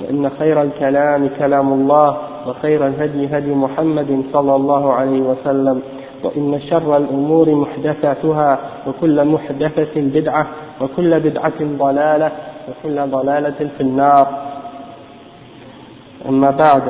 وإن 0.00 0.30
خير 0.38 0.62
الكلام 0.62 1.28
كلام 1.38 1.72
الله 1.72 2.16
وخير 2.46 2.86
الهدي 2.86 3.26
هدي 3.26 3.54
محمد 3.54 4.22
صلى 4.32 4.56
الله 4.56 4.92
عليه 4.92 5.20
وسلم 5.20 5.82
وإن 6.24 6.60
شر 6.70 6.96
الأمور 6.96 7.54
محدثاتها 7.54 8.58
وكل 8.86 9.24
محدثة 9.24 9.94
بدعة 9.96 10.46
وكل 10.80 11.20
بدعة 11.20 11.60
ضلالة 11.60 12.32
وكل 12.68 13.10
ضلالة 13.10 13.68
في 13.76 13.80
النار 13.80 14.26
أما 16.28 16.50
بعد 16.50 16.82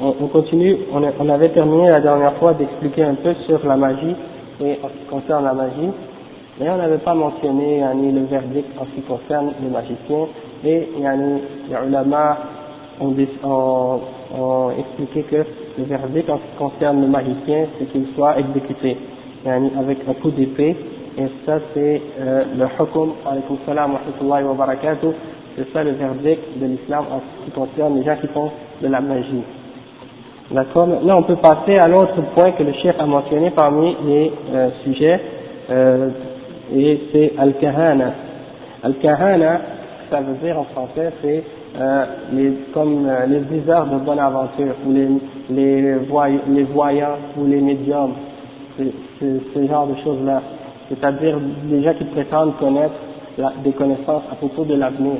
on 0.00 0.26
continue, 0.28 0.78
on 0.92 1.28
avait 1.28 1.50
terminé 1.50 1.88
la 1.88 2.00
dernière 2.00 2.34
fois 2.34 2.54
d'expliquer 2.54 3.04
un 3.04 3.14
peu 3.14 3.34
sur 3.46 3.64
la 3.64 3.76
magie 3.76 4.16
et 4.60 4.78
en 4.82 4.88
ce 4.88 4.92
qui 4.94 5.04
concerne 5.08 5.44
la 5.44 5.52
magie, 5.52 5.90
mais 6.58 6.68
on 6.70 6.76
n'avait 6.76 6.98
pas 6.98 7.14
mentionné 7.14 7.78
yani, 7.78 8.10
le 8.10 8.24
verdict 8.24 8.68
en 8.80 8.84
ce 8.86 8.90
qui 8.96 9.02
concerne 9.02 9.52
les 9.62 9.68
magiciens 9.68 10.26
et 10.64 10.88
yani, 11.00 11.40
les 11.68 11.88
ulama 11.88 12.38
ont, 13.00 13.14
ont, 14.34 14.70
expliqué 14.78 15.22
que 15.22 15.44
le 15.78 15.84
verdict 15.84 16.30
en 16.30 16.38
ce 16.38 16.42
qui 16.42 16.56
concerne 16.58 17.00
les 17.00 17.08
magiciens, 17.08 17.66
c'est 17.78 17.86
qu'il 17.86 18.06
soit 18.14 18.38
exécuté 18.38 18.96
yani, 19.44 19.70
avec 19.78 19.98
un 20.08 20.14
coup 20.14 20.30
d'épée 20.30 20.76
et 21.18 21.26
ça 21.44 21.58
c'est 21.74 22.02
euh, 22.20 22.44
le 22.56 22.64
hukum, 22.64 23.12
c'est 25.56 25.72
ça 25.72 25.84
le 25.84 25.90
verdict 25.92 26.42
de 26.58 26.66
l'islam 26.66 27.04
en 27.12 27.20
ce 27.20 27.44
qui 27.44 27.50
concerne 27.50 27.98
les 27.98 28.04
gens 28.04 28.16
qui 28.20 28.28
font 28.28 28.50
de 28.80 28.88
la 28.88 29.00
magie. 29.00 29.42
D'accord 30.50 30.86
Maintenant, 30.86 31.18
on 31.18 31.22
peut 31.22 31.36
passer 31.36 31.76
à 31.76 31.88
l'autre 31.88 32.20
point 32.34 32.52
que 32.52 32.62
le 32.62 32.72
chef 32.74 32.98
a 32.98 33.06
mentionné 33.06 33.50
parmi 33.50 33.96
les 34.04 34.32
euh, 34.52 34.68
sujets, 34.84 35.20
euh, 35.70 36.08
et 36.74 37.00
c'est 37.12 37.32
Al-Kahana. 37.38 38.12
Al-Kahana, 38.82 39.60
ça 40.11 40.21
veut 40.21 40.35
dire 40.43 40.59
en 40.59 40.63
français, 40.65 41.11
c'est 41.21 41.43
euh, 41.79 42.05
les, 42.33 42.51
comme 42.73 43.05
euh, 43.07 43.25
les 43.25 43.39
viseurs 43.39 43.85
de 43.87 43.97
bonne 43.97 44.19
aventure, 44.19 44.73
ou 44.85 44.93
les, 44.93 45.07
les, 45.49 45.95
voy 46.09 46.39
les 46.49 46.63
voyants, 46.63 47.17
ou 47.37 47.45
les 47.45 47.61
médiums, 47.61 48.13
c'est 48.77 48.93
ce 49.53 49.67
genre 49.67 49.87
de 49.87 49.95
choses-là. 50.03 50.41
C'est-à-dire 50.89 51.37
les 51.69 51.83
gens 51.83 51.93
qui 51.95 52.05
prétendent 52.05 52.57
connaître 52.57 52.95
la, 53.37 53.53
des 53.63 53.71
connaissances 53.71 54.23
à 54.31 54.35
propos 54.35 54.63
de 54.63 54.75
l'avenir, 54.75 55.17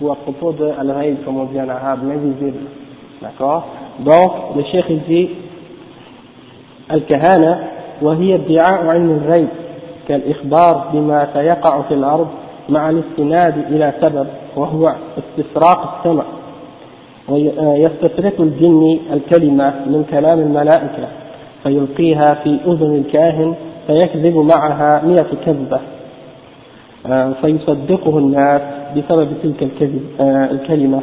ou 0.00 0.10
à 0.10 0.16
propos 0.16 0.52
de 0.52 0.70
Al-Raïd, 0.78 1.24
comme 1.24 1.38
on 1.38 1.44
dit 1.46 1.60
en 1.60 1.68
arabe, 1.68 2.00
l'invisible. 2.06 2.66
D'accord 3.20 3.66
Donc, 4.00 4.56
le 4.56 4.62
cheikh 4.64 4.84
il 4.88 5.02
dit 5.02 5.28
الكهانة 6.90 7.68
وهي 8.02 8.34
ادعاء 8.34 8.86
علم 8.86 9.10
الغيب 9.10 9.48
كالإخبار 10.08 10.90
بما 10.92 11.28
سيقع 11.34 11.82
في 11.82 11.94
الأرض 11.94 12.28
مع 12.69 12.89
الاستناد 12.89 13.57
إلى 13.71 13.93
سبب 14.01 14.27
وهو 14.55 14.95
استفراق 15.17 15.97
السمع. 15.97 16.23
ويستفرق 17.29 18.41
الجن 18.41 18.99
الكلمة 19.13 19.73
من 19.85 20.05
كلام 20.11 20.39
الملائكة 20.39 21.07
فيلقيها 21.63 22.33
في 22.43 22.57
أذن 22.67 22.95
الكاهن 22.95 23.55
فيكذب 23.87 24.37
معها 24.37 25.01
مئة 25.05 25.27
كذبة. 25.45 25.79
فيصدقه 27.41 28.17
الناس 28.17 28.61
بسبب 28.97 29.27
تلك 29.43 29.63
الكذب 29.63 30.01
الكلمة. 30.51 31.01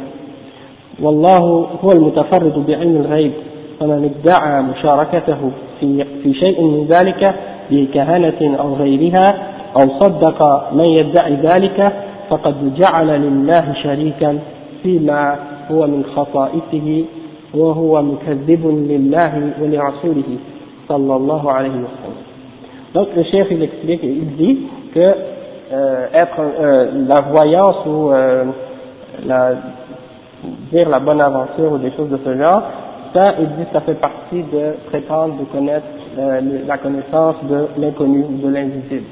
والله 1.03 1.69
هو 1.84 1.93
المتفرد 1.93 2.66
بعلم 2.66 2.97
الغيب 2.97 3.32
فمن 3.81 4.10
ادعى 4.10 4.62
مشاركته 4.62 5.50
في 5.81 6.04
في 6.22 6.34
شيء 6.34 6.62
من 6.62 6.87
ذلك 6.87 7.34
بكهنة 7.70 8.56
أو 8.60 8.75
غيرها 8.75 9.26
أو 9.78 10.00
صدق 10.00 10.72
من 10.74 10.86
يدعي 10.86 11.36
ذلك 11.36 11.94
فقد 12.30 12.75
جعل 12.75 13.08
لله 13.08 13.74
شريكا 13.84 14.40
فيما 14.84 15.36
هو 15.72 15.88
من 15.88 16.03
خصائصه 16.16 17.06
وهو 17.53 18.02
مكذب 18.02 18.68
لله 18.90 19.52
ولرسوله 19.62 20.30
صلى 20.90 21.16
الله 21.16 21.52
عليه 21.52 21.69
وسلم. 21.69 22.25
Donc 22.94 23.08
le 23.16 23.24
chef 23.24 23.47
il 23.52 23.62
explique, 23.63 24.03
il 24.03 24.36
dit 24.38 24.58
que 24.94 25.00
euh, 25.74 26.08
être 26.13 26.40
euh, 26.40 26.91
la 27.08 27.22
voyance 27.22 27.86
ou 27.86 28.12
euh, 28.12 28.46
la 29.25 29.53
dire 30.72 30.90
la 30.90 31.00
bonne 31.00 31.22
aventure 31.22 31.72
ou 31.72 31.78
des 31.78 31.91
choses 31.91 32.09
de 32.09 32.19
ce 32.24 32.38
genre, 32.38 32.62
ça, 33.13 33.34
il 33.40 33.47
dit, 33.47 33.66
ça 33.72 33.81
fait 33.81 33.96
partie 33.96 34.44
de 34.44 34.75
prétendre 34.90 35.36
de 35.40 35.46
connaître 35.46 35.86
euh, 36.18 36.41
la 36.68 36.78
connaissance 36.78 37.36
de 37.50 37.68
l'inconnu 37.78 38.24
ou 38.24 38.46
de 38.46 38.53
l'invisible. 38.53 39.06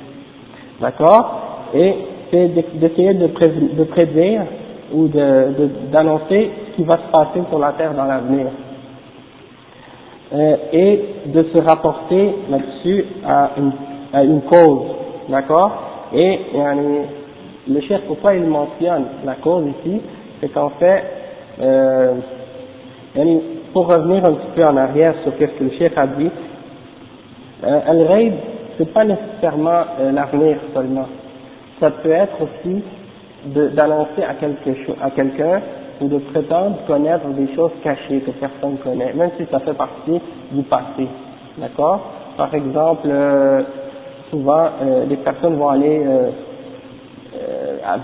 D'accord 0.81 1.71
Et 1.75 1.95
c'est 2.31 2.49
d'essayer 2.49 3.15
de, 3.15 3.27
prédire 3.85 4.43
ou 4.93 5.09
d'annoncer 5.09 6.51
ce 6.71 6.77
qui 6.77 6.85
va 6.85 6.95
se 6.95 7.11
passer 7.11 7.41
sur 7.49 7.59
la 7.59 7.73
Terre 7.73 7.95
dans 7.95 8.05
l'avenir. 8.05 8.47
Euh, 10.31 10.57
et 10.73 11.05
de 11.27 11.43
se 11.45 11.59
rapporter 11.59 12.35
là-dessus 12.51 13.07
à 13.27 13.51
une, 13.57 13.73
à 14.13 14.25
une 14.25 14.43
cause. 14.43 14.83
D'accord 15.29 15.73
Et 16.15 16.41
le 17.69 17.81
chef, 17.83 18.03
pourquoi 18.07 18.35
il 18.35 18.45
mentionne 18.45 19.05
la 19.25 19.35
cause 19.37 19.65
ici 19.81 20.01
C'est 20.41 20.53
qu'en 20.53 20.71
fait, 20.71 21.03
euh, 21.61 22.15
pour 23.73 23.89
revenir 23.89 24.25
un 24.25 24.33
petit 24.33 24.51
peu 24.55 24.65
en 24.65 24.77
arrière 24.77 25.15
sur 25.23 25.33
ce 25.33 25.45
que 25.45 25.65
le 25.65 25.71
chef 25.79 25.97
a 25.97 26.07
dit, 26.07 26.31
euh, 27.65 27.81
Al-Raid, 27.87 28.35
c'est 28.79 28.93
pas 28.93 29.05
nécessairement 29.05 29.83
euh, 30.01 30.13
l'avenir 30.13 30.57
seulement. 30.73 31.07
Ça 31.81 31.91
peut 31.91 32.11
être 32.11 32.37
aussi 32.41 32.83
d'annoncer 33.45 34.23
à 34.23 34.35
quelque 34.35 34.71
à 35.01 35.11
quelqu'un 35.11 35.61
ou 36.01 36.09
de 36.09 36.19
prétendre 36.19 36.79
connaître 36.87 37.27
des 37.29 37.55
choses 37.55 37.73
cachées 37.83 38.21
que 38.21 38.31
personne 38.33 38.73
ne 38.73 38.77
connaît, 38.77 39.13
même 39.13 39.31
si 39.37 39.45
ça 39.51 39.59
fait 39.61 39.75
partie 39.75 40.21
du 40.53 40.63
passé. 40.63 41.07
D'accord? 41.59 42.01
Par 42.37 42.55
exemple, 42.55 43.09
euh, 43.11 43.63
souvent, 44.31 44.69
euh, 44.83 45.05
les 45.07 45.17
personnes 45.17 45.57
vont 45.57 45.71
aller 45.71 46.03
euh, 46.07 46.31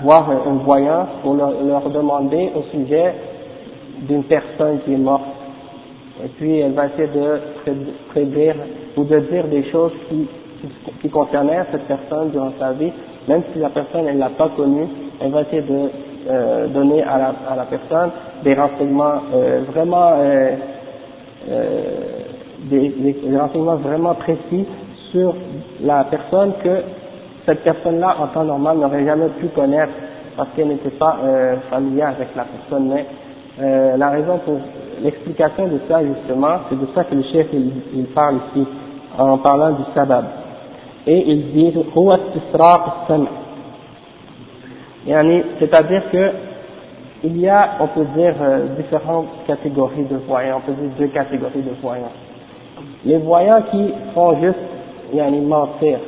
voir 0.02 0.28
un 0.30 0.54
voyant 0.64 1.06
pour 1.22 1.34
leur 1.34 1.90
demander 1.90 2.50
au 2.54 2.62
sujet 2.76 3.14
d'une 4.00 4.24
personne 4.24 4.80
qui 4.84 4.94
est 4.94 4.98
morte. 4.98 5.22
Et 6.24 6.28
puis 6.28 6.58
elle 6.58 6.72
va 6.72 6.86
essayer 6.86 7.08
de 7.08 7.40
prédire 8.10 8.56
ou 8.96 9.04
de 9.04 9.18
dire 9.20 9.46
des 9.48 9.64
choses 9.70 9.92
qui, 10.08 10.26
qui 11.00 11.08
concernaient 11.08 11.64
cette 11.70 11.84
personne 11.84 12.30
durant 12.30 12.52
sa 12.58 12.72
vie, 12.72 12.92
même 13.28 13.42
si 13.52 13.58
la 13.58 13.70
personne 13.70 14.06
elle 14.06 14.18
l'a 14.18 14.30
pas 14.30 14.50
connue, 14.56 14.86
elle 15.20 15.30
va 15.30 15.42
essayer 15.42 15.62
de 15.62 15.88
euh, 16.30 16.68
donner 16.68 17.02
à 17.02 17.18
la, 17.18 17.34
à 17.50 17.56
la 17.56 17.64
personne 17.64 18.10
des 18.42 18.54
renseignements 18.54 19.22
euh, 19.34 19.60
vraiment 19.72 20.12
euh, 20.18 20.56
des, 22.70 22.88
des, 22.88 23.38
renseignements 23.38 23.76
vraiment 23.76 24.14
précis 24.14 24.66
sur 25.12 25.34
la 25.82 26.04
personne 26.04 26.52
que 26.62 26.82
cette 27.46 27.62
personne-là 27.62 28.16
en 28.20 28.28
temps 28.28 28.44
normal 28.44 28.78
n'aurait 28.78 29.04
jamais 29.04 29.28
pu 29.40 29.48
connaître 29.48 29.92
parce 30.36 30.48
qu'elle 30.56 30.68
n'était 30.68 30.90
pas 30.90 31.18
familière 31.70 32.08
avec 32.08 32.28
la 32.34 32.44
personne, 32.44 32.88
mais 32.88 33.06
euh, 33.60 33.96
la 33.96 34.10
raison 34.10 34.38
pour 34.44 34.58
l'explication 35.00 35.68
de 35.68 35.78
ça 35.88 36.00
justement, 36.04 36.58
c'est 36.68 36.78
de 36.78 36.86
ça 36.92 37.04
que 37.04 37.14
le 37.14 37.22
chef 37.22 37.46
il, 37.52 37.70
il, 37.94 38.06
parle 38.06 38.38
ici 38.50 38.66
en 39.16 39.38
parlant 39.38 39.70
du 39.70 39.82
sabab. 39.94 40.24
Et 41.06 41.24
il 41.26 41.52
dit 41.52 41.72
c'est-à-dire 45.58 46.02
que 46.10 46.30
il 47.24 47.38
y 47.40 47.48
a, 47.48 47.76
on 47.80 47.86
peut 47.88 48.04
dire, 48.16 48.34
euh, 48.40 48.66
différentes 48.76 49.28
catégories 49.46 50.04
de 50.04 50.16
voyants, 50.28 50.58
on 50.58 50.60
peut 50.60 50.72
dire 50.72 50.90
deux 50.98 51.06
catégories 51.08 51.62
de 51.62 51.72
voyants. 51.80 52.12
Les 53.04 53.16
voyants 53.16 53.62
qui 53.70 53.92
font 54.14 54.38
juste, 54.42 54.58
yani, 55.12 55.40
mentir, 55.40 55.98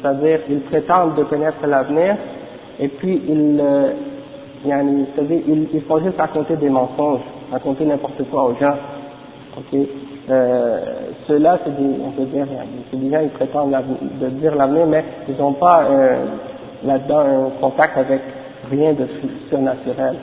c'est-à-dire 0.00 0.40
ils 0.48 0.60
prétendent 0.60 1.16
de 1.16 1.24
connaître 1.24 1.66
l'avenir, 1.66 2.16
et 2.78 2.88
puis 2.88 3.20
ils, 3.28 3.60
euh, 3.60 3.92
c'est-à-dire 4.64 5.40
ils, 5.48 5.68
ils 5.74 5.82
font 5.82 5.98
juste 6.04 6.18
raconter 6.18 6.54
des 6.56 6.68
mensonges, 6.68 7.20
raconter 7.50 7.84
n'importe 7.84 8.22
quoi 8.30 8.44
aux 8.44 8.54
gens. 8.60 8.76
ok? 9.56 9.80
Euh, 10.30 10.80
Ceux-là, 11.26 11.58
c'est 11.64 11.76
des, 11.76 11.96
on 12.04 12.10
peut 12.10 12.24
dire, 12.24 12.46
des 12.92 13.10
gens 13.10 13.22
qui 13.22 13.28
prétendent 13.28 13.74
de 14.20 14.26
dire 14.28 14.54
l'avenir, 14.54 14.86
mais 14.86 15.04
ils 15.28 15.36
n'ont 15.36 15.52
pas 15.52 15.84
euh, 15.84 16.24
là-dedans 16.84 17.20
un 17.20 17.50
contact 17.60 17.96
avec 17.96 18.20
rien 18.70 18.92
de 18.92 19.06
surnaturel. 19.48 20.16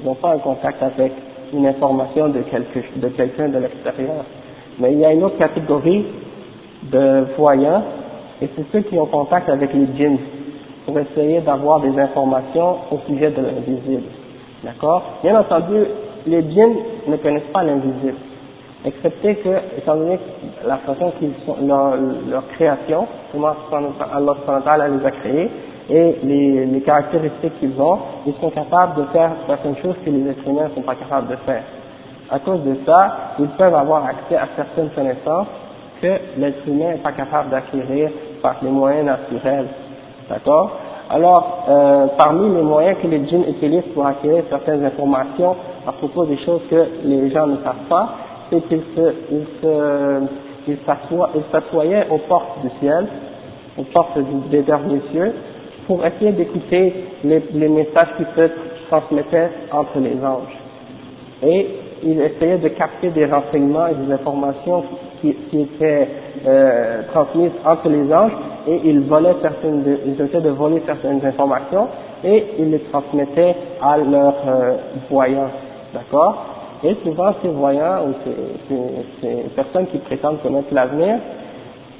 Ils 0.00 0.06
n'ont 0.06 0.14
pas 0.14 0.34
un 0.34 0.38
contact 0.38 0.82
avec 0.82 1.12
une 1.52 1.66
information 1.66 2.28
de, 2.28 2.40
quelque, 2.40 2.78
de 2.96 3.08
quelqu'un 3.08 3.48
de 3.48 3.58
l'extérieur. 3.58 4.24
Mais 4.78 4.92
il 4.92 5.00
y 5.00 5.04
a 5.04 5.12
une 5.12 5.24
autre 5.24 5.38
catégorie 5.38 6.06
de 6.84 7.26
voyants, 7.36 7.82
et 8.40 8.48
c'est 8.54 8.64
ceux 8.72 8.80
qui 8.82 8.98
ont 8.98 9.06
contact 9.06 9.48
avec 9.48 9.72
les 9.74 9.88
djinns, 9.96 10.18
pour 10.86 10.98
essayer 10.98 11.40
d'avoir 11.40 11.80
des 11.80 11.98
informations 11.98 12.76
au 12.90 12.98
sujet 13.06 13.30
de 13.30 13.42
l'invisible. 13.42 14.04
D'accord? 14.64 15.02
Bien 15.22 15.38
entendu, 15.38 15.84
les 16.26 16.42
djinns 16.50 16.76
ne 17.06 17.16
connaissent 17.16 17.52
pas 17.52 17.62
l'invisible, 17.62 18.16
excepté 18.84 19.36
que, 19.36 19.78
étant 19.78 19.96
donné 19.96 20.18
la 20.66 20.76
façon 20.78 21.12
qu'ils 21.18 21.32
sont, 21.44 21.56
leur, 21.66 21.96
leur 22.30 22.46
création, 22.48 23.06
comment 23.32 23.54
Allah 23.72 24.88
les 24.88 25.06
a 25.06 25.10
créés, 25.10 25.50
et 25.90 26.16
les, 26.22 26.80
caractéristiques 26.82 27.58
qu'ils 27.60 27.80
ont, 27.80 27.98
ils 28.26 28.34
sont 28.40 28.50
capables 28.50 29.00
de 29.00 29.04
faire 29.06 29.30
certaines 29.46 29.76
choses 29.78 29.96
que 30.04 30.10
les 30.10 30.30
êtres 30.30 30.46
humains 30.46 30.68
ne 30.68 30.74
sont 30.74 30.82
pas 30.82 30.94
capables 30.94 31.28
de 31.28 31.36
faire. 31.46 31.62
À 32.30 32.38
cause 32.40 32.62
de 32.62 32.76
ça, 32.84 33.34
ils 33.38 33.48
peuvent 33.48 33.74
avoir 33.74 34.04
accès 34.04 34.36
à 34.36 34.48
certaines 34.54 34.90
connaissances 34.90 35.46
que 36.02 36.18
l'être 36.36 36.66
humain 36.66 36.92
n'est 36.92 36.98
pas 36.98 37.12
capable 37.12 37.50
d'acquérir 37.50 38.10
par 38.42 38.56
les 38.62 38.70
moyens 38.70 39.06
naturels. 39.06 39.68
D'accord? 40.28 40.72
Alors, 41.10 41.64
euh, 41.70 42.06
parmi 42.18 42.54
les 42.54 42.62
moyens 42.62 42.98
que 43.02 43.06
les 43.06 43.26
djinns 43.26 43.48
utilisent 43.48 43.90
pour 43.94 44.06
acquérir 44.06 44.44
certaines 44.50 44.84
informations 44.84 45.56
à 45.86 45.92
propos 45.92 46.26
des 46.26 46.36
choses 46.44 46.60
que 46.70 46.86
les 47.04 47.30
gens 47.30 47.46
ne 47.46 47.56
savent 47.64 47.88
pas, 47.88 48.10
c'est 48.50 48.60
qu'ils 48.68 48.82
se, 48.96 49.14
ils 49.30 49.46
se, 49.60 50.20
ils 50.68 51.44
s'assoyaient 51.52 52.06
aux 52.10 52.18
portes 52.18 52.62
du 52.62 52.70
ciel, 52.80 53.06
aux 53.78 53.84
portes 53.84 54.18
des 54.50 54.62
derniers 54.62 55.00
cieux, 55.12 55.32
pour 55.86 56.04
essayer 56.04 56.32
d'écouter 56.32 56.92
les, 57.24 57.68
messages 57.68 58.08
qui 58.18 58.24
se 58.36 58.50
transmettaient 58.90 59.48
entre 59.72 59.98
les 60.00 60.22
anges. 60.24 60.56
Et 61.42 61.66
il 62.02 62.20
essayait 62.20 62.58
de 62.58 62.68
capter 62.68 63.10
des 63.10 63.26
renseignements 63.26 63.86
et 63.86 63.94
des 63.94 64.12
informations 64.12 64.84
qui, 65.20 65.30
étaient 65.52 66.08
euh, 66.46 67.02
transmises 67.12 67.52
entre 67.64 67.88
les 67.88 68.12
anges 68.12 68.32
et 68.68 68.80
il 68.84 69.00
volait 69.00 69.34
certaines, 69.40 69.82
de, 69.82 69.98
ils 70.06 70.20
essayaient 70.20 70.42
de 70.42 70.50
voler 70.50 70.82
certaines 70.86 71.24
informations 71.24 71.88
et 72.22 72.44
ils 72.58 72.70
les 72.70 72.80
transmettaient 72.92 73.56
à 73.82 73.96
leurs 73.96 74.42
euh, 74.46 74.76
voyants. 75.10 75.50
D'accord? 75.94 76.57
Et 76.84 76.96
souvent 77.02 77.34
ces 77.42 77.48
voyants 77.48 78.06
ou 78.06 78.14
ces, 79.20 79.50
personnes 79.56 79.86
qui 79.88 79.98
prétendent 79.98 80.40
connaître 80.42 80.72
l'avenir, 80.72 81.16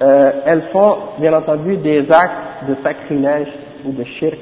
euh, 0.00 0.30
elles 0.46 0.62
font 0.72 0.96
bien 1.18 1.32
entendu 1.32 1.76
des 1.78 2.00
actes 2.10 2.68
de 2.68 2.76
sacrilège 2.84 3.48
ou 3.84 3.92
de 3.92 4.04
shirk 4.04 4.38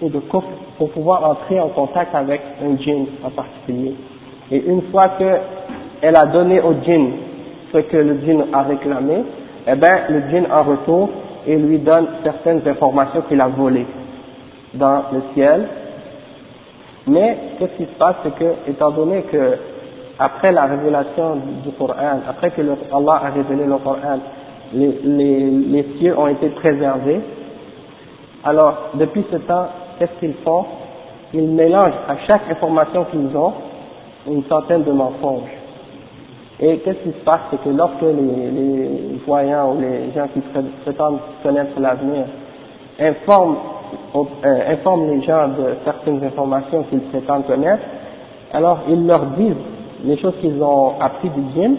ou 0.00 0.08
de 0.08 0.20
kufr 0.20 0.46
pour 0.78 0.90
pouvoir 0.90 1.28
entrer 1.28 1.60
en 1.60 1.68
contact 1.68 2.14
avec 2.14 2.40
un 2.62 2.76
djinn 2.76 3.06
en 3.24 3.30
particulier. 3.30 3.94
Et 4.52 4.58
une 4.64 4.82
fois 4.92 5.10
qu'elle 5.18 6.16
a 6.16 6.26
donné 6.26 6.60
au 6.60 6.74
djinn 6.84 7.12
ce 7.72 7.78
que 7.78 7.96
le 7.96 8.20
djinn 8.20 8.44
a 8.52 8.62
réclamé, 8.62 9.24
eh 9.66 9.74
bien 9.74 10.02
le 10.10 10.22
djinn 10.30 10.46
en 10.52 10.62
retour 10.62 11.08
et 11.46 11.56
lui 11.56 11.78
donne 11.78 12.06
certaines 12.22 12.66
informations 12.68 13.22
qu'il 13.28 13.40
a 13.40 13.48
volées 13.48 13.86
dans 14.74 15.02
le 15.12 15.22
ciel. 15.34 15.66
Mais 17.08 17.36
qu'est-ce 17.58 17.76
qui 17.76 17.84
se 17.84 17.98
passe, 17.98 18.14
c'est 18.22 18.34
que, 18.36 18.70
étant 18.70 18.92
donné 18.92 19.22
que 19.22 19.58
après 20.22 20.52
la 20.52 20.66
révélation 20.66 21.36
du 21.64 21.72
Coran, 21.72 22.20
après 22.28 22.52
que 22.52 22.62
Allah 22.62 23.22
a 23.24 23.30
révélé 23.30 23.64
le 23.64 23.76
Coran, 23.78 24.20
les, 24.72 25.84
cieux 25.98 26.16
ont 26.16 26.28
été 26.28 26.48
préservés, 26.50 27.20
alors, 28.44 28.90
depuis 28.94 29.24
ce 29.32 29.36
temps, 29.38 29.66
qu'est-ce 29.98 30.12
qu'ils 30.20 30.34
font? 30.44 30.64
Ils 31.34 31.48
mélangent 31.48 31.98
à 32.08 32.16
chaque 32.26 32.48
information 32.50 33.04
qu'ils 33.10 33.36
ont 33.36 33.52
une 34.28 34.44
centaine 34.44 34.84
de 34.84 34.92
mensonges. 34.92 35.50
Et 36.60 36.78
qu'est-ce 36.78 36.98
qui 36.98 37.18
se 37.18 37.24
passe? 37.24 37.40
C'est 37.50 37.62
que 37.64 37.70
lorsque 37.70 38.02
les, 38.02 39.20
voyants 39.26 39.74
ou 39.74 39.80
les 39.80 40.12
gens 40.12 40.28
qui 40.32 40.40
prétendent 40.84 41.18
connaître 41.42 41.80
l'avenir 41.80 42.26
euh, 43.00 43.12
informent 44.68 45.06
les 45.08 45.22
gens 45.22 45.48
de 45.48 45.74
certaines 45.84 46.22
informations 46.22 46.84
qu'ils 46.84 47.00
prétendent 47.00 47.46
connaître, 47.46 47.82
alors 48.52 48.80
ils 48.88 49.04
leur 49.06 49.26
disent 49.36 49.56
les 50.04 50.16
choses 50.18 50.34
qu'ils 50.40 50.62
ont 50.62 51.00
appris 51.00 51.28
du 51.30 51.40
djinn, 51.54 51.76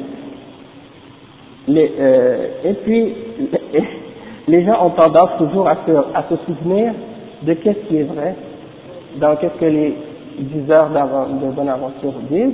les, 1.67 1.91
euh, 1.99 2.47
et 2.65 2.73
puis 2.73 3.13
les 4.47 4.65
gens 4.65 4.85
ont 4.85 4.91
tendance 4.91 5.37
toujours 5.37 5.67
à 5.67 5.77
se, 5.85 5.91
à 5.91 6.25
se 6.29 6.35
souvenir 6.45 6.93
de 7.43 7.53
qu'est-ce 7.53 7.87
qui 7.87 7.97
est 7.97 8.03
vrai, 8.03 8.35
dans 9.17 9.35
qu'est-ce 9.35 9.59
que 9.59 9.65
les 9.65 9.95
diseurs 10.39 10.89
de 10.89 11.51
bonne 11.51 11.69
aventure 11.69 12.13
disent, 12.29 12.53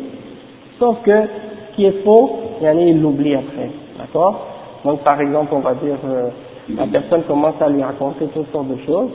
sauf 0.80 0.98
que 1.04 1.12
ce 1.12 1.76
qui 1.76 1.86
est 1.86 2.04
faux, 2.04 2.40
il 2.62 2.68
en 2.68 2.78
a, 2.78 2.82
ils 2.82 3.02
l'oublient 3.02 3.36
après, 3.36 3.70
d'accord? 3.98 4.48
Donc 4.84 5.02
par 5.02 5.20
exemple, 5.22 5.54
on 5.54 5.60
va 5.60 5.74
dire, 5.76 5.98
euh, 6.06 6.30
la 6.76 6.88
personne 6.88 7.24
commence 7.24 7.56
à 7.62 7.70
lui 7.70 7.82
raconter 7.82 8.26
toutes 8.34 8.52
sortes 8.52 8.68
de 8.68 8.78
choses, 8.86 9.10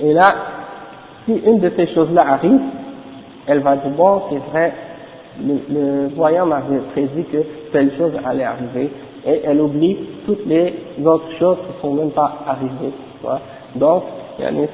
et 0.00 0.12
là, 0.12 0.28
si 1.24 1.32
une 1.32 1.58
de 1.58 1.72
ces 1.76 1.86
choses-là 1.94 2.24
arrive, 2.28 2.60
elle 3.46 3.60
va 3.60 3.76
dire, 3.76 3.90
bon, 3.90 4.22
c'est 4.30 4.50
vrai, 4.50 4.72
le, 5.41 5.55
le 5.69 6.07
voyant 6.15 6.45
m'avait 6.45 6.79
prédit 6.93 7.23
que 7.25 7.37
telle 7.71 7.95
chose 7.97 8.11
allait 8.25 8.43
arriver, 8.43 8.89
et 9.25 9.41
elle 9.45 9.61
oublie 9.61 9.97
toutes 10.25 10.45
les 10.45 10.73
autres 11.03 11.31
choses 11.39 11.57
qui 11.57 11.75
ne 11.75 11.81
sont 11.81 11.93
même 11.93 12.11
pas 12.11 12.31
arrivées. 12.47 12.93
Donc, 13.75 14.03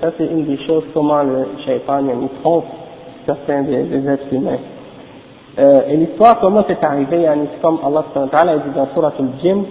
ça 0.02 0.12
c'est 0.18 0.26
une 0.26 0.46
des 0.46 0.58
choses 0.66 0.84
comment 0.94 1.24
le 1.24 1.48
shaitan 1.66 2.04
il 2.08 2.42
trompe 2.42 2.66
certains 3.26 3.62
des, 3.64 3.84
des 3.84 4.08
êtres 4.10 4.34
humains. 4.34 4.58
Euh, 5.58 5.82
et 5.90 5.98
l'histoire, 5.98 6.40
comment 6.40 6.64
c'est 6.68 6.84
arrivé, 6.84 7.22
yani, 7.22 7.48
comme 7.62 7.80
Allah 7.86 8.06
a 8.14 8.58
dit 8.58 8.76
dans 8.76 8.88
Surah 8.94 9.14
Al-Jim, 9.20 9.64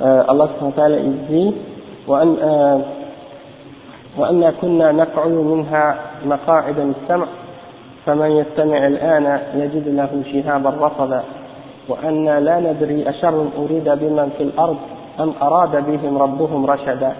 euh, 0.00 0.22
Allah 0.26 0.48
il 1.04 1.26
dit, 1.28 1.54
وأنا 4.18 4.50
كنا 4.50 4.92
نقعد 4.92 5.30
منها 5.30 5.98
مقاعد 6.26 6.80
للسمع 6.80 7.26
فمن 8.09 8.31
يستمع 8.31 8.87
الآن 8.87 9.39
يجد 9.55 9.87
له 9.87 10.09
شهابا 10.33 10.69
رصدا 10.69 11.21
وأن 11.89 12.25
لا 12.25 12.59
ندري 12.59 13.09
أشر 13.09 13.45
أريد 13.57 13.89
بمن 13.89 14.29
في 14.37 14.43
الأرض 14.43 14.77
أم 15.19 15.33
أراد 15.41 15.85
بهم 15.87 16.17
ربهم 16.17 16.65
رشدا 16.65 17.11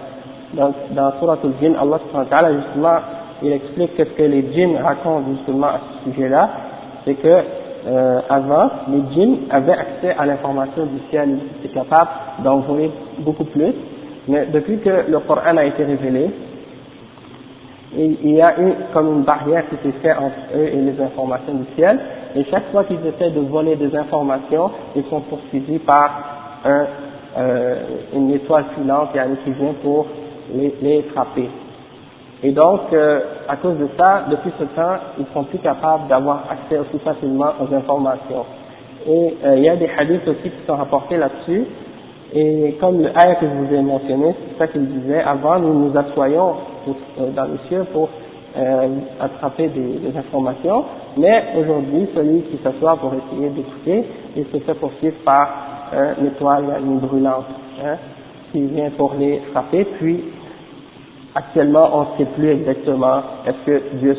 dans, 0.52 0.72
dans 0.90 1.12
Surah 1.20 1.38
Al-Jinn, 1.44 1.76
Allah 1.76 2.00
justement, 2.10 2.98
il 3.40 3.52
explique 3.52 3.92
ce 3.96 4.02
que 4.02 4.22
les 4.24 4.52
djinns 4.52 4.82
racontent 4.82 5.22
justement 5.36 5.68
à 5.68 5.80
ce 6.04 6.10
sujet-là, 6.10 6.50
c'est 7.04 7.14
que 7.14 7.36
euh, 7.86 8.20
avant, 8.28 8.68
les 8.88 9.14
djinns 9.14 9.36
avaient 9.50 9.78
accès 9.78 10.12
à 10.18 10.26
l'information 10.26 10.86
du 10.86 10.98
ciel, 11.08 11.38
ils 11.38 11.64
étaient 11.66 11.74
capables 11.78 12.10
d'envoyer 12.42 12.90
beaucoup 13.20 13.44
plus, 13.44 13.72
mais 14.26 14.46
depuis 14.46 14.78
que 14.78 15.04
le 15.08 15.20
Coran 15.20 15.56
a 15.56 15.64
été 15.64 15.84
révélé, 15.84 16.30
il 17.96 18.36
y 18.36 18.40
a 18.40 18.60
eu 18.60 18.72
comme 18.92 19.08
une 19.08 19.22
barrière 19.22 19.64
qui 19.68 19.76
s'est 19.82 19.98
faite 20.00 20.16
entre 20.16 20.56
eux 20.56 20.66
et 20.66 20.76
les 20.76 21.00
informations 21.00 21.54
du 21.54 21.64
ciel, 21.74 21.98
et 22.36 22.44
chaque 22.44 22.70
fois 22.70 22.84
qu'ils 22.84 23.04
essaient 23.04 23.30
de 23.30 23.40
voler 23.40 23.76
des 23.76 23.94
informations, 23.96 24.70
ils 24.94 25.04
sont 25.10 25.20
poursuivis 25.22 25.80
par 25.80 26.60
un, 26.64 26.86
euh, 27.38 27.76
une 28.14 28.30
étoile 28.30 28.64
filante 28.76 29.10
qui 29.44 29.50
vient 29.52 29.74
pour 29.82 30.06
les, 30.54 31.02
frapper. 31.14 31.48
Et 32.42 32.52
donc, 32.52 32.80
euh, 32.92 33.20
à 33.48 33.56
cause 33.56 33.78
de 33.78 33.88
ça, 33.98 34.24
depuis 34.30 34.50
ce 34.58 34.64
temps, 34.64 34.96
ils 35.18 35.26
sont 35.32 35.44
plus 35.44 35.58
capables 35.58 36.08
d'avoir 36.08 36.44
accès 36.50 36.78
aussi 36.78 36.98
facilement 37.04 37.52
aux 37.60 37.74
informations. 37.74 38.46
Et 39.06 39.36
euh, 39.44 39.56
il 39.56 39.62
y 39.62 39.68
a 39.68 39.76
des 39.76 39.88
hadiths 39.96 40.26
aussi 40.26 40.50
qui 40.50 40.66
sont 40.66 40.76
rapportés 40.76 41.16
là-dessus. 41.16 41.66
Et 42.32 42.76
comme 42.80 43.02
le 43.02 43.08
ayah 43.08 43.34
que 43.36 43.46
je 43.46 43.52
vous 43.52 43.74
ai 43.74 43.82
mentionné, 43.82 44.34
c'est 44.38 44.58
ça 44.58 44.68
qu'il 44.68 44.86
disait, 44.86 45.20
avant 45.20 45.58
nous 45.58 45.88
nous 45.88 45.98
assoyons 45.98 46.54
euh, 46.88 47.30
dans 47.34 47.44
les 47.44 47.58
cieux 47.68 47.84
pour 47.92 48.08
euh, 48.56 48.88
attraper 49.20 49.68
des, 49.68 50.16
informations, 50.16 50.84
mais 51.16 51.44
aujourd'hui, 51.58 52.08
celui 52.14 52.42
qui 52.42 52.58
s'assoit 52.62 52.96
pour 52.96 53.12
essayer 53.14 53.48
d'écouter, 53.50 54.04
il 54.36 54.44
se 54.46 54.58
fait 54.58 54.74
poursuivre 54.74 55.16
par 55.24 55.48
une 56.20 56.26
étoile 56.26 56.64
une 56.80 56.98
brûlante, 56.98 57.46
hein, 57.84 57.96
qui 58.52 58.60
vient 58.62 58.90
pour 58.90 59.14
les 59.18 59.40
frapper, 59.50 59.84
puis 59.98 60.22
actuellement 61.34 61.90
on 61.92 62.00
ne 62.00 62.18
sait 62.18 62.30
plus 62.36 62.48
exactement 62.48 63.22
est-ce 63.46 63.66
que 63.66 63.82
Dieu, 63.96 64.16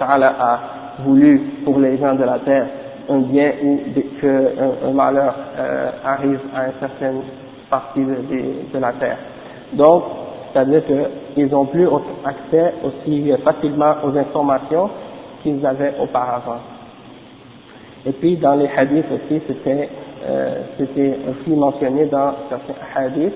Allah 0.00 0.34
a 0.38 0.58
voulu 1.02 1.40
pour 1.64 1.78
les 1.78 1.96
gens 1.98 2.14
de 2.14 2.24
la 2.24 2.38
terre 2.40 2.66
un 3.10 3.18
bien 3.18 3.52
ou 3.62 3.78
qu'un 4.20 4.88
un 4.88 4.92
malheur 4.92 5.34
euh, 5.58 5.90
arrive 6.04 6.40
à 6.54 6.66
une 6.66 6.72
certaine 6.78 7.20
partie 7.68 8.00
de, 8.00 8.78
la 8.78 8.92
terre. 8.92 9.18
Donc, 9.72 10.02
c'est-à-dire 10.52 10.82
qu'ils 11.34 11.48
n'ont 11.48 11.66
plus 11.66 11.86
accès 12.24 12.74
aussi 12.84 13.32
facilement 13.44 13.94
aux 14.04 14.16
informations 14.16 14.90
qu'ils 15.42 15.64
avaient 15.64 15.94
auparavant. 16.00 16.58
Et 18.06 18.12
puis 18.12 18.36
dans 18.36 18.54
les 18.54 18.68
hadiths 18.68 19.06
aussi, 19.12 19.40
c'était 19.46 19.88
euh, 20.26 20.62
aussi 21.30 21.50
mentionné 21.50 22.06
dans 22.06 22.32
certains 22.48 22.74
hadiths, 22.96 23.34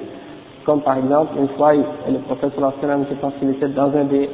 comme 0.64 0.81
par 0.81 0.99
exemple 0.99 1.35
une 1.38 1.49
fois 1.49 1.75
le 1.75 2.19
professeur 2.26 2.73
sallam, 2.81 3.04
je 3.09 3.14
pense 3.16 3.35
qu'il 3.38 3.50
était 3.50 3.69
dans 3.69 3.95
un 3.95 4.04
des 4.04 4.28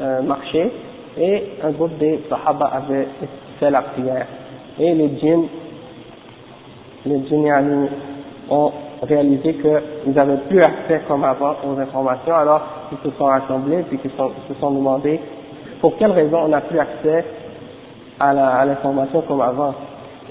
euh, 0.00 0.22
marchés 0.22 0.72
et 1.18 1.42
un 1.62 1.70
groupe 1.72 1.98
des 1.98 2.20
sahaba 2.30 2.66
avait 2.66 3.08
fait 3.58 3.70
la 3.70 3.82
prière 3.82 4.26
et 4.78 4.94
les 4.94 5.18
djinns 5.18 5.46
les 7.06 7.20
djinns 7.26 7.88
ont 8.50 8.72
réalisé 9.02 9.54
qu'ils 9.54 10.12
n'avaient 10.12 10.40
plus 10.48 10.62
accès 10.62 11.02
comme 11.08 11.24
avant 11.24 11.56
aux 11.66 11.78
informations 11.78 12.34
alors 12.34 12.62
ils 12.92 13.10
se 13.10 13.16
sont 13.16 13.24
rassemblés 13.24 13.84
puis 13.88 13.98
ils 14.02 14.10
se 14.10 14.60
sont 14.60 14.70
demandé 14.70 15.20
pour 15.80 15.96
quelle 15.96 16.12
raison 16.12 16.42
on 16.44 16.48
n'a 16.48 16.60
plus 16.60 16.78
accès 16.78 17.24
à 18.20 18.64
l'information 18.64 19.22
comme 19.22 19.40
avant 19.40 19.74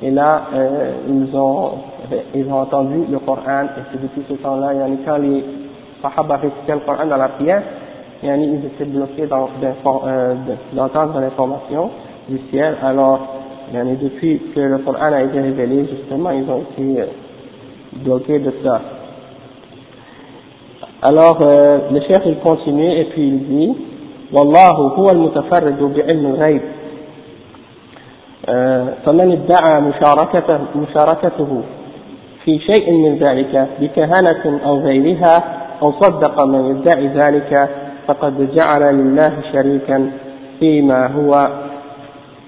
et 0.01 0.09
là, 0.09 0.47
euh, 0.53 0.93
ils, 1.07 1.35
ont, 1.35 1.73
ils 2.33 2.47
ont 2.47 2.61
entendu 2.61 3.05
le 3.09 3.19
Coran, 3.19 3.65
et 3.93 3.97
depuis 3.97 4.23
ce 4.27 4.33
temps-là, 4.33 4.71
quand 5.05 5.17
les 5.17 5.45
Sahaba 6.01 6.37
récitaient 6.37 6.73
le 6.73 6.79
Coran 6.79 7.05
dans 7.05 7.17
la 7.17 7.29
prière, 7.29 7.61
ils 8.23 8.65
étaient 8.65 8.85
bloqués 8.85 9.27
euh, 9.31 10.35
d'entendre 10.73 11.19
l'information 11.19 11.91
du 12.27 12.39
ciel. 12.49 12.77
Alors, 12.81 13.19
يعني 13.73 13.97
depuis 13.97 14.41
que 14.53 14.59
le 14.59 14.77
Coran 14.79 15.13
a 15.13 15.23
été 15.23 15.39
révélé, 15.39 15.85
justement, 15.89 16.31
ils 16.31 16.49
ont 16.49 16.61
été 16.61 17.05
bloqués 18.03 18.39
de 18.39 18.53
ça. 18.63 18.81
Alors, 21.01 21.39
le 21.39 21.99
chef, 22.01 22.21
il 22.25 22.37
continue 22.39 22.91
et 22.99 23.05
puis 23.05 23.27
il 23.27 23.39
dit, 23.47 23.75
والله 24.33 24.71
هو 24.71 25.09
المتفرد 25.11 25.93
بعلم 25.95 26.25
الغيب 26.25 26.61
فمن 29.05 29.31
ادعى 29.31 29.81
مشاركته, 29.81 30.59
مشاركته 30.75 31.61
في 32.45 32.59
شيء 32.59 32.91
من 32.91 33.17
ذلك 33.17 33.67
بكهنة 33.81 34.59
أو 34.65 34.79
غيرها 34.79 35.43
أو 35.81 35.91
صدق 35.91 36.45
من 36.45 36.71
يدعي 36.71 37.07
ذلك 37.07 37.69
فقد 38.07 38.55
جعل 38.55 38.95
لله 38.95 39.33
شريكا 39.53 40.11
فيما 40.59 41.07
هو 41.07 41.49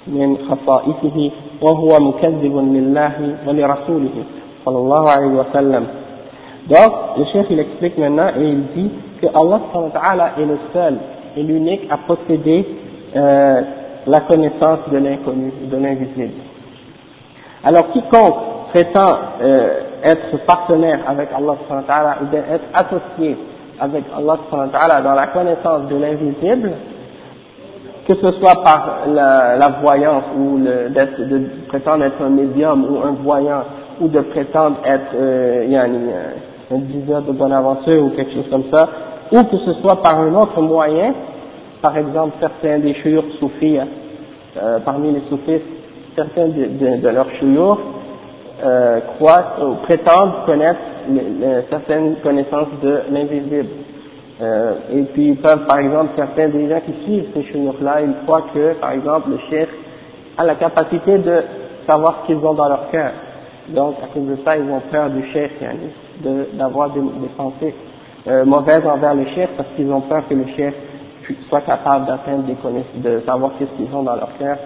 من 0.06 0.38
خصائصه 0.48 1.30
وهو 1.62 2.00
مكذب 2.00 2.56
لله 2.56 3.12
ولرسوله 3.46 4.16
صلى 4.64 4.78
الله 4.78 5.10
عليه 5.10 5.32
وسلم 5.40 5.86
Donc, 6.70 6.92
le 7.16 7.24
chef 7.32 7.46
il 7.48 7.60
explique 7.60 7.96
maintenant 7.96 8.28
et 8.38 8.44
il 8.44 8.62
dit 8.76 8.90
que 9.22 9.26
Allah 9.34 10.32
est 10.38 10.44
le 10.44 10.58
seul 10.74 10.98
et 11.34 11.42
l'unique 11.42 11.80
à 11.90 11.96
posséder 11.96 12.66
euh, 13.16 13.62
la 14.06 14.20
connaissance 14.20 14.80
de 14.92 14.98
l'inconnu, 14.98 15.50
de 15.70 15.76
l'invisible. 15.78 16.34
Alors 17.64 17.90
quiconque 17.92 18.36
prétend 18.72 19.16
euh, 19.40 19.80
être 20.04 20.44
partenaire 20.46 21.00
avec 21.06 21.28
Allah 21.34 21.54
ou 22.22 22.26
bien 22.26 22.42
être 22.52 22.64
associé 22.74 23.36
avec 23.80 24.04
Allah 24.14 25.00
dans 25.02 25.14
la 25.14 25.26
connaissance 25.28 25.88
de 25.88 25.96
l'invisible, 25.96 26.72
que 28.07 28.15
ce 28.15 28.31
soit 28.33 28.63
par 28.63 29.03
la, 29.07 29.55
la 29.57 29.69
voyance 29.81 30.23
ou 30.37 30.57
le, 30.57 30.89
de 30.89 31.41
prétendre 31.67 32.03
être 32.03 32.21
un 32.21 32.29
médium 32.29 32.85
ou 32.89 32.97
un 33.01 33.11
voyant 33.23 33.63
ou 34.01 34.07
de 34.07 34.19
prétendre 34.21 34.77
être 34.85 35.15
euh, 35.15 36.33
un 36.71 36.77
diseur 36.79 37.21
de 37.21 37.31
bonne 37.31 37.53
aventure 37.53 38.03
ou 38.03 38.09
quelque 38.09 38.33
chose 38.33 38.49
comme 38.49 38.65
ça, 38.71 38.89
ou 39.31 39.43
que 39.43 39.57
ce 39.57 39.73
soit 39.81 40.01
par 40.01 40.19
un 40.19 40.33
autre 40.35 40.59
moyen, 40.61 41.13
par 41.81 41.97
exemple, 41.97 42.35
certains 42.39 42.79
des 42.79 42.93
chouyours 42.95 43.25
soufis, 43.39 43.77
euh, 43.77 44.79
parmi 44.85 45.11
les 45.11 45.21
soufistes, 45.29 45.65
certains 46.15 46.47
de, 46.47 46.97
de, 47.01 47.09
leurs 47.09 47.29
chouyours 47.39 47.79
euh, 48.63 48.99
croient 49.15 49.55
ou 49.61 49.75
prétendent 49.83 50.45
connaître 50.45 50.79
certaines 51.69 52.15
connaissances 52.23 52.67
de 52.81 52.99
l'invisible. 53.11 53.67
Euh, 54.41 54.73
et 54.91 55.01
puis 55.13 55.29
ils 55.29 55.37
peuvent, 55.37 55.65
par 55.67 55.79
exemple, 55.79 56.11
certains 56.15 56.49
des 56.49 56.67
gens 56.67 56.79
qui 56.81 56.93
suivent 57.03 57.27
ces 57.33 57.43
chouyours-là, 57.51 58.01
ils 58.01 58.25
croient 58.25 58.45
que, 58.53 58.73
par 58.73 58.91
exemple, 58.91 59.29
le 59.29 59.37
chef 59.49 59.69
a 60.37 60.43
la 60.43 60.55
capacité 60.55 61.17
de 61.19 61.43
savoir 61.87 62.21
ce 62.21 62.27
qu'ils 62.27 62.45
ont 62.45 62.53
dans 62.53 62.67
leur 62.67 62.89
cœur. 62.89 63.11
Donc, 63.69 63.95
à 64.03 64.07
cause 64.07 64.27
de 64.27 64.37
ça, 64.43 64.57
ils 64.57 64.69
ont 64.69 64.81
peur 64.91 65.09
du 65.09 65.23
chef, 65.31 65.51
d'avoir 66.53 66.89
des, 66.89 66.99
des, 66.99 67.29
pensées 67.37 67.73
euh, 68.27 68.43
mauvaises 68.45 68.85
envers 68.85 69.13
le 69.13 69.25
chef 69.35 69.49
parce 69.55 69.69
qu'ils 69.75 69.91
ont 69.91 70.01
peur 70.01 70.23
que 70.27 70.33
le 70.33 70.45
chef 70.57 70.73
soit 71.49 71.61
capable 71.61 72.05
d'atteindre 72.05 72.43
des 72.43 72.55
connaissances, 72.55 72.95
de 72.95 73.21
savoir 73.25 73.51
qu'est-ce 73.57 73.71
qu'ils 73.77 73.93
ont 73.95 74.03
dans 74.03 74.15
leur 74.15 74.29
cœur. 74.37 74.57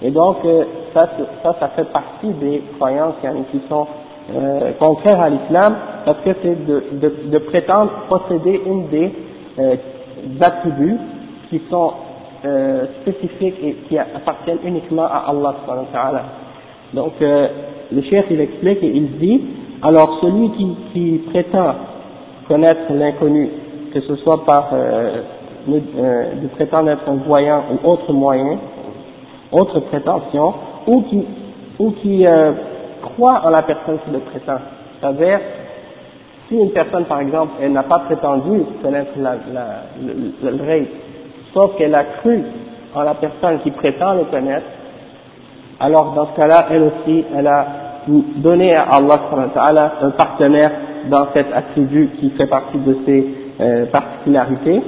Et 0.00 0.10
donc, 0.10 0.36
euh, 0.44 0.64
ça, 0.94 1.08
ça, 1.42 1.56
ça 1.58 1.68
fait 1.68 1.92
partie 1.92 2.30
des 2.40 2.62
croyances 2.78 3.14
qui 3.50 3.60
sont 3.68 3.86
euh, 4.30 4.72
contraires 4.78 5.20
à 5.20 5.30
l'islam, 5.30 5.74
parce 6.04 6.18
que 6.20 6.30
c'est 6.42 6.66
de, 6.66 6.82
de, 6.92 7.30
de, 7.30 7.38
prétendre 7.38 7.90
posséder 8.08 8.60
une 8.66 8.88
des 8.88 9.12
euh, 9.58 9.76
attributs 10.40 10.98
qui 11.48 11.62
sont 11.70 11.92
euh, 12.44 12.86
spécifiques 13.02 13.56
et 13.62 13.76
qui 13.88 13.98
appartiennent 13.98 14.58
uniquement 14.64 15.06
à 15.06 15.24
Allah. 15.28 15.54
Donc, 16.92 17.12
euh, 17.20 17.48
le 17.92 18.02
chef 18.02 18.26
il 18.30 18.40
explique 18.40 18.82
et 18.82 18.90
il 18.94 19.18
dit, 19.18 19.42
alors 19.82 20.18
celui 20.20 20.50
qui, 20.50 20.76
qui 20.92 21.18
prétend 21.30 21.74
connaître 22.48 22.92
l'inconnu, 22.92 23.48
que 23.94 24.00
ce 24.00 24.16
soit 24.16 24.44
par 24.44 24.70
euh, 24.72 25.22
euh, 25.68 26.34
de 26.42 26.48
prétendre 26.48 26.90
être 26.90 27.08
un 27.08 27.16
voyant 27.26 27.62
ou 27.72 27.88
autre 27.88 28.12
moyen, 28.12 28.58
autre 29.52 29.80
prétention, 29.80 30.54
ou 30.86 31.02
qui, 31.02 31.24
ou 31.78 31.90
qui 32.02 32.26
croit 33.18 33.42
en 33.44 33.50
la 33.50 33.62
personne 33.62 33.98
qui 34.04 34.10
le 34.12 34.20
prétend. 34.20 34.58
C'est-à-dire, 35.00 35.40
si 36.48 36.54
une 36.54 36.70
personne, 36.70 37.04
par 37.04 37.20
exemple, 37.20 37.54
elle 37.60 37.72
n'a 37.72 37.82
pas 37.82 37.98
prétendu 38.00 38.62
connaître 38.82 39.10
la, 39.18 39.34
le, 40.00 40.50
le, 40.50 40.86
sauf 41.52 41.76
qu'elle 41.76 41.94
a 41.94 42.04
cru 42.20 42.42
en 42.94 43.02
la 43.02 43.14
personne 43.14 43.58
qui 43.60 43.72
prétend 43.72 44.14
le 44.14 44.24
connaître, 44.24 44.66
alors 45.80 46.12
dans 46.14 46.26
ce 46.28 46.40
cas-là, 46.40 46.66
elle 46.70 46.82
aussi, 46.84 47.24
elle 47.36 47.46
a 47.46 47.66
donné 48.08 48.74
à 48.74 48.84
Allah 48.84 49.92
un 50.02 50.10
partenaire 50.10 50.70
dans 51.10 51.26
cet 51.34 51.52
attribut 51.52 52.10
qui 52.20 52.30
fait 52.30 52.46
partie 52.46 52.78
de 52.78 52.96
ses 53.04 53.26
euh, 53.60 53.86
particularités, 53.86 54.82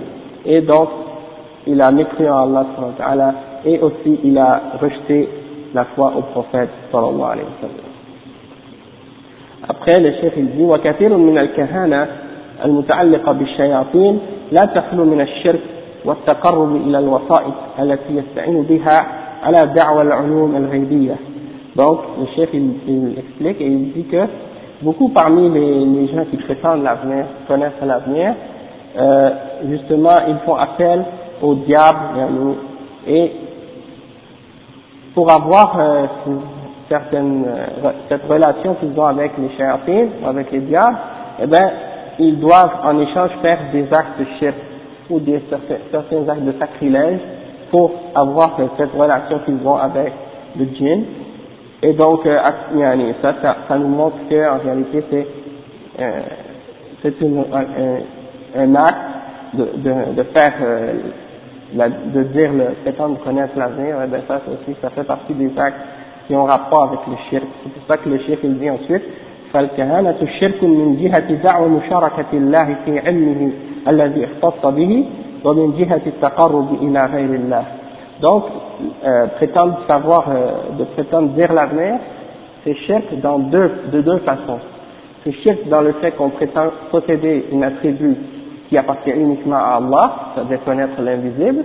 et 0.47 0.61
donc 0.63 0.89
il 1.67 1.81
a 1.83 1.91
mécru 1.91 2.29
en 2.29 2.55
Allah 2.55 3.35
et 3.65 3.79
aussi 3.81 4.21
il 4.25 4.39
a 4.39 4.63
rejeté 4.81 5.29
la 5.75 5.85
foi 5.97 6.13
au 6.17 6.23
prophète 6.23 6.71
sallallahu 6.91 7.33
alayhi 7.33 7.47
wa 7.47 7.69
sallam. 7.69 7.80
Après 9.69 10.00
le 10.00 10.12
chef 10.21 10.33
il 10.37 10.57
dit 10.57 10.62
وكثير 10.62 11.17
من 11.17 11.38
الكهانة 11.38 12.07
المتعلقة 12.64 13.33
بالشياطين 13.33 14.19
لا 14.52 14.64
تخلو 14.64 15.05
من 15.05 15.21
الشرك 15.21 15.61
والتقرب 16.05 16.76
إلى 16.76 16.99
الوسائط 16.99 17.55
التي 17.81 18.17
يستعين 18.17 18.62
بها 18.62 19.07
على 19.43 19.67
دعوى 19.75 20.02
العلوم 20.02 20.57
الغيبية. 20.57 21.17
Donc 21.76 21.99
le 22.19 22.26
chef 22.37 22.49
il, 22.52 22.71
il 22.88 23.19
explique 23.19 23.61
et 23.61 23.67
il 23.67 23.93
dit 23.93 24.05
que 24.05 24.23
beaucoup 24.83 25.09
parmi 25.11 25.49
les, 25.50 25.85
les 25.85 26.09
gens 26.09 26.25
qui 26.31 26.37
prétendent 26.38 26.83
l'avenir, 26.83 27.25
connaissent 27.47 27.81
l'avenir, 27.85 28.35
euh, 28.99 29.31
justement, 29.69 30.19
ils 30.26 30.38
font 30.45 30.57
appel 30.57 31.05
au 31.43 31.55
diable 31.55 32.00
et 33.07 33.33
pour 35.14 35.31
avoir 35.31 35.79
euh, 35.79 36.07
certaine, 36.91 37.45
euh, 37.47 37.91
cette 38.09 38.25
relation 38.29 38.75
qu'ils 38.75 38.99
ont 38.99 39.07
avec 39.07 39.31
les 39.39 39.49
chayatines, 39.57 40.11
avec 40.27 40.51
les 40.51 40.59
diables, 40.61 40.97
eh 41.41 41.47
bien, 41.47 41.71
ils 42.19 42.39
doivent 42.39 42.81
en 42.83 42.99
échange 42.99 43.31
faire 43.41 43.59
des 43.73 43.85
actes 43.93 44.19
de 44.19 44.27
shirk 44.39 44.57
ou 45.09 45.21
des, 45.21 45.41
certains, 45.49 46.29
actes 46.29 46.45
de 46.45 46.53
sacrilège 46.59 47.21
pour 47.71 47.93
avoir 48.15 48.59
cette 48.77 48.93
relation 48.93 49.39
qu'ils 49.47 49.65
ont 49.65 49.77
avec 49.77 50.13
le 50.59 50.67
djinn. 50.75 51.05
Et 51.83 51.93
donc, 51.95 52.27
euh, 52.27 52.39
ça, 53.23 53.35
ça, 53.41 53.57
ça, 53.69 53.79
nous 53.79 53.89
montre 53.89 54.17
qu'en 54.29 54.59
réalité, 54.59 55.05
c'est 55.11 55.27
euh, 56.01 56.21
c'est 57.03 57.19
une, 57.21 57.45
un 58.57 58.75
acte 58.75 58.97
de, 59.55 59.65
de, 60.17 60.23
faire, 60.35 60.53
de 61.73 62.23
dire, 62.25 62.53
le, 62.53 62.75
prétendre 62.83 63.19
connaître 63.25 63.57
l'avenir, 63.57 63.97
eh 64.05 64.07
ben 64.07 64.21
ça 64.29 64.43
aussi, 64.47 64.77
ça 64.83 64.91
fait 64.91 65.05
partie 65.05 65.33
des 65.33 65.51
actes 65.59 65.79
qui 66.30 66.36
ont 66.36 66.46
rapport 66.46 66.84
avec 66.84 67.00
le 67.08 67.16
shirk. 67.30 67.46
C'est 67.64 67.74
pour 67.74 67.84
ça 67.88 67.98
que 67.98 68.10
le 68.10 68.20
shirk 68.20 68.40
il 68.44 68.58
dit 68.58 68.70
ensuite, 68.70 69.04
فالكهانة 69.56 70.20
شرك 70.40 70.64
من 70.64 70.98
جهة 71.02 71.32
دعوى 71.44 71.70
مشاركة 71.70 72.32
الله 72.34 72.75
في 72.86 73.00
علمه 73.00 73.52
الذي 73.88 74.25
اختص 74.25 74.66
به 74.66 75.06
ومن 75.46 75.68
جهة 75.80 76.02
التقرب 76.08 76.74
إلى 76.82 77.00
غير 77.14 77.32
الله 77.40 77.64
donc 78.22 78.44
euh, 79.04 79.28
prétendre 79.38 79.78
savoir 79.88 80.24
euh, 80.30 80.78
de 80.80 80.84
prétendre 80.96 81.30
dire 81.30 81.54
l'avenir 81.54 81.96
c'est 82.64 82.75
shirk 82.88 83.20
dans 83.22 83.40
deux, 83.40 83.72
de 83.94 84.02
deux 84.02 84.20
façons 84.20 84.60
c'est 85.24 85.34
shirk 85.44 85.68
dans 85.70 85.82
le 85.82 85.94
fait 86.02 86.12
qu'on 86.12 86.30
prétend 86.30 86.68
posséder 86.92 87.46
une 87.52 87.64
attribut 87.64 88.18
qui 88.70 88.78
appartient 88.78 89.12
uniquement 89.12 89.58
à 89.58 89.80
Allah 89.82 90.12
c'est-à-dire 90.34 90.64
connaître 90.66 91.02
l'invisible 91.02 91.64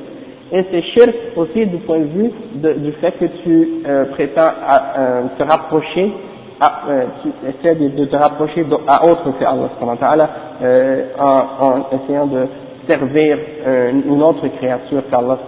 et 0.52 0.64
c'est 0.72 0.82
shirk 0.94 1.16
aussi 1.36 1.66
du 1.66 1.78
point 1.78 2.00
de 2.00 2.04
vue 2.06 2.32
du 2.56 2.92
fait 2.94 3.12
que 3.14 3.26
tu 3.44 3.68
euh, 3.88 4.06
prétends 4.12 4.42
euh, 4.42 5.22
te 5.38 5.44
rapprocher 5.44 6.12
à, 6.60 6.82
euh, 6.88 7.06
tu 7.24 7.30
essaies 7.50 7.76
de, 7.76 8.06
te 8.06 8.16
rapprocher 8.16 8.66
à 8.88 9.06
autre 9.06 9.32
que 9.38 9.44
Allah 9.44 10.30
en, 11.20 11.86
essayant 11.98 12.28
de 12.28 12.48
servir 12.88 13.38
une 13.66 14.22
autre 14.22 14.48
créature 14.60 15.02
qu'Allah, 15.10 15.40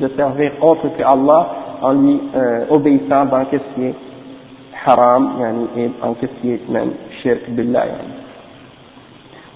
de 0.00 0.08
servir 0.16 0.52
autre 0.62 0.88
que 0.96 1.02
Allah 1.02 1.48
en 1.82 1.92
lui 1.92 2.20
obéissant 2.70 3.26
dans 3.26 3.44
ce 3.50 3.56
qui 3.74 3.86
est 3.86 3.94
haram 4.86 5.68
et 5.76 5.90
en 6.00 6.14
ce 6.20 6.26
qui 6.40 6.52
est 6.52 6.68
même 6.70 6.92
shirk 7.22 7.50
billah. 7.50 7.86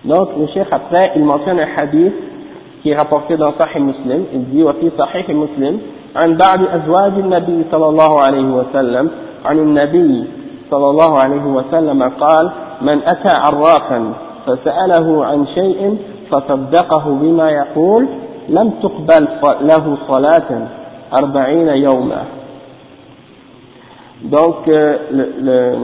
Donc 0.05 0.31
le 0.37 0.47
cheikh 0.49 0.67
après 0.71 1.13
il 1.15 1.25
mentionne 1.25 1.61
un 1.61 1.69
hadith 1.77 2.13
qui 2.83 2.91
est 2.91 2.97
rapporté 2.97 3.37
dans 3.37 3.55
Sahih 3.59 3.81
Muslim, 3.81 4.25
il 4.33 4.45
dit 4.51 4.63
وفي 4.63 4.91
صحيح 4.99 5.31
مسلم 5.31 5.81
عن 6.17 6.37
بعض 6.37 6.61
أزواج 6.63 7.13
النبي 7.13 7.65
صلى 7.71 7.89
الله 7.89 8.21
عليه 8.21 8.49
وسلم 8.59 9.11
عن 9.45 9.59
النبي 9.59 10.25
صلى 10.71 10.91
الله 10.91 11.19
عليه 11.19 11.45
وسلم 11.45 12.03
قال 12.03 12.51
من 12.83 12.99
أتى 13.03 13.33
عرافا 13.37 14.13
فسأله 14.47 15.25
عن 15.25 15.47
شيء 15.47 15.97
فصدقه 16.31 17.05
بما 17.23 17.51
يقول 17.51 18.09
لم 18.49 18.71
تقبل 18.83 19.29
له 19.61 19.97
صلاة 20.09 20.69
أربعين 21.13 21.69
يوما 21.69 22.25
donc 24.31 24.69
euh, 24.69 24.99
le, 25.11 25.33
le, 25.43 25.75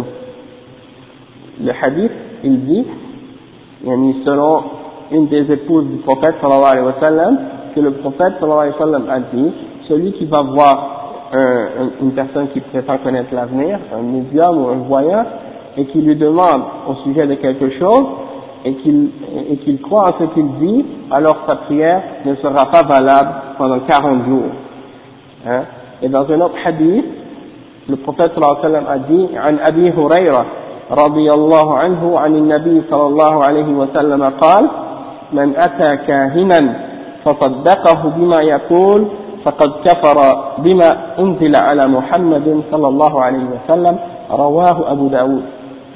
le 1.65 1.73
hadith 1.83 2.13
il 2.45 2.65
dit 2.67 2.87
yani 3.85 4.23
selon 4.25 4.63
une 5.12 5.28
des 5.28 5.52
épouses 5.52 5.86
du 5.86 5.98
prophète 5.98 6.36
sallallahu 6.42 6.72
alayhi 6.72 6.88
wa 6.88 6.96
sallam 7.00 7.38
que 7.76 7.80
le 7.80 7.92
prophète 7.92 8.34
sallallahu 8.40 8.60
alayhi 8.60 8.76
wa 8.80 8.86
sallam 8.86 9.04
a 9.10 9.20
dit 9.20 9.52
celui 9.88 10.14
qui 10.14 10.26
va 10.26 10.42
voir 10.42 10.90
un, 11.34 11.90
une 12.02 12.12
personne 12.12 12.50
qui 12.50 12.60
prétend 12.62 12.98
connaître 13.00 13.34
l'avenir, 13.34 13.80
un 13.94 14.02
médium 14.02 14.58
ou 14.64 14.68
un 14.70 14.88
voyant, 14.88 15.26
et 15.78 15.86
qui 15.86 16.02
lui 16.02 16.16
demande 16.16 16.62
au 16.88 16.96
sujet 17.04 17.26
de 17.26 17.36
quelque 17.36 17.72
chose, 17.80 18.06
et 18.66 18.76
qu'il 18.76 19.10
et 19.50 19.58
qu'il 19.58 19.82
croit 19.82 20.10
en 20.10 20.20
ce 20.20 20.24
qu'il 20.34 20.48
dit, 20.60 20.86
alors 21.12 21.40
sa 21.48 21.56
prière 21.56 22.02
ne 22.26 22.36
sera 22.36 22.66
pas 22.68 22.84
valable 22.84 23.30
pendant 23.58 23.80
40 23.80 24.26
jours. 24.26 24.52
Hein? 25.48 25.64
Et 26.02 26.10
dans 26.10 26.30
un 26.30 26.42
autre 26.42 26.56
hadith, 26.64 27.06
le 27.90 27.96
prophète 27.98 28.32
sallallahu 28.34 28.58
alayhi 28.64 28.74
wa 28.74 28.80
sallam 28.80 28.86
a 28.88 28.98
dit, 29.00 29.28
عن 29.36 29.60
أبي 29.60 29.92
هريرة 29.92 30.46
رضي 30.92 31.32
الله 31.32 31.78
عنه 31.78 32.20
عن 32.20 32.36
النبي 32.36 32.82
صلى 32.92 33.08
الله 33.08 33.44
عليه 33.44 33.68
وسلم 33.74 34.24
قال 34.24 34.70
من 35.33 35.57
أتى 35.57 35.97
كاهنا 36.07 36.75
فصدقه 37.25 38.09
بما 38.17 38.41
يقول 38.43 39.07
فقد 39.45 39.71
كفر 39.85 40.17
بما 40.59 40.97
أنزل 41.19 41.57
على 41.57 41.87
محمد 41.87 42.63
صلى 42.71 42.89
الله 42.89 43.23
عليه 43.23 43.45
وسلم 43.55 43.99
رواه 44.31 44.93
أبو 44.93 45.09
داود 45.09 45.43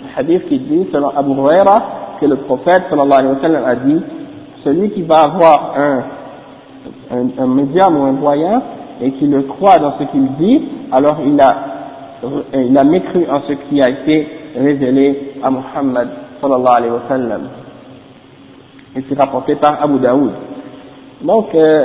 الحديث 0.04 0.42
qui 0.48 0.58
dit 0.58 0.88
selon 0.92 1.08
Abu 1.16 1.32
Huraira 1.32 1.76
que 2.20 2.26
le 2.26 2.36
prophète 2.36 2.84
sallallahu 2.90 3.18
alayhi 3.20 3.34
wa 3.34 3.40
sallam 3.42 3.64
a 3.64 3.74
dit 3.76 4.00
celui 4.64 4.90
qui 4.90 5.02
va 5.02 5.24
avoir 5.24 5.72
un, 5.76 6.02
un, 7.10 7.26
un 7.42 7.46
médium 7.46 7.96
ou 7.96 8.04
un 8.04 8.12
voyant 8.12 8.62
et 9.00 9.12
qui 9.12 9.26
le 9.26 9.42
croit 9.42 9.78
dans 9.78 9.92
ce 9.98 10.04
qu'il 10.04 10.26
dit 10.36 10.62
alors 10.92 11.16
il 11.24 11.40
a 11.40 11.52
il 12.54 12.76
a 12.78 12.84
mécru 12.84 13.26
en 13.30 13.40
ce 13.48 13.52
qui 13.68 13.82
a 13.82 13.88
été 13.90 14.28
révélé 14.56 15.34
à 15.42 15.50
Muhammad 15.50 16.08
sallallahu 16.40 16.76
alayhi 16.76 16.92
wa 16.92 17.02
sallam 17.08 17.42
et 18.96 19.04
c'est 19.08 19.18
rapporté 19.18 19.56
par 19.56 19.82
Abu 19.82 19.98
Daoud 19.98 20.32
donc 21.22 21.54
euh, 21.54 21.84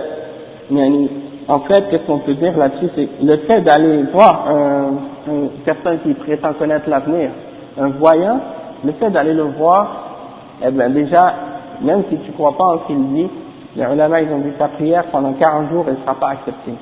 en 1.48 1.60
fait, 1.60 1.90
qu'est-ce 1.90 2.06
qu'on 2.06 2.20
peut 2.20 2.34
dire 2.34 2.58
là-dessus, 2.58 2.90
c'est 2.96 3.08
le 3.24 3.38
fait 3.38 3.62
d'aller 3.62 4.04
voir 4.14 4.48
un, 4.50 4.92
une 5.28 5.50
personne 5.64 6.00
qui 6.00 6.14
prétend 6.16 6.54
connaître 6.54 6.90
l'avenir, 6.90 7.30
un 7.80 7.90
voyant, 7.90 8.40
le 8.84 8.92
fait 8.94 9.10
d'aller 9.12 9.34
le 9.34 9.44
voir, 9.44 9.88
eh 10.66 10.72
bien 10.72 10.90
déjà, 10.90 11.34
même 11.82 12.04
si 12.10 12.18
tu 12.18 12.32
ne 12.32 12.34
crois 12.34 12.58
pas 12.58 12.66
en 12.66 12.80
ce 12.80 12.88
qu'il 12.88 13.14
dit, 13.14 13.30
les 13.76 13.84
ulama, 13.84 14.22
ils 14.22 14.30
ont 14.32 14.40
dit 14.40 14.52
ta 14.58 14.70
prière 14.70 15.06
pendant 15.12 15.34
40 15.34 15.70
jours, 15.70 15.86
elle 15.88 15.96
ne 15.96 16.00
sera 16.00 16.16
pas 16.16 16.30
acceptée. 16.30 16.74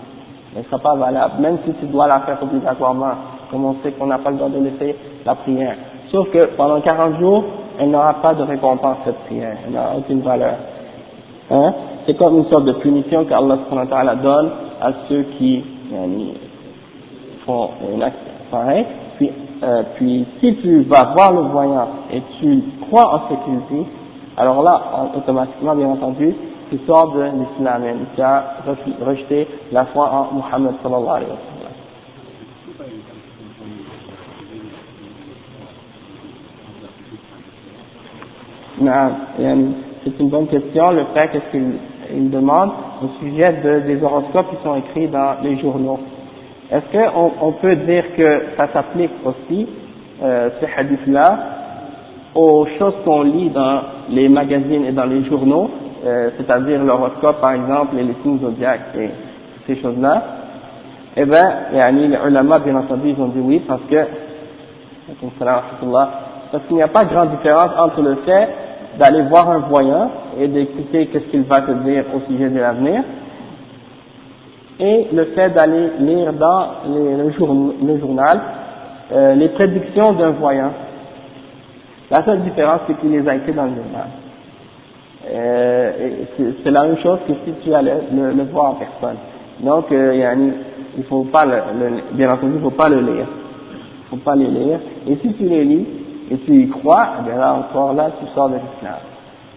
Elle 0.55 0.61
ne 0.61 0.65
sera 0.65 0.79
pas 0.79 0.95
valable, 0.95 1.33
même 1.41 1.57
si 1.65 1.73
tu 1.73 1.85
dois 1.88 2.07
la 2.07 2.21
faire 2.21 2.41
obligatoirement, 2.41 3.11
comme 3.51 3.65
on 3.65 3.75
sait 3.83 3.91
qu'on 3.91 4.07
n'a 4.07 4.17
pas 4.17 4.31
le 4.31 4.38
droit 4.38 4.49
de 4.49 4.63
laisser 4.63 4.95
la 5.25 5.35
prière. 5.35 5.75
Sauf 6.11 6.29
que 6.31 6.45
pendant 6.55 6.81
40 6.81 7.19
jours, 7.19 7.43
elle 7.79 7.91
n'aura 7.91 8.13
pas 8.15 8.33
de 8.33 8.43
récompense 8.43 8.97
cette 9.05 9.19
prière, 9.25 9.57
elle 9.65 9.73
n'aura 9.73 9.95
aucune 9.97 10.21
valeur. 10.21 10.55
Hein? 11.51 11.73
C'est 12.05 12.15
comme 12.15 12.37
une 12.37 12.45
sorte 12.45 12.65
de 12.65 12.73
punition 12.73 13.25
qu'Allah 13.25 14.15
donne 14.15 14.51
à 14.81 14.91
ceux 15.09 15.23
qui 15.37 15.63
font 17.45 17.69
une 17.93 18.03
action 18.03 18.31
pareille. 18.51 18.85
Puis, 19.17 19.31
euh, 19.63 19.83
puis 19.95 20.25
si 20.39 20.55
tu 20.57 20.81
vas 20.83 21.13
voir 21.15 21.33
le 21.33 21.41
voyant 21.49 21.87
et 22.11 22.21
tu 22.39 22.63
crois 22.87 23.15
en 23.15 23.21
dit, 23.71 23.85
alors 24.37 24.61
là, 24.63 24.81
automatiquement, 25.15 25.75
bien 25.75 25.87
entendu, 25.87 26.35
tu 26.69 26.79
sors 26.87 27.13
de 27.13 27.23
l'islam 27.23 27.83
et 27.85 27.93
tu 28.15 28.21
as 28.21 28.43
rejeté 29.05 29.47
la 29.71 29.85
foi 29.85 30.09
en 30.09 30.35
Muhammad 30.35 30.73
sallallahu 30.83 31.15
alayhi 31.15 31.31
wa 31.31 31.37
sallam. 31.37 31.54
C'est 38.77 40.19
une 40.19 40.29
bonne 40.29 40.47
question. 40.47 40.91
Le 40.91 41.05
fait 41.13 41.29
qu'est-ce 41.29 41.51
qu'il 41.51 42.29
demande 42.29 42.71
au 43.03 43.07
sujet 43.19 43.53
de, 43.63 43.79
des 43.88 44.03
horoscopes 44.03 44.49
qui 44.49 44.63
sont 44.63 44.75
écrits 44.75 45.07
dans 45.07 45.35
les 45.43 45.57
journaux. 45.59 45.99
Est-ce 46.71 46.85
qu'on 46.91 47.31
on 47.41 47.51
peut 47.53 47.75
dire 47.75 48.03
que 48.17 48.41
ça 48.57 48.67
s'applique 48.73 49.11
aussi, 49.23 49.67
euh, 50.23 50.49
ces 50.59 50.67
hadiths-là, 50.77 51.39
aux 52.33 52.65
choses 52.77 52.95
qu'on 53.05 53.23
lit 53.23 53.49
dans 53.49 53.81
les 54.09 54.27
magazines 54.27 54.85
et 54.85 54.91
dans 54.91 55.05
les 55.05 55.23
journaux, 55.25 55.69
euh, 56.05 56.31
c'est-à-dire 56.38 56.83
l'horoscope 56.83 57.39
par 57.39 57.53
exemple, 57.53 57.95
et 57.97 58.03
les 58.03 58.15
signes 58.23 58.39
zodiaques 58.39 58.95
et 58.99 59.09
ces 59.67 59.81
choses-là? 59.81 60.23
Eh 61.17 61.25
bien, 61.25 61.49
les 61.71 62.17
ulama, 62.27 62.59
bien 62.59 62.75
entendu, 62.75 63.11
ils 63.11 63.21
ont 63.21 63.27
dit 63.27 63.39
oui 63.39 63.61
parce 63.65 63.81
que, 63.89 63.95
parce 66.51 66.63
qu'il 66.67 66.75
n'y 66.75 66.83
a 66.83 66.88
pas 66.89 67.05
de 67.05 67.13
grande 67.13 67.29
différence 67.29 67.71
entre 67.79 68.01
le 68.01 68.15
fait 68.25 68.49
d'aller 68.99 69.23
voir 69.23 69.49
un 69.49 69.60
voyant 69.60 70.10
et 70.39 70.47
d'écouter 70.47 71.08
qu'est-ce 71.08 71.25
qu'il 71.25 71.43
va 71.43 71.62
te 71.62 71.71
dire 71.71 72.05
au 72.15 72.19
sujet 72.31 72.49
de 72.49 72.60
l'avenir, 72.60 73.03
et 74.79 75.08
le 75.13 75.25
fait 75.25 75.49
d'aller 75.51 75.91
lire 75.99 76.34
dans 76.34 76.67
les, 76.88 77.15
le, 77.15 77.99
journal 77.99 78.41
euh, 79.12 79.36
les 79.36 79.49
prédictions 79.49 80.13
d'un 80.13 80.31
voyant. 80.31 80.71
La 82.12 82.23
seule 82.23 82.41
différence, 82.41 82.81
c'est 82.88 82.99
qu'il 82.99 83.12
les 83.12 83.27
a 83.27 83.36
écrits 83.36 83.53
dans 83.53 83.65
le 83.65 83.75
journal. 83.75 84.08
Euh, 85.27 85.91
c'est 86.63 86.71
la 86.71 86.84
même 86.84 86.97
chose 86.97 87.19
que 87.27 87.34
si 87.45 87.53
tu 87.63 87.73
allais 87.73 87.95
le, 88.13 88.31
le 88.31 88.43
voir 88.43 88.71
en 88.71 88.75
personne. 88.75 89.17
Donc, 89.62 89.91
euh, 89.91 90.36
il 90.97 91.03
faut 91.05 91.23
pas 91.23 91.45
le, 91.45 91.62
bien 92.13 92.29
entendu, 92.29 92.53
il 92.55 92.62
faut 92.62 92.69
pas 92.71 92.89
le 92.89 92.99
lire. 92.99 93.27
Il 93.27 94.10
faut 94.10 94.23
pas 94.23 94.36
les 94.36 94.47
lire. 94.47 94.79
Et 95.08 95.15
si 95.21 95.34
tu 95.34 95.43
les 95.43 95.63
lis, 95.63 95.86
et 96.31 96.38
tu 96.39 96.63
y 96.63 96.69
crois, 96.69 97.07
eh 97.19 97.23
bien 97.23 97.38
là 97.38 97.53
encore, 97.53 97.93
là, 97.93 98.09
tu 98.19 98.25
sors 98.33 98.49
de 98.49 98.55
l'islam. 98.55 98.99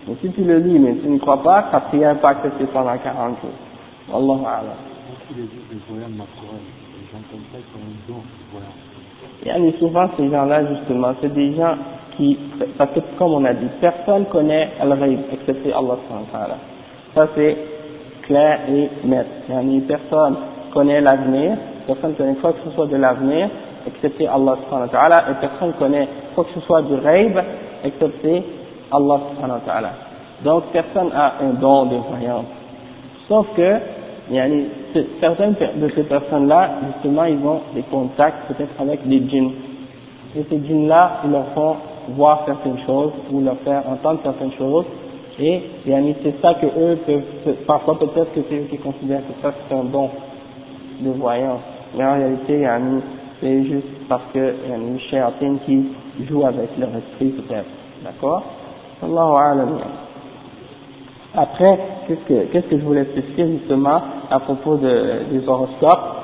Mais 0.07 0.15
si 0.21 0.31
tu 0.31 0.45
le 0.45 0.59
lis, 0.59 0.79
mais 0.79 0.95
tu 0.97 1.09
ne 1.09 1.19
crois 1.19 1.43
pas, 1.43 1.65
ta 1.71 1.81
prière 1.81 2.15
n'est 2.15 2.21
pas 2.21 2.31
acceptée 2.31 2.67
pendant 2.67 2.97
40 2.97 3.41
jours. 3.41 3.51
Wallahu 4.13 4.45
a'lam. 4.45 4.77
Et 9.45 9.73
souvent, 9.79 10.09
ces 10.17 10.31
gens-là, 10.31 10.67
justement, 10.67 11.15
c'est 11.21 11.33
des 11.33 11.55
gens 11.55 11.77
qui, 12.17 12.39
parce 12.77 12.91
que 12.93 13.01
comme 13.19 13.33
on 13.33 13.45
a 13.45 13.55
dit, 13.55 13.69
personne 13.81 14.27
connaît 14.27 14.71
Al-Ghaib, 14.81 15.21
excepté 15.33 15.73
Allah 15.73 15.97
Ça, 17.15 17.29
c'est 17.35 17.57
clair 18.23 18.61
et 18.69 18.91
net. 19.07 19.27
Yani, 19.49 19.81
personne 19.83 20.37
connaît 20.73 21.01
l'avenir, 21.01 21.57
personne 21.87 22.15
connaît 22.15 22.35
quoi 22.35 22.53
que 22.53 22.59
ce 22.65 22.71
soit 22.75 22.87
de 22.87 22.97
l'avenir, 22.97 23.49
excepté 23.89 24.27
Allah 24.29 24.57
subhanahu 24.65 24.89
wa 24.93 24.99
ta'ala, 24.99 25.17
et 25.31 25.35
personne 25.41 25.73
connaît 25.79 26.09
quoi 26.35 26.45
que 26.45 26.53
ce 26.55 26.61
soit 26.61 26.83
du 26.83 26.95
rêve, 26.95 27.43
excepté 27.85 28.43
Allah 28.93 29.21
subhanahu 29.31 29.59
wa 29.61 29.65
ta'ala. 29.67 29.91
Donc 30.45 30.65
personne 30.73 31.11
a 31.15 31.35
un 31.43 31.55
don 31.61 31.87
de 31.87 31.97
voyance. 31.97 32.47
Sauf 33.29 33.47
que, 33.57 33.81
yani, 34.31 34.67
certaines 35.21 35.55
de 35.55 35.89
ces 35.95 36.05
personnes-là, 36.05 36.71
justement, 36.87 37.25
ils 37.25 37.45
ont 37.45 37.61
des 37.75 37.83
contacts 37.83 38.47
peut-être 38.49 38.81
avec 38.81 39.07
des 39.07 39.29
djinns. 39.29 39.53
Et 40.37 40.45
ces 40.49 40.59
djinns-là, 40.65 41.21
ils 41.25 41.31
leur 41.33 41.47
font 41.55 41.77
voir 42.11 42.43
certaines 42.47 42.79
choses, 42.87 43.13
ou 43.33 43.41
leur 43.41 43.57
faire 43.65 43.83
entendre 43.89 44.21
certaines 44.23 44.53
choses, 44.53 44.87
Et 45.41 45.63
c'est 45.87 46.41
ça 46.43 46.55
que 46.55 46.67
eux 46.67 46.99
peuvent, 47.07 47.55
parfois 47.67 47.99
peut-être 47.99 48.33
que 48.35 48.41
c'est 48.49 48.57
eux 48.57 48.67
qui 48.71 48.79
considèrent 48.79 49.21
que 49.21 49.41
ça 49.41 49.53
c'est 49.69 49.75
un 49.75 49.85
don 49.85 50.11
de 51.01 51.11
voyance. 51.11 51.61
Mais 51.97 52.05
en 52.05 52.15
réalité, 52.15 52.67
c'est 53.41 53.65
juste 53.65 54.09
parce 54.09 54.25
que 54.33 54.39
y 54.39 54.73
a 54.73 54.77
une 54.77 54.99
chéatine 55.11 55.59
qui 55.65 55.87
joue 56.29 56.45
avec 56.45 56.71
leur 56.79 56.91
esprit 56.91 57.31
peut-être. 57.31 57.69
D'accord? 58.05 58.43
Après, 61.35 61.79
qu'est-ce 62.09 62.25
que, 62.27 62.69
que 62.69 62.79
je 62.79 62.85
voulais 62.85 63.05
spécifier 63.05 63.59
justement 63.59 64.01
à 64.31 64.41
propos 64.41 64.77
de, 64.77 65.31
des 65.31 65.47
horoscopes? 65.47 66.17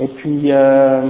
Et 0.00 0.06
puis, 0.08 0.50
euh, 0.50 1.02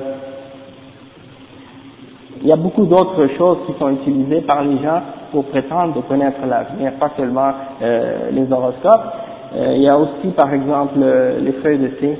il 2.42 2.48
y 2.48 2.52
a 2.52 2.56
beaucoup 2.56 2.86
d'autres 2.86 3.28
choses 3.38 3.58
qui 3.66 3.78
sont 3.78 3.90
utilisées 3.90 4.40
par 4.40 4.64
les 4.64 4.82
gens 4.82 5.00
pour 5.30 5.44
prétendre 5.44 5.94
de 5.94 6.00
connaître 6.00 6.40
l'avenir, 6.44 6.92
pas 6.98 7.12
seulement 7.16 7.52
euh, 7.82 8.30
les 8.32 8.50
horoscopes. 8.50 9.12
Euh, 9.54 9.74
il 9.76 9.82
y 9.82 9.88
a 9.88 9.96
aussi, 9.96 10.28
par 10.36 10.52
exemple, 10.52 10.98
les 10.98 11.52
feuilles 11.62 11.78
de 11.78 11.88
thé. 11.88 12.18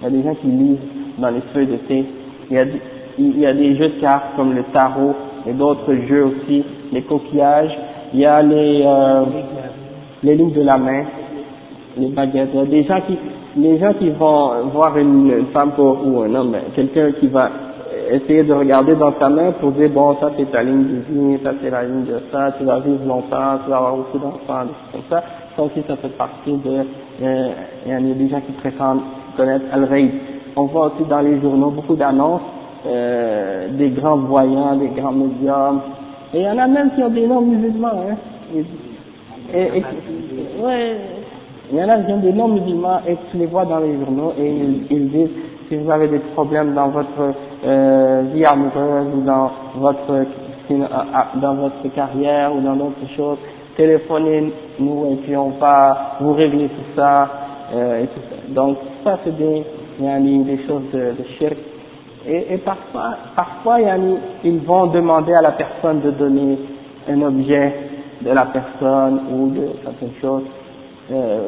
Il 0.00 0.04
y 0.04 0.06
a 0.06 0.10
des 0.10 0.22
gens 0.22 0.34
qui 0.34 0.46
lisent 0.48 0.78
dans 1.18 1.30
les 1.30 1.42
feuilles 1.52 1.66
de 1.66 1.76
thé. 1.76 2.04
Il 2.50 2.56
y 2.56 2.60
a, 2.60 2.64
il 3.18 3.40
y 3.40 3.46
a 3.46 3.52
des 3.52 3.76
jeux 3.76 3.88
de 3.88 4.00
cartes 4.00 4.36
comme 4.36 4.54
le 4.54 4.62
tarot 4.72 5.14
et 5.46 5.52
d'autres 5.52 5.94
jeux 6.08 6.24
aussi, 6.24 6.64
les 6.92 7.02
coquillages. 7.02 7.76
Il 8.14 8.20
y 8.20 8.26
a 8.26 8.42
les, 8.42 8.82
euh, 8.86 9.24
les 10.22 10.34
lignes 10.34 10.52
de 10.52 10.62
la 10.62 10.78
main, 10.78 11.04
les 11.96 12.08
baguettes. 12.08 12.50
Il 12.54 12.60
y 12.60 12.62
a 12.62 12.66
des 12.66 12.84
gens 12.84 13.00
qui, 13.06 13.18
les 13.56 13.78
gens 13.78 13.92
qui 13.94 14.10
vont 14.10 14.68
voir 14.72 14.96
une, 14.96 15.46
femme 15.52 15.72
ou 15.78 16.22
un 16.22 16.34
homme, 16.34 16.56
quelqu'un 16.74 17.12
qui 17.12 17.26
va 17.26 17.50
essayer 18.10 18.42
de 18.42 18.52
regarder 18.52 18.94
dans 18.94 19.12
sa 19.20 19.28
main 19.28 19.52
pour 19.60 19.72
dire 19.72 19.90
bon 19.90 20.16
ça 20.20 20.30
c'est 20.36 20.50
ta 20.50 20.62
ligne 20.62 20.84
de 20.84 20.96
vie, 21.08 21.38
ça 21.42 21.50
c'est 21.60 21.70
la 21.70 21.84
ligne 21.84 22.04
de 22.04 22.20
ça, 22.32 22.52
tu 22.58 22.64
vas 22.64 22.78
vivre 22.80 23.04
longtemps, 23.06 23.58
tu 23.64 23.70
vas 23.70 23.76
avoir 23.76 23.96
beaucoup 23.96 24.18
d'enfants, 24.18 24.66
comme 24.92 25.02
ça. 25.10 25.22
Ça 25.56 25.62
aussi 25.62 25.82
ça 25.86 25.96
fait 25.96 26.16
partie 26.16 26.52
de, 26.52 26.84
euh, 27.22 27.48
il 27.86 27.92
y 27.92 27.94
a 27.94 28.14
des 28.14 28.28
gens 28.28 28.40
qui 28.40 28.52
prétendent 28.52 29.02
connaître 29.36 29.66
al 29.72 29.86
On 30.58 30.66
voit 30.66 30.86
aussi 30.86 31.04
dans 31.08 31.20
les 31.20 31.40
journaux 31.40 31.70
beaucoup 31.70 31.94
d'annonces 31.94 32.40
euh, 32.84 33.68
des 33.78 33.90
grands 33.90 34.16
voyants, 34.16 34.74
des 34.74 34.88
grands 34.88 35.12
médiums. 35.12 35.80
Et 36.34 36.40
il 36.40 36.42
y 36.42 36.50
en 36.50 36.58
a 36.58 36.66
même 36.66 36.90
qui 36.96 37.02
ont 37.02 37.10
des 37.10 37.28
noms 37.28 37.42
musulmans. 37.42 37.92
Hein. 38.10 38.16
Ouais, 40.60 40.96
il 41.70 41.78
y 41.78 41.84
en 41.84 41.88
a 41.88 41.98
qui 42.00 42.12
ont 42.12 42.18
des 42.18 42.32
noms 42.32 42.48
musulmans 42.48 42.98
et 43.06 43.16
tu 43.30 43.36
les 43.36 43.46
vois 43.46 43.66
dans 43.66 43.78
les 43.78 44.00
journaux 44.00 44.32
et 44.36 44.52
ils, 44.90 45.08
disent 45.10 45.30
si 45.68 45.76
vous 45.76 45.88
avez 45.92 46.08
des 46.08 46.18
problèmes 46.34 46.74
dans 46.74 46.88
votre 46.88 47.34
euh, 47.64 48.22
vie 48.34 48.44
amoureuse 48.44 49.14
ou 49.16 49.20
dans 49.20 49.50
votre 49.76 50.26
dans 51.40 51.54
votre 51.54 51.88
carrière 51.94 52.54
ou 52.54 52.60
dans 52.60 52.74
d'autres 52.74 53.08
choses, 53.16 53.38
téléphonez-nous 53.76 55.12
et 55.12 55.16
puis 55.22 55.36
on 55.36 55.50
va 55.60 56.16
vous 56.20 56.32
régler 56.32 56.68
tout 56.68 56.96
ça. 56.96 57.28
Euh, 57.72 58.04
tout 58.06 58.20
ça. 58.28 58.54
Donc 58.54 58.78
ça 59.04 59.18
c'est 59.24 59.36
des, 59.36 59.62
des 59.98 60.58
choses 60.66 60.82
de, 60.92 60.98
de 60.98 61.24
shirk. 61.38 61.56
Et, 62.26 62.54
et 62.54 62.58
parfois, 62.58 63.16
parfois 63.34 63.78
ils 64.44 64.58
vont 64.60 64.86
demander 64.86 65.32
à 65.32 65.42
la 65.42 65.52
personne 65.52 66.00
de 66.00 66.10
donner 66.10 66.58
un 67.08 67.22
objet 67.22 67.74
de 68.20 68.30
la 68.30 68.46
personne 68.46 69.20
ou 69.32 69.50
de 69.50 69.68
certaines 69.82 70.20
choses, 70.20 70.42
euh, 71.12 71.46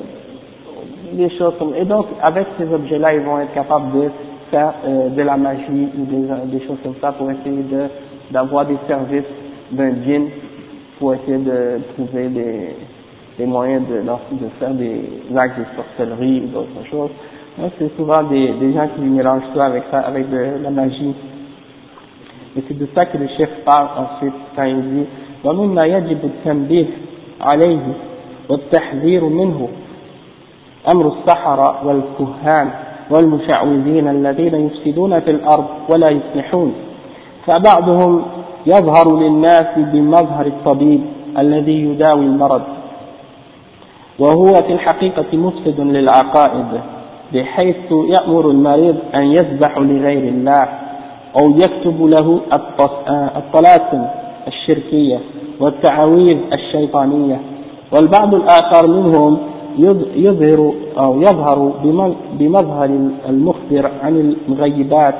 des 1.13 1.29
choses 1.31 1.55
comme 1.59 1.75
et 1.75 1.85
donc 1.85 2.07
avec 2.23 2.47
ces 2.59 2.73
objets-là, 2.73 3.15
ils 3.15 3.23
vont 3.23 3.41
être 3.41 3.53
capables 3.53 3.93
de 3.93 4.09
faire 4.51 4.75
euh, 4.87 5.09
de 5.11 5.23
la 5.23 5.37
magie 5.37 5.89
ou 5.99 6.05
des, 6.05 6.59
des, 6.59 6.67
choses 6.67 6.79
comme 6.83 6.95
ça 7.01 7.13
pour 7.13 7.31
essayer 7.31 7.63
de 7.63 7.87
d'avoir 8.31 8.67
des 8.67 8.77
services 8.87 9.25
d'un 9.73 9.93
djinn 10.05 10.29
pour 10.99 11.15
essayer 11.15 11.39
de 11.39 11.81
trouver 11.95 12.29
des, 12.29 12.77
des 13.39 13.47
moyens 13.47 13.83
de, 13.89 13.97
de 14.01 14.49
faire 14.61 14.71
des 14.71 15.03
actes 15.37 15.59
de 15.59 15.65
sorcellerie 15.77 16.43
ou 16.45 16.47
d'autres 16.49 16.87
choses 16.91 17.11
c'est 17.80 17.95
souvent 17.95 18.24
des, 18.24 18.50
des 18.54 18.74
gens 18.74 18.88
qui 18.95 19.02
mélangent 19.02 19.43
ça 19.56 19.65
avec 19.65 19.84
ça, 19.91 20.00
avec 20.00 20.30
de, 20.30 20.63
la 20.63 20.69
magie. 20.69 21.13
Et 22.58 22.63
c'est 22.67 22.78
de 22.78 22.88
ça 22.95 23.06
que 23.06 23.17
le 23.17 23.28
chef 23.38 23.50
parle 23.63 23.88
ensuite 23.98 24.34
quand 24.56 24.63
il 24.63 24.82
dit 24.82 25.06
ومما 25.45 25.86
يجب 25.86 26.19
التنبيه 26.24 26.86
عليه 27.41 27.93
والتحذير 28.50 29.24
منه 29.26 29.67
أمر 30.88 31.08
السحرة 31.08 31.88
والكهان 31.88 32.69
والمشعوذين 33.10 34.08
الذين 34.08 34.56
يفسدون 34.56 35.19
في 35.19 35.32
الأرض 35.32 35.65
ولا 35.89 36.08
يصلحون 36.12 36.74
فبعضهم 37.45 38.26
يظهر 38.65 39.19
للناس 39.19 39.67
بمظهر 39.78 40.45
الطبيب 40.45 41.02
الذي 41.38 41.84
يداوي 41.84 42.26
المرض 42.26 42.62
وهو 44.19 44.54
في 44.54 44.74
الحقيقة 44.74 45.38
مفسد 45.38 45.80
للعقائد 45.80 46.82
بحيث 47.35 47.77
يأمر 48.16 48.51
المريض 48.51 48.97
أن 49.14 49.23
يذبح 49.23 49.79
لغير 49.79 50.29
الله 50.29 50.69
أو 51.40 51.51
يكتب 51.51 52.05
له 52.05 52.40
الطلاسم 53.37 54.05
الشركية 54.47 55.19
والتعاويذ 55.61 56.38
الشيطانية. 56.53 57.40
والبعض 57.97 58.35
الآخر 58.35 58.87
منهم 58.87 59.38
يظهر 60.16 60.75
أو 60.99 61.21
يظهر 61.21 61.73
بمظهر 62.38 62.85
المخبر 63.29 63.90
عن 64.03 64.35
المغيبات 64.49 65.14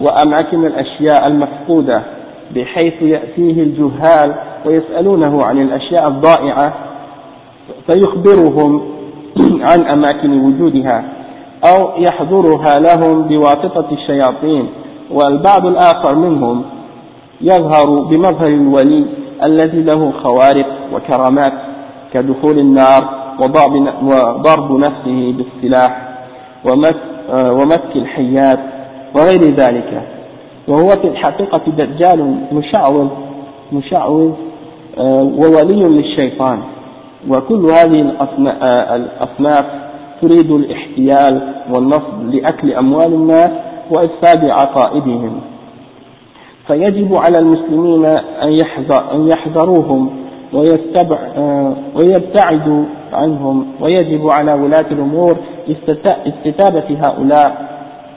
وأماكن 0.00 0.66
الأشياء 0.66 1.26
المفقودة 1.26 2.02
بحيث 2.54 3.02
يأتيه 3.02 3.62
الجهال 3.62 4.34
ويسألونه 4.66 5.42
عن 5.44 5.62
الأشياء 5.62 6.08
الضائعة 6.08 6.74
فيخبرهم 7.86 8.82
عن 9.38 9.80
أماكن 9.92 10.40
وجودها 10.40 11.04
أو 11.64 12.02
يحضرها 12.02 12.78
لهم 12.80 13.22
بواسطة 13.22 13.84
الشياطين 13.92 14.66
والبعض 15.10 15.66
الآخر 15.66 16.16
منهم 16.16 16.62
يظهر 17.40 18.00
بمظهر 18.00 18.46
الولي 18.48 19.04
الذي 19.44 19.82
له 19.82 20.12
خوارق 20.22 20.66
وكرامات 20.94 21.52
كدخول 22.14 22.58
النار 22.58 23.20
وضرب 23.40 24.72
نفسه 24.72 25.34
بالسلاح 25.36 26.08
ومسك 27.34 27.96
الحيات 27.96 28.58
وغير 29.14 29.54
ذلك. 29.54 30.02
وهو 30.68 30.88
في 30.88 31.08
الحقيقة 31.08 31.60
دجال 31.78 32.34
مشعوذ 32.52 33.08
مشعوذ 33.72 34.32
آه، 34.98 35.22
وولي 35.22 35.82
للشيطان. 35.82 36.58
وكل 37.28 37.64
هذه 37.64 38.12
الأصناف 38.94 39.64
تريد 40.22 40.50
الاحتيال 40.50 41.54
والنصب 41.70 42.30
لأكل 42.30 42.72
أموال 42.72 43.14
الناس 43.14 43.50
وإفساد 43.90 44.44
عقائدهم. 44.44 45.40
فيجب 46.66 47.14
على 47.14 47.38
المسلمين 47.38 48.06
أن 49.12 49.28
يحذروهم 49.28 50.10
ويبتعدوا 51.94 52.84
عنهم. 53.12 53.66
ويجب 53.80 54.28
على 54.28 54.52
ولاة 54.54 54.86
الأمور 54.90 55.36
استتابة 56.26 56.98
هؤلاء. 57.00 57.70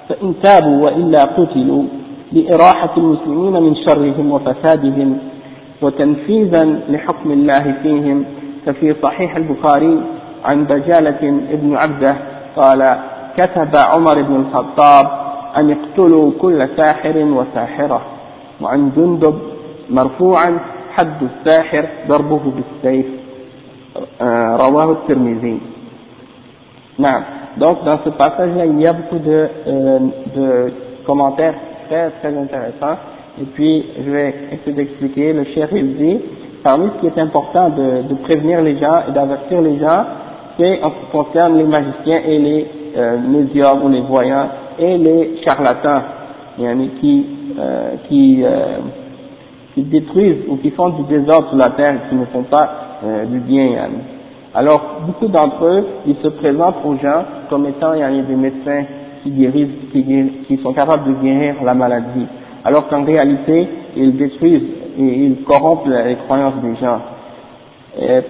فإن 0.10 0.34
تابوا 0.44 0.86
وإلا 0.86 1.24
قتلوا 1.24 1.84
لإراحة 2.32 2.98
المسلمين 2.98 3.64
من 3.64 3.76
شرهم 3.76 4.32
وفسادهم 4.32 5.18
وتنفيذا 5.82 6.80
لحكم 6.90 7.32
الله 7.32 7.76
فيهم. 7.84 8.26
ففي 8.66 8.96
صحيح 9.04 9.36
البخاري 9.36 10.02
عن 10.46 10.64
بجالة 10.64 11.22
ابن 11.52 11.76
عبده 11.76 12.18
قال 12.56 13.00
كتب 13.38 13.76
عمر 13.76 14.22
بن 14.22 14.36
الخطاب 14.36 15.06
أن 15.58 15.70
يقتلوا 15.70 16.32
كل 16.42 16.70
ساحر 16.78 17.18
وساحرة 17.18 18.02
وعن 18.62 18.92
جندب 18.98 19.40
مرفوعا 19.90 20.60
حد 20.92 21.24
الساحر 21.24 21.90
ضربه 22.08 22.42
بالسيف. 22.56 23.06
رواه 24.62 24.92
الترمذي. 24.92 25.60
نعم 27.00 27.24
donc 27.58 27.84
dans 27.86 28.00
ce 28.04 28.10
passage-là 28.10 28.66
il 28.66 28.82
y 28.82 28.88
a 28.88 28.94
beaucoup 28.94 29.20
de, 29.20 29.48
euh, 29.68 30.00
de 30.36 30.74
commentaires 31.06 31.56
très 31.88 32.10
très 32.20 32.36
intéressants. 32.36 32.98
Et 33.42 33.46
puis 33.54 33.86
je 34.06 34.10
vais 34.10 34.34
essayer 34.54 34.74
d'expliquer. 34.74 35.34
Le 35.34 35.44
cher 35.54 35.68
il 35.72 35.96
dit 35.98 36.20
parmi 36.64 36.90
ce 36.96 37.02
qui 37.02 37.08
est 37.08 37.22
important 37.22 37.70
de, 37.70 38.08
de 38.10 38.16
prévenir 38.24 38.62
les 38.62 38.78
gens 38.80 39.04
et 39.08 39.12
d'avertir 39.12 39.62
les 39.62 39.78
gens, 39.80 40.06
c'est 40.58 40.82
en 40.84 40.90
ce 40.90 40.96
qui 40.96 41.12
concerne 41.12 41.58
les 41.58 41.64
magiciens 41.66 42.22
et 42.26 42.40
les 42.40 42.68
euh, 42.96 43.18
médiums 43.20 43.84
ou 43.84 43.90
les 43.90 44.02
voyants 44.02 44.48
et 44.80 44.98
les 44.98 45.42
charlatans 45.44 46.02
qui, 47.00 47.26
euh, 47.58 47.96
qui, 48.08 48.42
euh, 48.44 48.78
qui 49.74 49.82
détruisent 49.84 50.44
ou 50.48 50.58
qui 50.58 50.70
font 50.72 50.90
du 50.90 51.04
désordre 51.04 51.50
sur 51.50 51.58
la 51.58 51.72
terre 51.72 51.96
qui 52.10 52.16
ne 52.16 52.26
font 52.26 52.44
pas 52.44 53.00
euh, 53.04 53.26
du 53.26 53.40
bien. 53.40 53.90
Alors, 54.54 55.02
beaucoup 55.08 55.28
d'entre 55.28 55.66
eux, 55.66 55.86
ils 56.06 56.16
se 56.18 56.28
présentent 56.28 56.86
aux 56.86 56.96
gens 56.98 57.24
comme 57.50 57.66
étant 57.66 57.96
y 57.96 58.04
a 58.04 58.10
des 58.10 58.36
médecins 58.36 58.84
qui 59.24 59.32
guérissent, 59.32 59.90
qui, 59.92 60.04
qui 60.48 60.58
sont 60.62 60.74
capables 60.74 61.08
de 61.08 61.22
guérir 61.22 61.56
la 61.64 61.74
maladie, 61.74 62.28
alors 62.64 62.88
qu'en 62.88 63.04
réalité, 63.04 63.68
ils 63.96 64.16
détruisent 64.16 64.83
ils 64.98 65.44
corrompent 65.46 65.88
les 65.88 66.16
croyances 66.28 66.56
des 66.62 66.76
gens. 66.76 67.00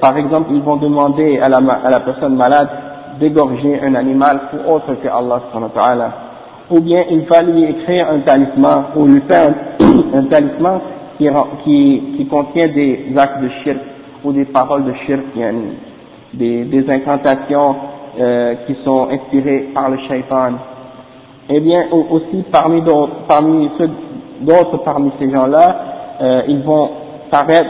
par 0.02 0.17
exemple, 0.17 0.49
ils 0.52 0.62
vont 0.62 0.78
demander 0.78 1.39
à 1.39 1.49
la, 1.49 1.99
personne 1.99 2.36
malade 2.36 2.69
d'égorger 3.19 3.80
un 3.82 3.95
animal 3.95 4.41
pour 4.52 4.76
autre 4.76 4.95
que 4.95 5.08
Allah 5.08 6.12
ou 6.69 6.80
bien 6.80 7.04
il 7.10 7.21
va 7.21 7.41
lui 7.41 7.63
écrire 7.63 8.10
un 8.10 8.19
talisman 8.19 8.86
ou 8.95 9.06
lui 9.06 9.21
faire 9.21 9.54
un, 10.13 10.23
talisman 10.30 10.80
qui, 11.17 12.28
contient 12.30 12.67
des 12.67 13.13
actes 13.17 13.41
de 13.41 13.49
shirk 13.63 13.80
ou 14.23 14.32
des 14.32 14.45
paroles 14.45 14.86
de 14.86 14.93
shirk, 15.06 15.23
des, 16.34 16.86
incantations 16.89 17.76
euh, 18.19 18.56
qui 18.65 18.76
sont 18.84 19.10
inspirées 19.12 19.69
par 19.73 19.89
le 19.89 19.97
shaitan. 20.08 20.54
Et 21.49 21.58
eh 21.58 21.60
bien 21.60 21.86
aussi 21.91 22.43
parmi 22.52 22.82
d'autres, 22.82 23.26
parmi 23.28 23.69
parmi 24.86 25.12
ces 25.19 25.30
gens-là, 25.30 25.76
euh, 26.21 26.41
ils 26.47 26.62
vont 26.62 26.89
paraître 27.32 27.69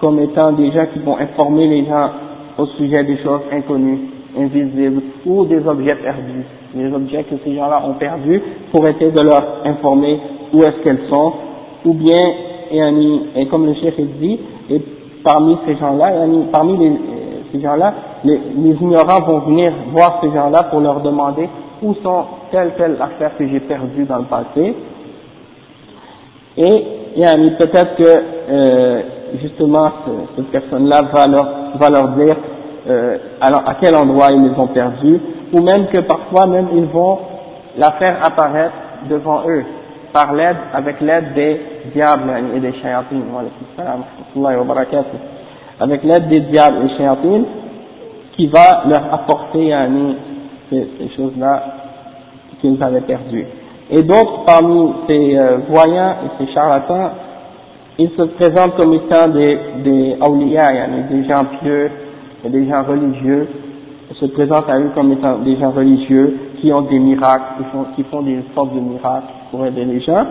comme 0.00 0.18
étant 0.18 0.52
des 0.52 0.72
gens 0.72 0.86
qui 0.92 0.98
vont 0.98 1.16
informer 1.16 1.68
les 1.68 1.84
gens 1.86 2.10
au 2.58 2.66
sujet 2.66 3.04
des 3.04 3.18
choses 3.18 3.42
inconnues, 3.52 4.00
invisibles 4.36 5.02
ou 5.24 5.44
des 5.44 5.66
objets 5.66 5.94
perdus. 5.94 6.44
Les 6.74 6.92
objets 6.92 7.24
que 7.24 7.36
ces 7.44 7.54
gens-là 7.54 7.82
ont 7.86 7.94
perdus 7.94 8.42
pour 8.72 8.86
essayer 8.88 9.12
de 9.12 9.22
leur 9.22 9.44
informer 9.64 10.18
où 10.52 10.62
est-ce 10.62 10.82
qu'elles 10.82 11.08
sont, 11.10 11.32
ou 11.84 11.94
bien, 11.94 12.18
et, 12.70 13.46
comme 13.46 13.66
le 13.66 13.74
chef 13.74 13.94
dit, 14.20 14.38
et 14.70 14.82
parmi 15.22 15.56
ces 15.66 15.76
gens-là, 15.76 16.12
parmi 16.50 16.76
les, 16.78 16.92
ces 17.52 17.60
gens-là, 17.60 17.94
les, 18.24 18.40
les 18.56 18.74
ignorants 18.74 19.20
vont 19.26 19.38
venir 19.40 19.72
voir 19.92 20.18
ces 20.22 20.30
gens-là 20.32 20.64
pour 20.64 20.80
leur 20.80 21.00
demander 21.00 21.48
où 21.82 21.94
sont 22.02 22.24
telle 22.50 22.72
telle 22.76 22.96
affaire 23.00 23.36
que 23.36 23.46
j'ai 23.46 23.60
perdue 23.60 24.04
dans 24.04 24.18
le 24.18 24.24
passé. 24.24 24.74
Et 26.56 26.84
peut-être 27.14 27.96
que 27.96 28.22
euh, 28.50 29.02
justement 29.40 29.90
cette 30.36 30.50
personne-là 30.50 31.02
va 31.12 31.26
leur, 31.26 31.48
va 31.78 31.90
leur 31.90 32.08
dire 32.08 32.36
euh, 32.88 33.18
à 33.40 33.74
quel 33.80 33.94
endroit 33.94 34.28
ils 34.30 34.42
les 34.42 34.58
ont 34.58 34.68
perdus, 34.68 35.20
ou 35.52 35.60
même 35.62 35.86
que 35.88 35.98
parfois 35.98 36.46
même 36.46 36.68
ils 36.74 36.86
vont 36.86 37.18
la 37.76 37.92
faire 37.92 38.24
apparaître 38.24 38.74
devant 39.08 39.42
eux 39.48 39.64
par 40.12 40.32
l'aide, 40.34 40.56
avec 40.74 41.00
l'aide 41.00 41.32
des 41.34 41.60
diables 41.94 42.30
et 42.54 42.60
des 42.60 42.72
chayatines, 42.74 43.24
avec 45.80 46.04
l'aide 46.04 46.28
des 46.28 46.40
diables 46.40 46.76
et 46.78 46.88
des 46.88 46.96
chayatines, 46.96 47.44
qui 48.36 48.46
va 48.48 48.82
leur 48.88 49.12
apporter 49.12 49.74
ces, 50.70 50.88
ces 50.98 51.16
choses-là 51.16 51.62
qu'ils 52.60 52.82
avaient 52.82 53.00
perdues. 53.02 53.46
Et 53.94 54.02
d'autres 54.02 54.44
parmi 54.46 54.90
ces 55.06 55.38
euh, 55.38 55.58
voyants 55.68 56.14
et 56.24 56.44
ces 56.44 56.52
charlatans, 56.52 57.10
ils 57.98 58.10
se 58.16 58.22
présentent 58.22 58.74
comme 58.76 58.94
étant 58.94 59.28
des, 59.28 59.58
des 59.84 60.16
awliya, 60.18 60.70
des 61.10 61.24
gens 61.28 61.44
pieux, 61.60 61.90
et 62.42 62.48
des 62.48 62.66
gens 62.66 62.82
religieux, 62.84 63.48
ils 64.10 64.16
se 64.16 64.26
présentent 64.32 64.68
à 64.68 64.78
eux 64.78 64.90
comme 64.94 65.12
étant 65.12 65.38
des 65.38 65.56
gens 65.56 65.70
religieux 65.72 66.38
qui 66.60 66.72
ont 66.72 66.80
des 66.82 66.98
miracles, 66.98 67.58
qui 67.58 67.64
font, 67.70 67.86
qui 67.94 68.02
font 68.04 68.22
des 68.22 68.42
sortes 68.54 68.74
de 68.74 68.80
miracles 68.80 69.26
pour 69.50 69.66
aider 69.66 69.84
les 69.84 70.00
gens. 70.00 70.26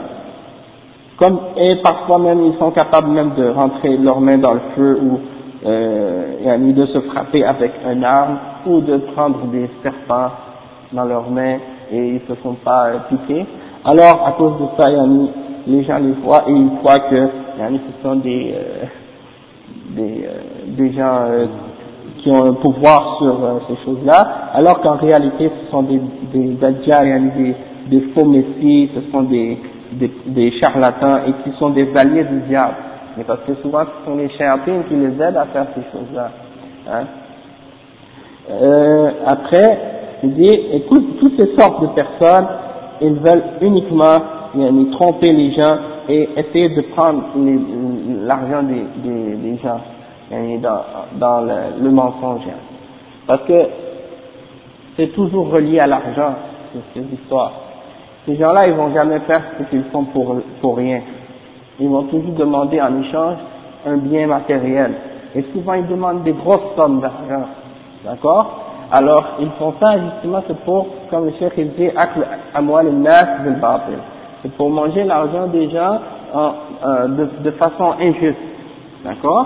Comme, 1.17 1.39
et 1.55 1.75
parfois 1.83 2.17
même 2.17 2.43
ils 2.43 2.57
sont 2.57 2.71
capables 2.71 3.09
même 3.09 3.35
de 3.35 3.47
rentrer 3.49 3.95
leurs 3.97 4.19
mains 4.19 4.39
dans 4.39 4.53
le 4.53 4.61
feu 4.75 4.99
ou 5.03 5.19
euh, 5.67 6.57
de 6.57 6.85
se 6.87 6.99
frapper 7.01 7.45
avec 7.45 7.73
un 7.85 8.01
arme 8.01 8.37
ou 8.65 8.81
de 8.81 8.97
prendre 9.13 9.45
des 9.51 9.69
serpents 9.83 10.31
dans 10.91 11.05
leurs 11.05 11.29
mains 11.29 11.57
et 11.91 12.07
ils 12.15 12.21
se 12.27 12.33
font 12.35 12.55
pas 12.63 12.87
euh, 12.87 12.97
piquer. 13.09 13.45
Alors 13.83 14.25
à 14.27 14.31
cause 14.33 14.53
de 14.59 14.65
ça, 14.77 14.89
les 15.67 15.83
gens 15.83 15.97
les 15.97 16.11
voient 16.23 16.43
et 16.47 16.51
ils 16.51 16.69
croient 16.79 16.99
que 17.09 17.27
ce 17.57 18.03
sont 18.03 18.15
des, 18.17 18.53
euh, 18.55 18.85
euh, 19.99 20.27
des 20.67 20.93
gens 20.93 21.25
qui 22.19 22.29
ont 22.29 22.45
un 22.45 22.53
pouvoir 22.53 23.17
sur 23.17 23.61
ces 23.67 23.83
choses-là, 23.85 24.51
alors 24.53 24.79
qu'en 24.81 24.95
réalité 24.95 25.49
ce 25.49 25.71
sont 25.71 25.83
des, 25.83 26.01
des 26.33 26.57
des, 27.89 28.01
faux 28.15 28.25
messies, 28.25 28.89
ce 28.95 29.11
sont 29.11 29.23
des, 29.23 29.57
des, 30.27 30.51
charlatans 30.59 31.21
et 31.27 31.33
qui 31.43 31.57
sont 31.57 31.71
des 31.71 31.89
alliés 31.95 32.23
du 32.23 32.41
diable. 32.47 32.75
Mais 33.17 33.23
parce 33.23 33.41
que 33.41 33.55
souvent 33.61 33.83
ce 33.83 34.05
sont 34.09 34.17
les 34.17 34.29
charlatans 34.29 34.83
qui 34.87 34.95
les 34.95 35.13
aident 35.21 35.37
à 35.37 35.45
faire 35.45 35.67
ces 35.75 35.81
choses-là. 35.91 36.31
Hein. 36.89 37.05
Euh, 38.49 39.11
après, 39.25 39.90
écoute, 40.23 41.19
toutes 41.19 41.39
ces 41.39 41.55
sortes 41.55 41.81
de 41.81 41.87
personnes, 41.87 42.47
ils 43.01 43.13
veulent 43.15 43.43
uniquement 43.61 44.17
tromper 44.93 45.31
les 45.31 45.53
gens 45.53 45.77
et 46.09 46.29
essayer 46.35 46.69
de 46.69 46.81
prendre 46.93 47.23
l'argent 48.25 48.63
des, 48.63 49.57
gens 49.63 49.79
dans, 50.61 50.81
dans 51.19 51.41
le, 51.41 51.83
le, 51.83 51.89
mensonge. 51.89 52.41
Parce 53.27 53.43
que 53.43 53.53
c'est 54.97 55.13
toujours 55.13 55.49
relié 55.51 55.79
à 55.79 55.87
l'argent, 55.87 56.35
ces 56.93 57.01
histoires. 57.01 57.53
Ces 58.25 58.35
gens-là, 58.35 58.67
ils 58.67 58.73
vont 58.73 58.93
jamais 58.93 59.19
faire 59.21 59.41
ce 59.57 59.63
qu'ils 59.69 59.83
font 59.85 60.05
pour, 60.05 60.35
pour 60.61 60.77
rien. 60.77 61.01
Ils 61.79 61.89
vont 61.89 62.03
toujours 62.03 62.33
demander 62.33 62.79
en 62.79 63.01
échange 63.01 63.37
un 63.85 63.97
bien 63.97 64.27
matériel. 64.27 64.93
Et 65.35 65.43
souvent, 65.53 65.73
ils 65.73 65.87
demandent 65.87 66.23
des 66.23 66.33
grosses 66.33 66.75
sommes 66.75 66.99
d'argent. 66.99 67.47
D'accord? 68.05 68.70
Alors, 68.91 69.23
ils 69.39 69.49
font 69.57 69.73
ça 69.79 69.93
justement, 69.97 70.43
c'est 70.47 70.57
pour, 70.65 70.85
comme 71.09 71.25
le 71.25 71.31
chef 71.39 71.53
il 71.57 71.69
dit, 71.75 71.89
c'est 74.41 74.51
pour 74.57 74.69
manger 74.69 75.03
l'argent 75.05 75.47
des 75.47 75.69
gens 75.69 75.99
euh, 76.35 77.07
de, 77.07 77.29
de, 77.43 77.51
façon 77.51 77.93
injuste. 78.01 78.37
D'accord? 79.05 79.45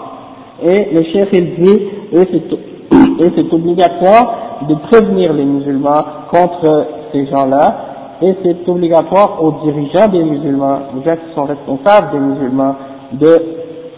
Et 0.63 0.89
le 0.91 1.03
chef 1.03 1.29
il 1.34 1.55
dit, 1.55 1.79
et 3.19 3.31
c'est 3.36 3.53
obligatoire 3.53 4.63
de 4.67 4.75
prévenir 4.89 5.34
les 5.34 5.45
musulmans 5.45 6.03
contre 6.31 6.88
ces 7.12 7.27
gens-là, 7.27 7.75
et 8.23 8.36
c'est 8.43 8.67
obligatoire 8.67 9.43
aux 9.43 9.51
dirigeants 9.63 10.08
des 10.08 10.23
musulmans, 10.23 10.79
aux 10.95 11.08
gens 11.08 11.17
qui 11.17 11.36
sont 11.36 11.43
responsables 11.43 12.12
des 12.13 12.19
musulmans, 12.19 12.75
de 13.12 13.43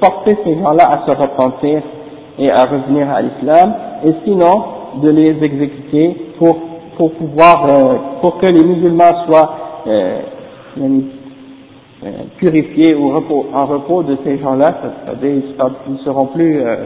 porter 0.01 0.38
ces 0.43 0.55
gens-là 0.55 0.91
à 0.91 1.10
se 1.10 1.17
repentir 1.17 1.81
et 2.38 2.51
à 2.51 2.65
revenir 2.65 3.10
à 3.10 3.21
l'islam, 3.21 3.73
et 4.05 4.13
sinon, 4.25 4.76
de 5.01 5.10
les 5.10 5.43
exécuter 5.43 6.33
pour, 6.38 6.57
pour 6.97 7.13
pouvoir, 7.13 7.65
euh, 7.65 7.93
pour 8.21 8.38
que 8.39 8.45
les 8.47 8.63
musulmans 8.63 9.25
soient 9.25 9.49
euh, 9.88 10.21
euh 10.81 11.01
purifiés 12.38 12.93
ou 12.93 13.12
en 13.12 13.65
repos 13.65 14.03
de 14.03 14.17
ces 14.23 14.38
gens-là, 14.38 14.75
ils 15.23 15.93
ne 15.93 15.97
seront 16.05 16.27
plus 16.27 16.62
euh, 16.62 16.86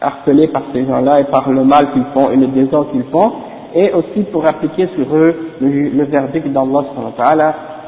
harcelés 0.00 0.48
par 0.48 0.62
ces 0.72 0.86
gens-là 0.86 1.20
et 1.20 1.24
par 1.24 1.50
le 1.50 1.62
mal 1.62 1.92
qu'ils 1.92 2.06
font 2.14 2.30
et 2.30 2.36
le 2.36 2.46
désordre 2.46 2.90
qu'ils 2.92 3.04
font, 3.12 3.32
et 3.74 3.92
aussi 3.92 4.22
pour 4.32 4.46
appliquer 4.46 4.88
sur 4.96 5.14
eux 5.14 5.34
le, 5.60 6.04
verdict 6.04 6.48
d'Allah 6.48 6.84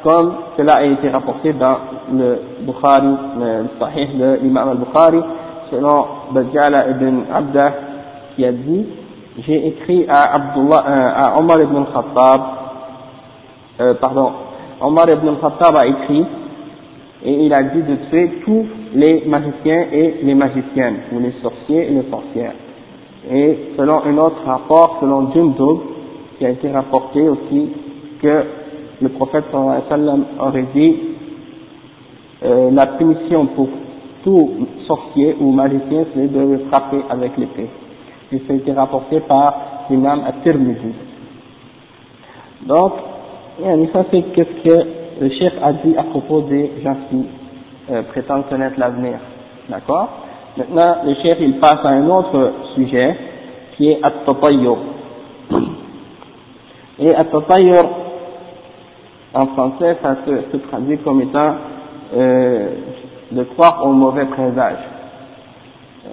comme 0.02 0.34
cela 0.56 0.74
a 0.74 0.84
été 0.84 1.08
rapporté 1.08 1.52
dans 1.52 1.76
le 2.12 2.38
Bukhari, 2.60 3.14
le 3.38 3.64
Sahih 3.78 4.08
de 4.16 4.38
l'imam 4.42 4.68
al-Bukhari, 4.70 5.20
selon 5.70 6.06
Bajala 6.32 6.90
ibn 6.90 7.22
Abdah, 7.32 7.72
qui 8.38 8.44
a 8.44 8.52
dit 8.52 8.86
j'ai 9.46 9.66
écrit 9.68 10.06
à 10.08 10.34
Abdullah, 10.34 10.84
euh, 10.88 11.40
Omar 11.40 11.60
ibn 11.60 11.76
al-Khattab, 11.76 12.40
euh, 13.80 13.94
pardon, 13.94 14.30
Omar 14.80 15.10
ibn 15.10 15.28
al-Khattab 15.28 15.76
a 15.76 15.86
écrit 15.86 16.24
et 17.24 17.32
il 17.46 17.52
a 17.52 17.62
dit 17.64 17.82
de 17.82 17.96
tuer 18.10 18.30
tous 18.44 18.66
les 18.94 19.24
magiciens 19.26 19.86
et 19.92 20.20
les 20.22 20.34
magiciennes, 20.34 20.98
ou 21.12 21.18
les 21.18 21.34
sorciers 21.42 21.88
et 21.88 21.90
les 21.90 22.10
sorcières. 22.10 22.54
Et 23.30 23.58
selon 23.76 24.04
un 24.04 24.18
autre 24.18 24.44
rapport, 24.46 24.98
selon 25.00 25.32
Jundub, 25.32 25.78
qui 26.38 26.46
a 26.46 26.50
été 26.50 26.70
rapporté 26.70 27.28
aussi 27.28 27.70
que 28.22 28.44
le 29.02 29.08
prophète 29.10 29.44
aurait 29.52 30.66
dit 30.74 30.96
euh, 32.44 32.70
la 32.70 32.86
punition 32.86 33.46
pour 33.46 33.68
tout 34.22 34.50
sorcier 34.86 35.36
ou 35.40 35.50
magicien, 35.50 36.04
c'est 36.14 36.32
de 36.32 36.38
le 36.38 36.58
frapper 36.70 37.02
avec 37.10 37.36
l'épée 37.36 37.68
et 38.32 38.38
ça 38.46 38.52
a 38.52 38.56
été 38.56 38.72
rapporté 38.72 39.20
par 39.20 39.54
l'imam 39.90 40.22
At-Tirmidhi. 40.26 40.94
Donc, 42.66 42.92
ça 43.92 44.04
c'est 44.10 44.24
ce 44.36 44.42
que 44.42 44.86
le 45.20 45.30
chef 45.30 45.52
a 45.62 45.72
dit 45.72 45.96
à 45.96 46.04
propos 46.04 46.42
des 46.42 46.70
gens 46.82 46.96
qui 47.10 47.24
euh, 47.90 48.02
prétendent 48.02 48.48
connaître 48.48 48.78
l'avenir. 48.78 49.18
D'accord? 49.68 50.08
Maintenant, 50.56 50.96
le 51.04 51.14
chef 51.14 51.38
il 51.40 51.58
passe 51.58 51.80
à 51.84 51.88
un 51.88 52.08
autre 52.08 52.52
sujet 52.74 53.16
qui 53.76 53.90
est 53.90 54.00
At-Tatayyur. 54.02 54.78
Et 56.98 57.14
At-Tatayyur, 57.14 57.84
en 59.34 59.46
français, 59.46 59.96
ça 60.02 60.16
se, 60.26 60.56
traduit 60.68 60.98
comme 60.98 61.22
étant 61.22 61.54
euh, 62.16 62.68
de 63.30 63.42
croire 63.44 63.86
au 63.86 63.92
mauvais 63.92 64.26
présage. 64.26 64.78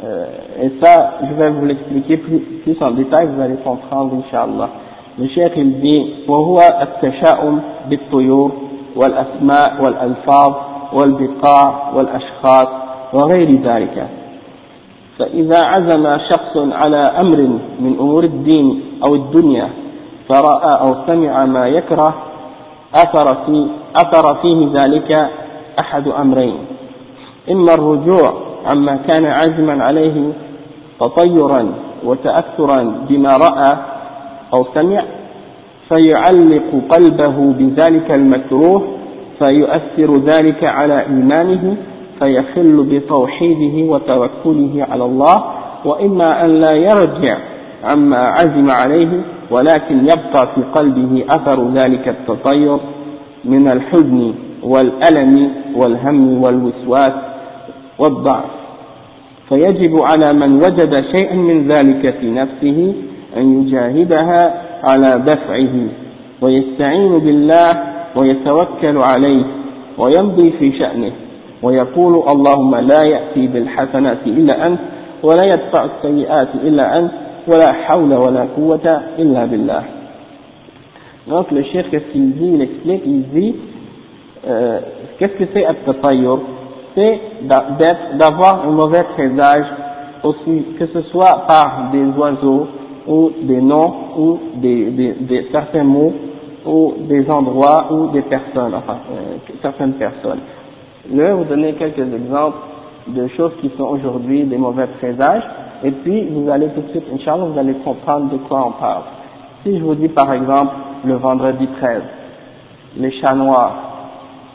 Euh, 0.03 0.25
et 0.63 0.71
ça, 0.81 1.13
je 1.21 1.33
vais 1.33 1.49
vous 1.51 1.65
l'expliquer 1.65 2.17
plus, 2.17 2.39
plus 2.63 2.77
en 2.81 2.91
détail, 2.91 3.27
vous 3.33 3.41
allez 3.41 3.55
comprendre, 3.63 4.13
Inch'Allah. 4.25 4.69
Le 5.17 5.27
cheikh, 5.29 5.53
il 5.55 5.79
dit, 5.79 6.27
وهو 6.27 6.59
التشاؤم 6.81 7.59
بالطيور 7.89 8.51
والأسماء 8.95 9.83
والألفاظ 9.83 10.53
والبقاع 10.93 11.91
والأشخاص 11.95 12.67
وغير 13.13 13.61
ذلك. 13.63 14.07
فإذا 15.19 15.59
عزم 15.63 16.17
شخص 16.17 16.57
على 16.57 16.97
أمر 16.97 17.37
من 17.79 17.95
أمور 17.99 18.23
الدين 18.23 18.81
أو 19.07 19.15
الدنيا 19.15 19.69
فرأى 20.29 20.81
أو 20.81 20.95
سمع 21.07 21.45
ما 21.45 21.67
يكره 21.67 22.13
أثر, 22.95 23.35
في 23.45 23.67
أثر 23.95 24.35
فيه 24.41 24.67
ذلك 24.73 25.29
أحد 25.79 26.07
أمرين 26.07 26.55
إما 27.51 27.73
الرجوع 27.73 28.33
عما 28.71 28.95
كان 29.07 29.25
عازما 29.25 29.83
عليه 29.83 30.31
تطيرا 30.99 31.73
وتأثرا 32.05 32.95
بما 33.09 33.37
رأى 33.37 33.77
أو 34.53 34.65
سمع 34.73 35.03
فيعلق 35.89 36.81
قلبه 36.89 37.53
بذلك 37.53 38.15
المكروه 38.15 38.83
فيؤثر 39.39 40.17
ذلك 40.17 40.63
على 40.63 40.99
إيمانه 41.01 41.77
فيخل 42.19 42.83
بتوحيده 42.83 43.91
وتوكله 43.91 44.85
على 44.89 45.05
الله 45.05 45.43
وإما 45.85 46.43
أن 46.45 46.49
لا 46.49 46.71
يرجع 46.71 47.37
عما 47.83 48.17
عزم 48.17 48.69
عليه 48.71 49.21
ولكن 49.51 49.99
يبقى 49.99 50.47
في 50.55 50.61
قلبه 50.75 51.25
أثر 51.29 51.69
ذلك 51.69 52.07
التطير 52.07 52.77
من 53.45 53.67
الحزن 53.67 54.33
والألم 54.63 55.51
والهم 55.75 56.43
والوسواس 56.43 57.13
والضعف. 57.99 58.45
فيجب 59.49 60.01
على 60.01 60.33
من 60.33 60.55
وجد 60.55 61.03
شيئا 61.17 61.35
من 61.35 61.67
ذلك 61.67 62.13
في 62.19 62.31
نفسه 62.31 62.93
أن 63.37 63.61
يجاهدها 63.61 64.61
على 64.83 65.23
دفعه 65.25 65.87
ويستعين 66.41 67.19
بالله 67.19 67.83
ويتوكل 68.15 68.97
عليه 68.97 69.45
ويمضي 69.97 70.51
في 70.59 70.77
شأنه 70.79 71.11
ويقول 71.63 72.23
اللهم 72.29 72.75
لا 72.75 73.03
يأتي 73.03 73.47
بالحسنات 73.47 74.17
إلا 74.25 74.67
أنت 74.67 74.79
ولا 75.23 75.43
يدفع 75.43 75.85
السيئات 75.85 76.49
إلا 76.63 76.99
أنت 76.99 77.11
ولا 77.47 77.73
حول 77.73 78.13
ولا 78.13 78.47
قوة 78.57 79.01
إلا 79.19 79.45
بالله. 79.45 79.83
Donc 81.27 81.49
le 81.51 81.63
chef, 81.63 81.89
qu'est-ce 81.89 82.11
qu'il 82.11 82.33
dit? 82.33 82.51
Il 82.53 82.61
explique, 82.61 83.01
il 83.05 83.23
dit, 83.33 83.55
euh, 84.47 84.79
qu'est-ce 85.17 85.33
que 85.39 85.45
c'est 85.53 85.65
C'est 86.95 87.19
d'avoir 88.17 88.65
un 88.65 88.71
mauvais 88.71 89.03
présage, 89.15 89.65
aussi, 90.23 90.65
que 90.79 90.87
ce 90.87 91.01
soit 91.11 91.45
par 91.47 91.91
des 91.91 92.05
oiseaux, 92.17 92.67
ou 93.07 93.31
des 93.43 93.61
noms, 93.61 93.93
ou 94.17 94.39
des, 94.55 94.89
des, 94.91 95.13
des 95.13 95.47
certains 95.51 95.83
mots, 95.83 96.13
ou 96.65 96.93
des 97.07 97.29
endroits, 97.29 97.91
ou 97.91 98.07
des 98.07 98.23
personnes, 98.23 98.73
enfin, 98.73 98.97
euh, 99.11 99.37
certaines 99.61 99.93
personnes. 99.93 100.39
Je 101.11 101.15
vais 101.15 101.33
vous 101.33 101.43
donner 101.43 101.73
quelques 101.73 102.11
exemples 102.13 102.57
de 103.07 103.27
choses 103.37 103.51
qui 103.61 103.71
sont 103.77 103.83
aujourd'hui 103.83 104.43
des 104.45 104.57
mauvais 104.57 104.87
présages, 104.99 105.43
et 105.83 105.91
puis 105.91 106.27
vous 106.29 106.49
allez 106.49 106.69
tout 106.69 106.81
de 106.81 106.89
suite, 106.89 107.03
Inch'Allah, 107.13 107.45
vous 107.45 107.59
allez 107.59 107.75
comprendre 107.83 108.31
de 108.31 108.37
quoi 108.37 108.65
on 108.67 108.71
parle. 108.81 109.03
Si 109.63 109.77
je 109.77 109.83
vous 109.83 109.95
dis 109.95 110.09
par 110.09 110.33
exemple 110.33 110.73
le 111.05 111.15
vendredi 111.15 111.67
13, 111.79 112.01
les 112.97 113.11
chats 113.19 113.35
noirs, 113.35 113.75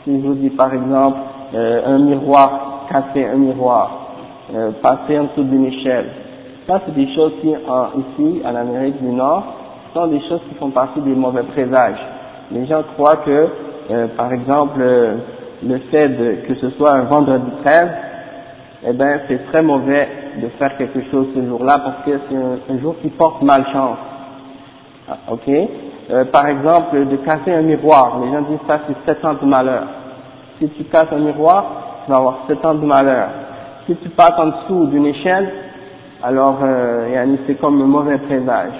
si 0.03 0.21
je 0.21 0.27
vous 0.27 0.33
dis 0.33 0.49
par 0.49 0.73
exemple 0.73 1.17
euh, 1.53 1.81
un 1.85 1.99
miroir, 1.99 2.85
casser 2.89 3.25
un 3.25 3.37
miroir, 3.37 3.91
euh, 4.53 4.71
passer 4.81 5.19
en 5.19 5.25
dessous 5.25 5.43
d'une 5.43 5.65
échelle, 5.65 6.09
ça 6.67 6.81
c'est 6.85 6.95
des 6.95 7.13
choses 7.13 7.33
qui, 7.41 7.53
en, 7.55 7.87
ici, 7.99 8.41
en 8.45 8.55
Amérique 8.55 9.01
du 9.01 9.11
Nord, 9.11 9.43
sont 9.93 10.07
des 10.07 10.21
choses 10.21 10.41
qui 10.49 10.55
font 10.55 10.69
partie 10.69 11.01
des 11.01 11.15
mauvais 11.15 11.43
présages. 11.43 11.99
Les 12.51 12.65
gens 12.65 12.83
croient 12.93 13.17
que, 13.17 13.47
euh, 13.91 14.07
par 14.15 14.31
exemple, 14.31 14.79
le 14.79 15.77
fait 15.91 16.45
que 16.47 16.55
ce 16.55 16.69
soit 16.71 16.93
un 16.93 17.03
vendredi 17.03 17.51
13, 17.65 17.89
eh 18.83 18.93
ben 18.93 19.21
c'est 19.27 19.45
très 19.51 19.61
mauvais 19.61 20.07
de 20.41 20.47
faire 20.57 20.75
quelque 20.77 21.01
chose 21.11 21.27
ce 21.35 21.45
jour-là 21.45 21.77
parce 21.83 22.03
que 22.05 22.19
c'est 22.29 22.73
un, 22.73 22.79
jour 22.79 22.95
qui 23.01 23.09
porte 23.09 23.41
malchance. 23.43 23.97
Ah, 25.09 25.17
ok 25.31 25.49
euh, 25.49 26.25
Par 26.25 26.47
exemple, 26.47 27.05
de 27.05 27.17
casser 27.17 27.51
un 27.51 27.61
miroir. 27.61 28.19
Les 28.23 28.31
gens 28.31 28.41
disent 28.41 28.67
ça 28.67 28.79
c'est 28.87 29.13
7 29.13 29.25
ans 29.25 29.35
de 29.39 29.45
malheur. 29.45 29.87
Si 30.61 30.69
tu 30.69 30.83
casses 30.83 31.11
un 31.11 31.17
miroir, 31.17 32.03
tu 32.05 32.11
vas 32.11 32.17
avoir 32.17 32.45
7 32.47 32.63
ans 32.65 32.75
de 32.75 32.85
malheur. 32.85 33.29
Si 33.87 33.95
tu 33.95 34.09
passes 34.09 34.37
en 34.37 34.45
dessous 34.45 34.85
d'une 34.91 35.07
échelle, 35.07 35.49
alors 36.21 36.59
euh, 36.61 37.35
c'est 37.47 37.55
comme 37.55 37.81
un 37.81 37.87
mauvais 37.87 38.19
présage. 38.19 38.73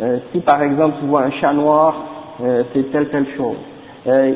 Euh, 0.00 0.18
si 0.32 0.40
par 0.40 0.62
exemple 0.62 0.96
tu 0.98 1.06
vois 1.06 1.24
un 1.24 1.30
chat 1.32 1.52
noir, 1.52 1.94
euh, 2.42 2.62
c'est 2.72 2.90
telle 2.90 3.10
telle 3.10 3.26
chose. 3.36 3.58
Euh, 4.06 4.32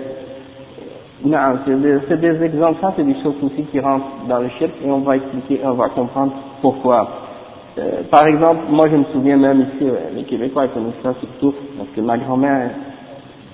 non, 1.24 1.38
c'est 1.64 2.20
des, 2.20 2.42
exemples, 2.44 2.80
ça 2.82 2.92
c'est 2.96 3.04
des 3.04 3.14
choses 3.22 3.36
aussi 3.42 3.62
qui 3.72 3.80
rentrent 3.80 4.26
dans 4.28 4.40
le 4.40 4.50
shirk 4.58 4.72
et 4.84 4.90
on 4.90 4.98
va 4.98 5.16
expliquer, 5.16 5.60
on 5.64 5.72
va 5.72 5.88
comprendre 5.88 6.34
pourquoi. 6.60 7.08
Euh, 7.78 8.02
par 8.10 8.26
exemple, 8.26 8.64
moi 8.68 8.90
je 8.90 8.96
me 8.96 9.04
souviens 9.04 9.38
même 9.38 9.62
ici, 9.62 9.88
euh, 9.88 10.10
les 10.14 10.24
Québécois 10.24 10.68
connaissent 10.68 11.02
ça 11.02 11.14
surtout, 11.18 11.54
parce 11.78 11.88
que 11.96 12.02
ma 12.02 12.18
grand-mère, 12.18 12.72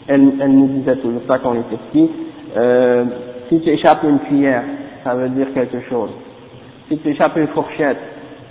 elle, 0.08 0.32
elle 0.40 0.52
nous 0.52 0.66
disait 0.66 0.96
toujours 0.96 1.22
ça 1.28 1.38
quand 1.38 1.52
on 1.52 1.60
était 1.60 1.76
petit, 1.92 2.10
euh, 2.56 3.04
si 3.48 3.60
tu 3.60 3.70
échappes 3.70 4.04
une 4.04 4.18
cuillère, 4.20 4.62
ça 5.04 5.14
veut 5.14 5.28
dire 5.30 5.46
quelque 5.54 5.80
chose. 5.88 6.10
Si 6.88 6.98
tu 6.98 7.10
échappes 7.10 7.36
une 7.36 7.48
fourchette, 7.48 7.98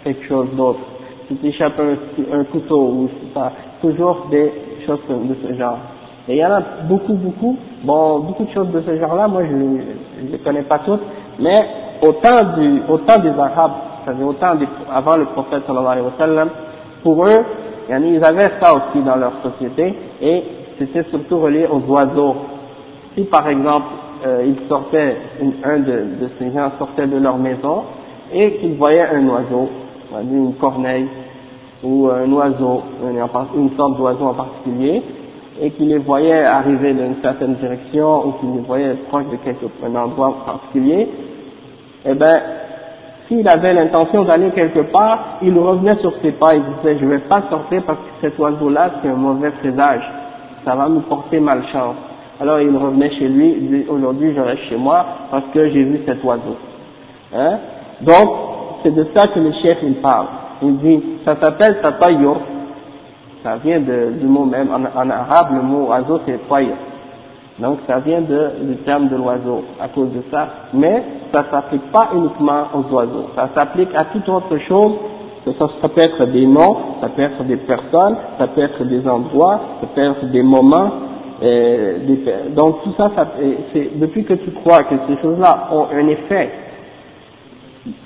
quelque 0.03 0.25
chose 0.27 0.47
d'autre. 0.55 0.79
Si 1.27 1.35
tu 1.35 1.47
échappes 1.47 1.79
un, 1.79 2.39
un 2.39 2.43
couteau, 2.45 2.79
ou 2.79 3.09
ça, 3.33 3.51
toujours 3.81 4.27
des 4.31 4.51
choses 4.85 4.99
de 5.09 5.35
ce 5.47 5.53
genre. 5.55 5.77
Et 6.27 6.33
il 6.35 6.37
y 6.37 6.45
en 6.45 6.51
a 6.51 6.61
beaucoup, 6.87 7.13
beaucoup, 7.13 7.57
bon, 7.83 8.19
beaucoup 8.19 8.45
de 8.45 8.51
choses 8.51 8.71
de 8.71 8.81
ce 8.81 8.97
genre-là, 8.97 9.27
moi 9.27 9.43
je 9.45 9.55
ne 9.55 10.31
les 10.31 10.37
connais 10.39 10.61
pas 10.63 10.79
toutes, 10.79 11.01
mais 11.39 11.55
au 12.01 12.13
temps, 12.13 12.43
du, 12.55 12.81
au 12.87 12.97
des 12.97 13.39
Arabes, 13.39 13.71
c'est-à-dire 14.05 14.27
au 14.27 14.35
avant 14.93 15.17
le 15.17 15.25
prophète 15.25 15.63
sallallahu 15.65 15.91
alayhi 15.91 16.05
wa 16.05 16.13
sallam, 16.17 16.49
pour 17.03 17.25
eux, 17.25 17.43
ils 17.89 18.23
avaient 18.23 18.51
ça 18.61 18.73
aussi 18.75 19.03
dans 19.03 19.15
leur 19.15 19.33
société, 19.43 19.95
et 20.21 20.43
c'était 20.77 21.03
surtout 21.09 21.39
relié 21.39 21.67
aux 21.67 21.81
oiseaux. 21.91 22.35
Si 23.15 23.23
par 23.23 23.47
exemple, 23.47 23.87
euh, 24.25 24.43
ils 24.45 24.67
sortaient, 24.67 25.17
un 25.63 25.79
de, 25.79 25.91
de, 26.21 26.29
ces 26.37 26.51
gens 26.51 26.71
sortait 26.77 27.07
de 27.07 27.17
leur 27.17 27.37
maison, 27.37 27.83
et 28.33 28.57
qu'ils 28.57 28.75
voyaient 28.75 29.07
un 29.07 29.27
oiseau, 29.27 29.69
une 30.21 30.53
corneille, 30.55 31.07
ou 31.83 32.07
un 32.07 32.31
oiseau, 32.31 32.83
une 33.55 33.71
sorte 33.77 33.97
d'oiseau 33.97 34.25
en 34.25 34.33
particulier, 34.33 35.01
et 35.61 35.71
qu'il 35.71 35.89
les 35.89 35.97
voyait 35.97 36.43
arriver 36.45 36.93
dans 36.93 37.05
une 37.05 37.21
certaine 37.21 37.55
direction 37.55 38.27
ou 38.27 38.31
qu'il 38.33 38.53
les 38.53 38.61
voyait 38.61 38.93
proche 39.09 39.25
de 39.31 39.37
quelque, 39.37 39.65
un 39.85 39.95
endroit 39.95 40.35
particulier, 40.45 41.07
eh 42.05 42.13
ben, 42.13 42.41
s'il 43.27 43.47
avait 43.47 43.73
l'intention 43.73 44.23
d'aller 44.23 44.51
quelque 44.51 44.91
part, 44.91 45.37
il 45.41 45.57
revenait 45.57 45.97
sur 45.97 46.13
ses 46.21 46.31
pas, 46.31 46.55
il 46.55 46.63
disait, 46.63 46.97
je 46.99 47.05
vais 47.05 47.19
pas 47.19 47.43
sortir 47.49 47.83
parce 47.85 47.99
que 47.99 48.27
cet 48.27 48.39
oiseau-là, 48.39 48.91
c'est 49.01 49.09
un 49.09 49.15
mauvais 49.15 49.51
présage, 49.51 50.01
ça 50.65 50.75
va 50.75 50.87
me 50.87 51.01
porter 51.01 51.39
malchance. 51.39 51.95
Alors 52.39 52.61
il 52.61 52.75
revenait 52.75 53.11
chez 53.11 53.27
lui, 53.27 53.55
il 53.59 53.69
dit, 53.69 53.89
aujourd'hui 53.89 54.33
je 54.33 54.39
reste 54.39 54.61
chez 54.69 54.77
moi 54.77 55.05
parce 55.29 55.45
que 55.53 55.69
j'ai 55.69 55.83
vu 55.83 56.01
cet 56.05 56.23
oiseau. 56.23 56.55
Hein? 57.35 57.57
Donc, 58.01 58.29
c'est 58.83 58.95
de 58.95 59.05
ça 59.13 59.27
que 59.27 59.39
le 59.39 59.51
chef 59.51 59.77
il 59.83 59.95
parle. 59.95 60.27
Il 60.61 60.77
dit, 60.77 61.03
ça 61.25 61.35
s'appelle 61.39 61.79
tatayyur, 61.81 62.37
ça 63.43 63.57
vient 63.57 63.79
du 63.79 64.25
mot 64.25 64.45
même, 64.45 64.69
en, 64.71 65.09
arabe, 65.09 65.55
le 65.55 65.61
mot 65.61 65.87
oiseau 65.87 66.21
c'est 66.25 66.39
tayr. 66.47 66.75
Donc 67.59 67.79
ça 67.87 67.99
vient 67.99 68.21
du 68.21 68.77
terme 68.85 69.09
de 69.09 69.17
l'oiseau, 69.17 69.63
à 69.81 69.89
cause 69.89 70.09
de 70.13 70.23
ça. 70.31 70.47
Mais 70.73 71.03
ça 71.33 71.43
s'applique 71.51 71.91
pas 71.91 72.09
uniquement 72.15 72.67
aux 72.73 72.93
oiseaux, 72.93 73.31
ça 73.35 73.49
s'applique 73.53 73.89
à 73.95 74.05
toute 74.05 74.27
autre 74.29 74.57
chose, 74.59 74.93
ça, 75.45 75.67
ça 75.81 75.89
peut 75.89 76.01
être 76.01 76.25
des 76.27 76.45
noms, 76.45 76.77
ça 77.01 77.09
peut 77.09 77.21
être 77.21 77.43
des 77.43 77.57
personnes, 77.57 78.15
ça 78.37 78.47
peut 78.47 78.61
être 78.61 78.83
des 78.85 79.05
endroits, 79.07 79.59
ça 79.81 79.87
peut 79.93 80.01
être 80.01 80.25
des 80.31 80.43
moments, 80.43 80.89
euh, 81.41 81.97
donc 82.49 82.83
tout 82.83 82.93
ça, 82.97 83.11
ça 83.15 83.27
c'est, 83.73 83.97
depuis 83.97 84.25
que 84.25 84.33
tu 84.33 84.51
crois 84.51 84.83
que 84.83 84.95
ces 85.07 85.21
choses-là 85.21 85.69
ont 85.71 85.87
un 85.93 86.07
effet, 86.07 86.49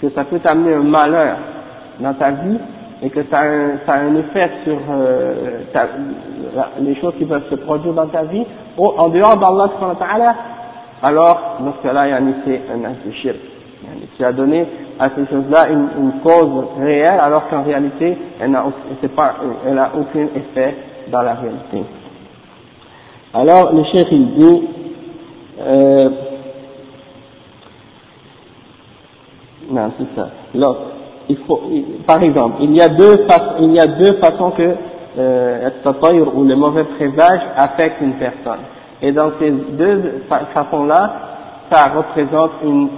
que 0.01 0.09
ça 0.11 0.23
peut 0.25 0.39
t'amener 0.39 0.73
un 0.73 0.83
malheur 0.83 1.37
dans 1.99 2.13
ta 2.13 2.31
vie, 2.31 2.57
et 3.01 3.09
que 3.09 3.23
ça 3.29 3.39
a 3.39 3.97
un, 3.97 4.15
effet 4.15 4.49
sur 4.63 4.77
euh, 4.91 5.59
les 6.79 6.95
choses 6.95 7.13
qui 7.17 7.25
peuvent 7.25 7.49
se 7.49 7.55
produire 7.55 7.93
dans 7.93 8.07
ta 8.07 8.23
vie, 8.23 8.45
ou 8.77 8.85
en 8.85 9.09
dehors 9.09 9.37
d'Allah, 9.37 10.35
alors 11.01 11.57
dans 11.59 11.73
ce 11.73 11.87
cas-là, 11.87 12.19
c'est 12.45 12.61
un 12.71 13.11
shirk. 13.11 13.37
Tu 14.17 14.23
as 14.23 14.31
donné 14.31 14.65
à 14.99 15.09
ces 15.09 15.25
choses-là 15.25 15.69
une, 15.69 16.21
cause 16.23 16.65
réelle, 16.79 17.19
alors 17.19 17.49
qu'en 17.49 17.63
réalité, 17.63 18.17
elle 18.39 18.51
n'a 18.51 18.63
aucun 19.95 20.27
effet 20.35 20.75
dans 21.11 21.21
la 21.23 21.33
réalité. 21.33 21.83
Alors, 23.33 23.73
le 23.73 23.83
chef 23.85 24.09
dit, 24.09 24.61
euh, 25.59 26.09
non, 29.69 29.91
c'est 29.97 30.15
ça. 30.19 30.29
L'autre 30.53 30.93
il 31.29 31.37
faut, 31.47 31.61
par 32.05 32.21
exemple, 32.21 32.57
il 32.61 32.75
y 32.75 32.81
a 32.81 32.89
deux, 32.89 33.25
il 33.59 33.71
y 33.71 33.79
a 33.79 33.87
deux 33.87 34.13
façons 34.17 34.51
que 34.51 34.75
euh, 35.17 35.69
ou 36.35 36.43
le 36.43 36.55
mauvais 36.55 36.83
présage 36.83 37.41
affecte 37.55 38.01
une 38.01 38.13
personne. 38.13 38.61
Et 39.01 39.11
dans 39.11 39.31
ces 39.39 39.51
deux 39.51 40.23
façons-là, 40.53 41.13
ça 41.71 41.91
représente 41.95 42.51
une 42.63 42.89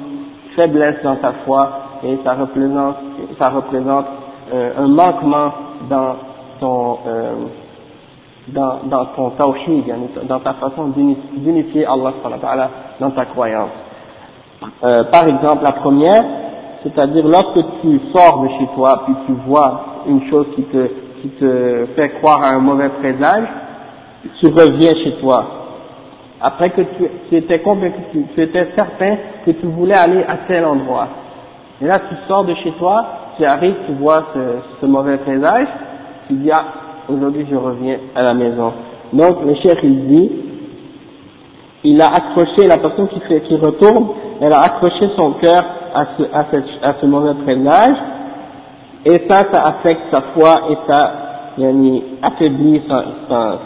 faiblesse 0.55 0.97
dans 1.03 1.17
sa 1.21 1.33
foi 1.45 1.69
et 2.03 2.17
ça 2.23 2.33
représente, 2.33 2.95
ça 3.39 3.49
représente 3.49 4.05
euh, 4.53 4.71
un 4.77 4.87
manquement 4.87 5.51
dans 5.89 6.15
ton, 6.59 6.99
euh, 7.07 7.33
dans, 8.47 8.79
dans 8.85 9.05
ton 9.15 9.31
tawhid, 9.31 9.83
dans 10.27 10.39
ta 10.39 10.53
façon 10.53 10.89
d'unifier 11.35 11.85
Allah 11.85 12.13
dans 12.99 13.11
ta 13.11 13.25
croyance. 13.25 13.71
Euh, 14.83 15.03
par 15.05 15.27
exemple, 15.27 15.63
la 15.63 15.73
première, 15.73 16.23
c'est-à-dire 16.83 17.25
lorsque 17.27 17.59
tu 17.81 17.99
sors 18.13 18.41
de 18.41 18.47
chez 18.59 18.67
toi, 18.75 19.01
puis 19.05 19.15
tu 19.25 19.33
vois 19.47 19.85
une 20.07 20.29
chose 20.29 20.47
qui 20.55 20.63
te, 20.63 20.87
qui 21.21 21.29
te 21.29 21.87
fait 21.95 22.09
croire 22.21 22.43
à 22.43 22.49
un 22.49 22.59
mauvais 22.59 22.89
présage, 22.89 23.47
tu 24.39 24.47
reviens 24.47 24.91
chez 25.03 25.17
toi. 25.19 25.45
Après 26.41 26.69
que 26.69 26.81
tu, 26.81 27.09
tu 27.29 27.37
étais 27.37 27.59
convaincu, 27.59 28.25
tu 28.33 28.41
étais 28.41 28.67
certain 28.75 29.17
que 29.45 29.51
tu 29.51 29.65
voulais 29.67 29.95
aller 29.95 30.23
à 30.27 30.37
tel 30.47 30.65
endroit. 30.65 31.07
Et 31.81 31.85
là, 31.85 31.97
tu 31.99 32.15
sors 32.27 32.45
de 32.45 32.53
chez 32.55 32.71
toi, 32.73 33.05
tu 33.37 33.45
arrives, 33.45 33.75
tu 33.87 33.93
vois 33.93 34.25
ce, 34.33 34.39
ce 34.81 34.85
mauvais 34.85 35.17
présage, 35.17 35.67
tu 36.27 36.33
dis, 36.35 36.51
ah, 36.51 36.65
aujourd'hui 37.09 37.45
je 37.49 37.55
reviens 37.55 37.97
à 38.15 38.23
la 38.23 38.33
maison. 38.33 38.73
Donc, 39.13 39.37
le 39.45 39.55
chef, 39.55 39.77
il 39.83 40.07
dit, 40.07 40.31
il 41.83 42.01
a 42.01 42.07
accroché, 42.07 42.67
la 42.67 42.77
personne 42.77 43.07
qui, 43.09 43.19
fait, 43.21 43.41
qui 43.41 43.55
retourne, 43.55 44.07
elle 44.41 44.53
a 44.53 44.59
accroché 44.61 45.09
son 45.17 45.33
cœur 45.33 45.63
à 45.93 46.05
ce, 46.17 46.23
à, 46.33 46.89
à 46.89 46.93
ce 46.99 47.05
mauvais 47.05 47.33
présage, 47.43 47.95
et 49.05 49.21
ça, 49.29 49.43
ça 49.51 49.67
affecte 49.67 50.01
sa 50.11 50.21
foi 50.33 50.53
et 50.71 50.77
ça 50.87 51.13
yani, 51.57 52.03
affaiblit 52.21 52.81
sa, 52.87 53.03
sa, 53.29 53.59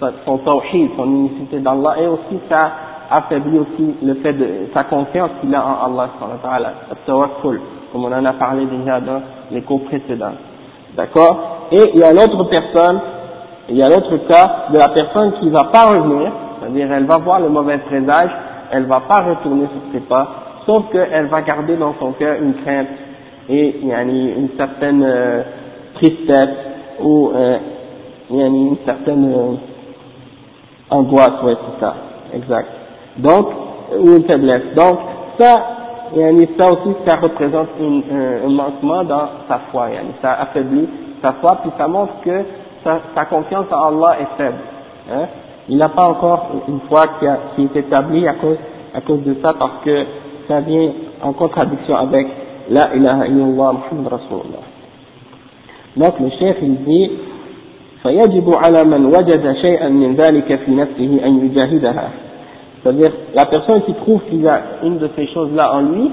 sa, 0.00 0.12
son 0.26 0.38
tawhid, 0.38 0.90
son 0.96 1.06
unicité 1.06 1.60
d'Allah, 1.60 1.94
et 2.00 2.06
aussi 2.08 2.40
ça 2.50 2.72
affaiblit 3.10 3.60
aussi 3.60 3.94
le 4.02 4.14
fait 4.14 4.32
de 4.32 4.48
sa 4.74 4.84
confiance 4.84 5.30
qu'il 5.40 5.54
a 5.54 5.64
en 5.64 5.86
Allah, 5.86 6.10
comme 7.92 8.04
on 8.04 8.12
en 8.12 8.24
a 8.24 8.32
parlé 8.32 8.66
déjà 8.66 9.00
dans 9.00 9.22
les 9.50 9.62
cours 9.62 9.84
précédents. 9.84 10.32
D'accord 10.96 11.68
Et 11.72 11.90
il 11.94 12.00
y 12.00 12.04
a 12.04 12.12
l'autre 12.12 12.44
personne, 12.44 13.00
il 13.68 13.76
y 13.76 13.82
a 13.82 13.88
l'autre 13.88 14.16
cas 14.28 14.66
de 14.72 14.78
la 14.78 14.88
personne 14.88 15.32
qui 15.40 15.48
va 15.50 15.64
pas 15.64 15.86
revenir, 15.86 16.30
c'est-à-dire 16.60 16.92
elle 16.92 17.06
va 17.06 17.18
voir 17.18 17.40
le 17.40 17.48
mauvais 17.48 17.78
présage, 17.78 18.30
elle 18.70 18.84
va 18.84 19.00
pas 19.00 19.22
retourner 19.22 19.66
sur 19.66 19.92
ses 19.92 20.06
pas, 20.06 20.28
sauf 20.66 20.84
qu'elle 20.92 21.26
va 21.26 21.42
garder 21.42 21.76
dans 21.76 21.94
son 21.98 22.12
cœur 22.12 22.36
une 22.40 22.54
crainte 22.62 22.88
et 23.48 23.80
une 23.80 24.48
certaine 24.56 25.02
euh, 25.02 25.42
tristesse 25.94 26.56
ou 27.00 27.30
euh, 27.34 27.58
une 28.30 28.76
certaine 28.84 29.32
euh, 29.32 29.54
angoisse, 30.90 31.42
ouais 31.44 31.54
c'est 31.54 31.84
ça, 31.84 31.94
exact. 32.34 32.68
Donc, 33.18 33.46
ou 33.98 34.16
une 34.16 34.24
faiblesse. 34.24 34.74
Donc, 34.74 34.98
ça, 35.38 35.83
ça 36.57 36.71
aussi, 36.71 36.95
ça 37.05 37.15
représente 37.17 37.67
une, 37.79 38.03
un, 38.11 38.49
manquement 38.49 39.03
dans 39.03 39.27
sa 39.47 39.59
foi, 39.71 39.89
ça 40.21 40.33
affaiblit 40.41 40.87
sa 41.21 41.33
foi, 41.33 41.57
puis 41.61 41.71
ça 41.77 41.87
montre 41.87 42.13
que 42.23 42.43
sa, 42.83 42.99
sa 43.15 43.25
confiance 43.25 43.65
en 43.71 43.87
Allah 43.87 44.17
est 44.21 44.37
faible. 44.37 44.57
Hein. 45.11 45.25
Il 45.67 45.77
n'a 45.77 45.89
pas 45.89 46.09
encore 46.09 46.47
une 46.67 46.79
foi 46.89 47.05
qui, 47.19 47.27
a, 47.27 47.37
qui 47.55 47.63
est 47.63 47.75
établie 47.75 48.27
à 48.27 48.33
cause, 48.33 48.57
à 48.93 49.01
cause 49.01 49.23
de 49.23 49.35
ça, 49.43 49.53
parce 49.53 49.83
que 49.83 50.05
ça 50.47 50.61
vient 50.61 50.91
en 51.21 51.33
contradiction 51.33 51.95
avec 51.95 52.27
la 52.69 52.95
ilaha 52.95 53.27
illallah 53.27 53.73
Muhammad 53.73 54.13
Rasulullah. 54.13 54.63
Donc 55.97 56.19
le 56.19 56.29
chef 56.39 56.57
il 56.61 56.83
dit 56.85 57.11
فيجب 58.03 58.53
على 58.53 58.83
من 58.83 59.05
وجد 59.05 59.53
شيئا 59.61 59.89
من 59.89 60.15
ذلك 60.15 60.55
في 60.55 60.71
نفسه 60.71 61.19
أن 61.25 61.45
يجاهدها 61.45 62.09
c'est-à-dire 62.84 63.12
la 63.34 63.46
personne 63.46 63.82
qui 63.82 63.94
trouve 63.94 64.20
qu'il 64.28 64.46
a 64.46 64.60
une 64.82 64.98
de 64.98 65.08
ces 65.16 65.26
choses-là 65.28 65.74
en 65.74 65.80
lui, 65.80 66.10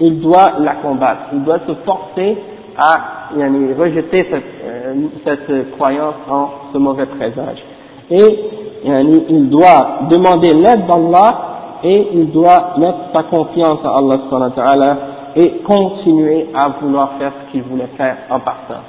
il 0.00 0.20
doit 0.20 0.52
la 0.60 0.76
combattre, 0.76 1.20
il 1.34 1.44
doit 1.44 1.60
se 1.66 1.74
forcer 1.84 2.36
à 2.78 3.36
yani, 3.36 3.74
rejeter 3.74 4.26
cette, 4.30 4.44
euh, 4.64 4.94
cette 5.24 5.72
croyance 5.72 6.14
en 6.30 6.48
ce 6.72 6.78
mauvais 6.78 7.06
présage. 7.06 7.58
Et 8.10 8.38
yani, 8.84 9.24
il 9.28 9.50
doit 9.50 10.00
demander 10.10 10.54
l'aide 10.54 10.86
d'Allah 10.86 11.40
et 11.82 12.08
il 12.14 12.30
doit 12.30 12.74
mettre 12.78 12.98
sa 13.12 13.24
confiance 13.24 13.80
en 13.84 14.10
Allah 14.10 14.96
et 15.36 15.58
continuer 15.66 16.46
à 16.54 16.68
vouloir 16.80 17.12
faire 17.18 17.32
ce 17.44 17.52
qu'il 17.52 17.62
voulait 17.64 17.90
faire 17.96 18.16
en 18.30 18.40
partant 18.40 18.80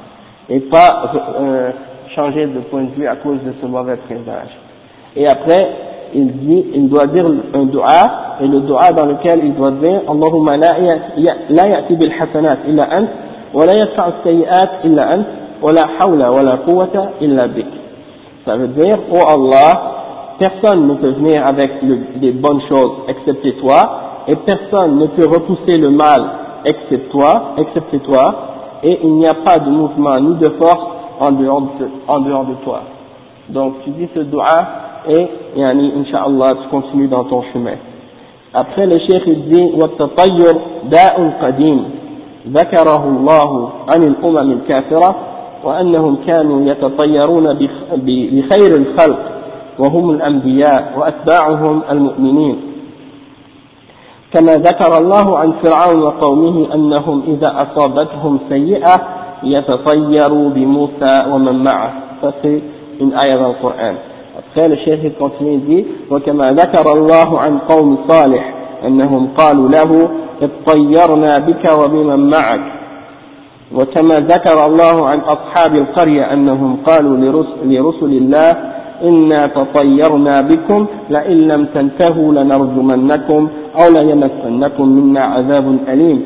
et 0.50 0.60
pas 0.62 1.12
euh, 1.40 1.72
changer 2.16 2.48
de 2.48 2.60
point 2.62 2.84
de 2.84 2.92
vue 2.92 3.08
à 3.08 3.18
cause 3.18 3.40
de 3.44 3.54
ce 3.62 3.66
mauvais 3.68 3.98
présage. 3.98 4.50
Et 5.16 5.28
après, 5.28 5.89
il 6.14 6.32
dit, 6.38 6.66
il 6.74 6.90
doit 6.90 7.08
dire 7.08 7.26
un 7.54 7.66
dua, 7.66 8.38
et 8.42 8.48
le 8.48 8.62
dua 8.62 8.92
dans 8.92 9.06
lequel 9.06 9.42
il 9.44 9.56
doit 9.56 9.72
dire 9.72 10.02
Allahumma 10.08 10.58
la 10.58 10.80
ya'ti 10.80 11.96
bil 11.96 12.12
hasanat 12.20 12.58
illa 12.68 12.88
ant, 12.92 13.08
wa 13.54 13.66
la 13.66 13.74
yadfa'u 13.76 14.12
sayyi'at 14.24 14.86
illa 14.86 15.08
ant, 15.16 15.26
wa 15.62 15.72
la 15.74 15.84
hawla 16.00 16.32
wa 16.32 16.44
la 16.44 16.58
quwwata 16.58 17.12
illa 17.22 17.48
bik. 17.48 17.68
Ça 18.46 18.56
veut 18.58 18.70
dire, 18.70 18.98
oh 19.12 19.20
Allah, 19.28 20.38
personne 20.40 20.88
ne 20.88 20.96
peut 20.96 21.12
venir 21.12 21.46
avec 21.46 21.82
le, 21.82 22.00
les 22.22 22.32
bonnes 22.32 22.62
choses 22.70 22.92
excepté 23.08 23.54
toi, 23.58 24.24
et 24.28 24.36
personne 24.36 24.98
ne 24.98 25.08
peut 25.08 25.28
repousser 25.28 25.78
le 25.78 25.92
mal 25.92 26.22
excepté 26.66 27.10
toi, 27.10 27.56
excepté 27.58 28.00
toi, 28.00 28.36
et 28.84 29.00
il 29.04 29.14
n'y 29.16 29.28
a 29.28 29.34
pas 29.34 29.60
de 29.60 29.70
mouvement 29.70 30.20
ni 30.20 30.36
de 30.36 30.50
force 30.50 30.88
en 31.20 31.32
dehors 31.32 31.62
de, 31.80 31.88
en 32.08 32.20
dehors 32.22 32.46
de 32.46 32.54
toi. 32.64 32.82
Donc 33.50 33.82
tu 33.84 33.90
dis 33.92 34.08
ce 34.14 34.20
dua 34.20 34.89
et 35.08 35.30
yani, 35.56 35.94
Inch'Allah 36.00 36.56
tu 36.64 36.70
continues 36.70 37.08
dans 37.08 37.24
ton 37.26 37.44
chemin. 37.54 37.76
Après 38.54 38.86
le 38.86 38.98
cheikh 39.00 39.24
il 39.28 39.50
dit 39.50 39.72
والتطير 39.78 40.54
داء 40.84 41.34
قديم 41.42 41.84
ذكره 42.48 43.04
الله 43.06 43.70
عن 43.90 44.04
الأمم 44.04 44.52
الكافرة 44.52 45.16
وأنهم 45.64 46.18
كانوا 46.28 46.62
يتطيرون 46.72 47.54
بخير 47.92 48.76
الخلق 48.76 49.20
وهم 49.80 50.10
الأنبياء 50.10 50.94
وأتباعهم 50.98 51.82
المؤمنين 51.92 52.58
كما 54.34 54.56
ذكر 54.56 54.98
الله 54.98 55.38
عن 55.38 55.54
فرعون 55.64 56.02
وقومه 56.04 56.74
أنهم 56.74 57.24
إذا 57.28 57.56
أصابتهم 57.68 58.40
سيئة 58.50 58.96
يتطيروا 59.44 60.50
بموسى 60.50 61.26
ومن 61.32 61.64
معه 61.64 61.94
ayah 63.00 63.38
dans 63.38 63.50
le 63.50 63.62
Coran. 63.62 63.96
Continue 64.56 65.54
et 65.54 65.58
dit 65.58 65.86
وكما 66.12 66.52
ذكر 66.52 66.94
الله 66.94 67.40
عن 67.40 67.60
قوم 67.70 67.98
صالح 68.08 68.54
أنهم 68.88 69.28
قالوا 69.38 69.70
له 69.70 70.10
اطيرنا 70.42 71.38
بك 71.38 71.72
وبمن 71.80 72.30
معك. 72.30 72.62
وكما 73.76 74.16
ذكر 74.20 74.66
الله 74.66 75.10
عن 75.10 75.20
أصحاب 75.20 75.76
القرية 75.76 76.34
أنهم 76.34 76.78
قالوا 76.88 77.18
لرسل 77.66 78.12
الله 78.22 78.52
إنا 79.04 79.46
تطيرنا 79.46 80.42
بكم 80.42 80.86
لئن 81.10 81.38
لم 81.48 81.66
تنتهوا 81.66 82.34
لنرجمنكم 82.34 83.48
أو 83.82 83.90
ليمسنكم 83.94 84.86
منا 84.88 85.22
عذاب 85.22 85.78
أليم. 85.88 86.22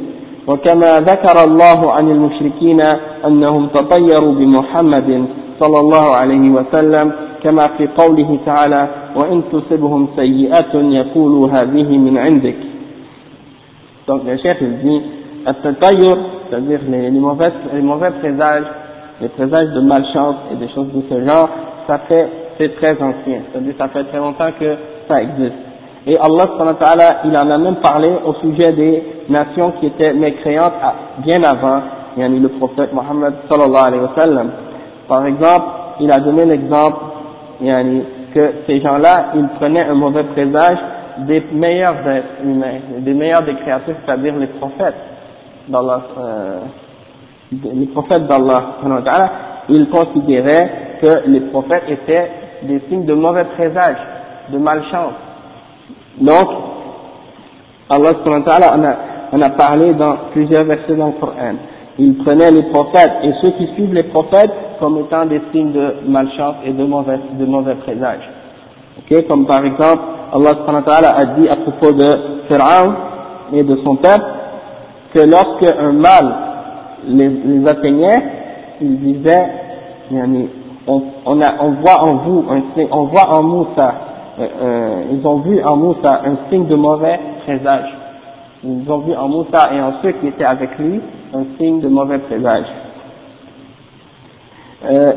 وكما 0.47 0.99
ذكر 0.99 1.43
الله 1.43 1.91
عن 1.91 2.11
المشركين 2.11 2.81
أنهم 3.27 3.67
تطيروا 3.67 4.33
بمحمد 4.33 5.25
صلى 5.59 5.79
الله 5.79 6.15
عليه 6.15 6.49
وسلم 6.49 7.11
كما 7.42 7.66
في 7.78 7.86
قوله 7.86 8.38
تعالى 8.46 8.88
وإن 9.16 9.42
تصبهم 9.52 10.08
سيئة 10.16 10.74
يقولوا 10.74 11.48
هذه 11.48 11.98
من 11.98 12.18
عندك 12.18 12.56
donc 14.08 14.22
le 14.24 14.36
chef 14.38 14.56
il 14.60 14.78
dit 14.78 15.02
التطير 15.48 16.16
c'est-à-dire 16.50 16.80
les, 16.88 17.10
les, 17.10 17.20
mauvais, 17.20 17.52
les 17.74 17.82
mauvais 17.82 18.10
présages 18.20 18.64
les 19.20 19.28
présages 19.28 19.68
de 19.74 19.80
malchance 19.80 20.36
et 20.52 20.56
des 20.56 20.68
choses 20.74 20.88
de 20.94 21.02
ce 21.10 21.24
genre 21.28 21.48
ça 21.86 21.98
fait 22.08 22.28
c'est 22.58 22.74
très 22.76 22.92
ancien 23.02 23.40
c'est-à-dire 23.52 23.74
ça 23.78 23.88
fait 23.88 24.04
très 24.04 24.18
longtemps 24.18 24.50
que 24.58 24.76
ça 25.08 25.22
existe 25.22 25.60
et 26.06 26.16
Allah 26.16 26.46
il 27.24 27.36
en 27.36 27.50
a 27.50 27.58
même 27.58 27.76
parlé 27.76 28.08
au 28.24 28.34
sujet 28.34 28.72
des 28.72 29.02
nations 29.28 29.72
qui 29.78 29.86
étaient 29.86 30.14
mécréantes 30.14 30.72
bien 31.18 31.42
avant 31.42 31.80
yani 32.16 32.40
le 32.40 32.48
prophète 32.48 32.92
Mohammed 32.94 33.34
sallallahu 33.50 33.86
alayhi 33.88 34.02
wa 34.02 34.12
sallam 34.16 34.50
par 35.08 35.24
exemple, 35.26 35.64
il 36.00 36.12
a 36.12 36.20
donné 36.20 36.44
l'exemple 36.44 36.98
que 38.33 38.53
ces 38.67 38.81
gens-là, 38.81 39.31
ils 39.35 39.47
prenaient 39.59 39.83
un 39.83 39.93
mauvais 39.93 40.23
présage 40.23 40.77
des 41.19 41.43
meilleurs 41.53 41.95
des 42.99 43.13
meilleurs 43.13 43.45
créatures, 43.45 43.95
c'est-à-dire 44.05 44.35
les 44.35 44.47
prophètes 44.47 44.95
d'Allah, 45.67 46.01
euh, 46.17 46.59
les 47.51 47.85
prophètes 47.87 48.27
d'Allah, 48.27 48.75
ils 49.69 49.87
considéraient 49.89 50.97
que 51.01 51.29
les 51.29 51.41
prophètes 51.41 51.83
étaient 51.87 52.31
des 52.63 52.81
signes 52.89 53.05
de 53.05 53.13
mauvais 53.13 53.45
présage, 53.55 53.97
de 54.51 54.57
malchance. 54.57 55.13
Donc, 56.19 56.47
Allah 57.89 58.11
a, 58.25 58.97
on 59.31 59.41
a 59.41 59.49
parlé 59.51 59.93
dans 59.93 60.15
plusieurs 60.31 60.65
versets 60.65 60.95
dans 60.95 61.07
le 61.07 61.13
Coran 61.13 61.55
il 61.99 62.17
prenait 62.17 62.51
les 62.51 62.63
prophètes 62.63 63.13
et 63.23 63.31
ceux 63.41 63.51
qui 63.51 63.67
suivent 63.75 63.93
les 63.93 64.03
prophètes 64.03 64.51
comme 64.83 64.97
étant 64.97 65.25
des 65.25 65.41
signes 65.53 65.71
de 65.71 65.93
malchance 66.07 66.55
et 66.65 66.73
de 66.73 66.83
mauvais, 66.83 67.17
de 67.39 67.45
mauvais 67.45 67.75
présages. 67.75 68.29
Okay, 68.99 69.23
comme 69.23 69.45
par 69.45 69.63
exemple, 69.63 70.01
Allah 70.33 71.15
a 71.15 71.25
dit 71.39 71.47
à 71.47 71.55
propos 71.55 71.93
de 71.93 72.17
Pharaon 72.49 72.93
et 73.53 73.63
de 73.63 73.77
son 73.77 73.95
peuple, 73.95 74.25
que 75.13 75.21
lorsque 75.21 75.73
un 75.79 75.93
mal 75.93 76.35
les, 77.07 77.65
atteignait, 77.65 78.23
ils 78.81 78.99
disaient, 78.99 79.47
on, 80.85 81.01
on, 81.27 81.39
on 81.39 81.69
voit 81.81 82.01
en 82.01 82.15
vous, 82.15 82.45
un, 82.51 82.61
on 82.91 83.03
voit 83.03 83.29
en 83.29 83.41
Moussa, 83.41 83.93
euh, 84.37 84.47
euh, 84.61 85.03
ils 85.13 85.25
ont 85.25 85.37
vu 85.37 85.63
en 85.63 85.77
Moussa 85.77 86.23
un 86.25 86.49
signe 86.49 86.65
de 86.67 86.75
mauvais 86.75 87.17
présage. 87.45 87.89
Ils 88.65 88.91
ont 88.91 88.97
vu 88.97 89.15
en 89.15 89.29
Moussa 89.29 89.69
et 89.73 89.79
en 89.79 89.93
ceux 90.01 90.11
qui 90.11 90.27
étaient 90.27 90.43
avec 90.43 90.77
lui 90.77 90.99
un 91.33 91.45
signe 91.57 91.79
de 91.79 91.87
mauvais 91.87 92.19
présage. 92.19 92.65
Euh, 94.85 95.13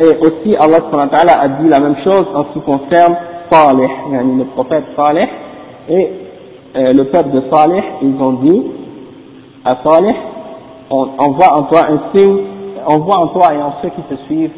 et 0.00 0.16
aussi 0.20 0.56
Allah 0.56 0.78
a 1.40 1.48
dit 1.48 1.68
la 1.68 1.80
même 1.80 1.96
chose 2.04 2.26
en 2.34 2.44
ce 2.44 2.52
qui 2.52 2.60
concerne 2.60 3.16
Salih, 3.50 3.88
le 4.12 4.44
prophète 4.44 4.84
Salih, 4.96 5.26
et 5.88 6.10
euh, 6.76 6.92
le 6.92 7.04
peuple 7.04 7.30
de 7.30 7.42
Salih, 7.50 7.82
ils 8.02 8.22
ont 8.22 8.34
dit 8.34 8.62
à 9.64 9.78
Salih, 9.84 10.14
on, 10.90 11.30
voit 11.32 11.52
en 11.54 11.62
toi 11.64 11.80
un 11.88 12.16
signe, 12.16 12.38
on 12.86 12.98
voit 12.98 13.18
en 13.18 13.28
toi 13.28 13.54
et 13.54 13.58
en 13.58 13.74
ceux 13.82 13.88
qui 13.88 14.02
te 14.02 14.14
suivent 14.26 14.52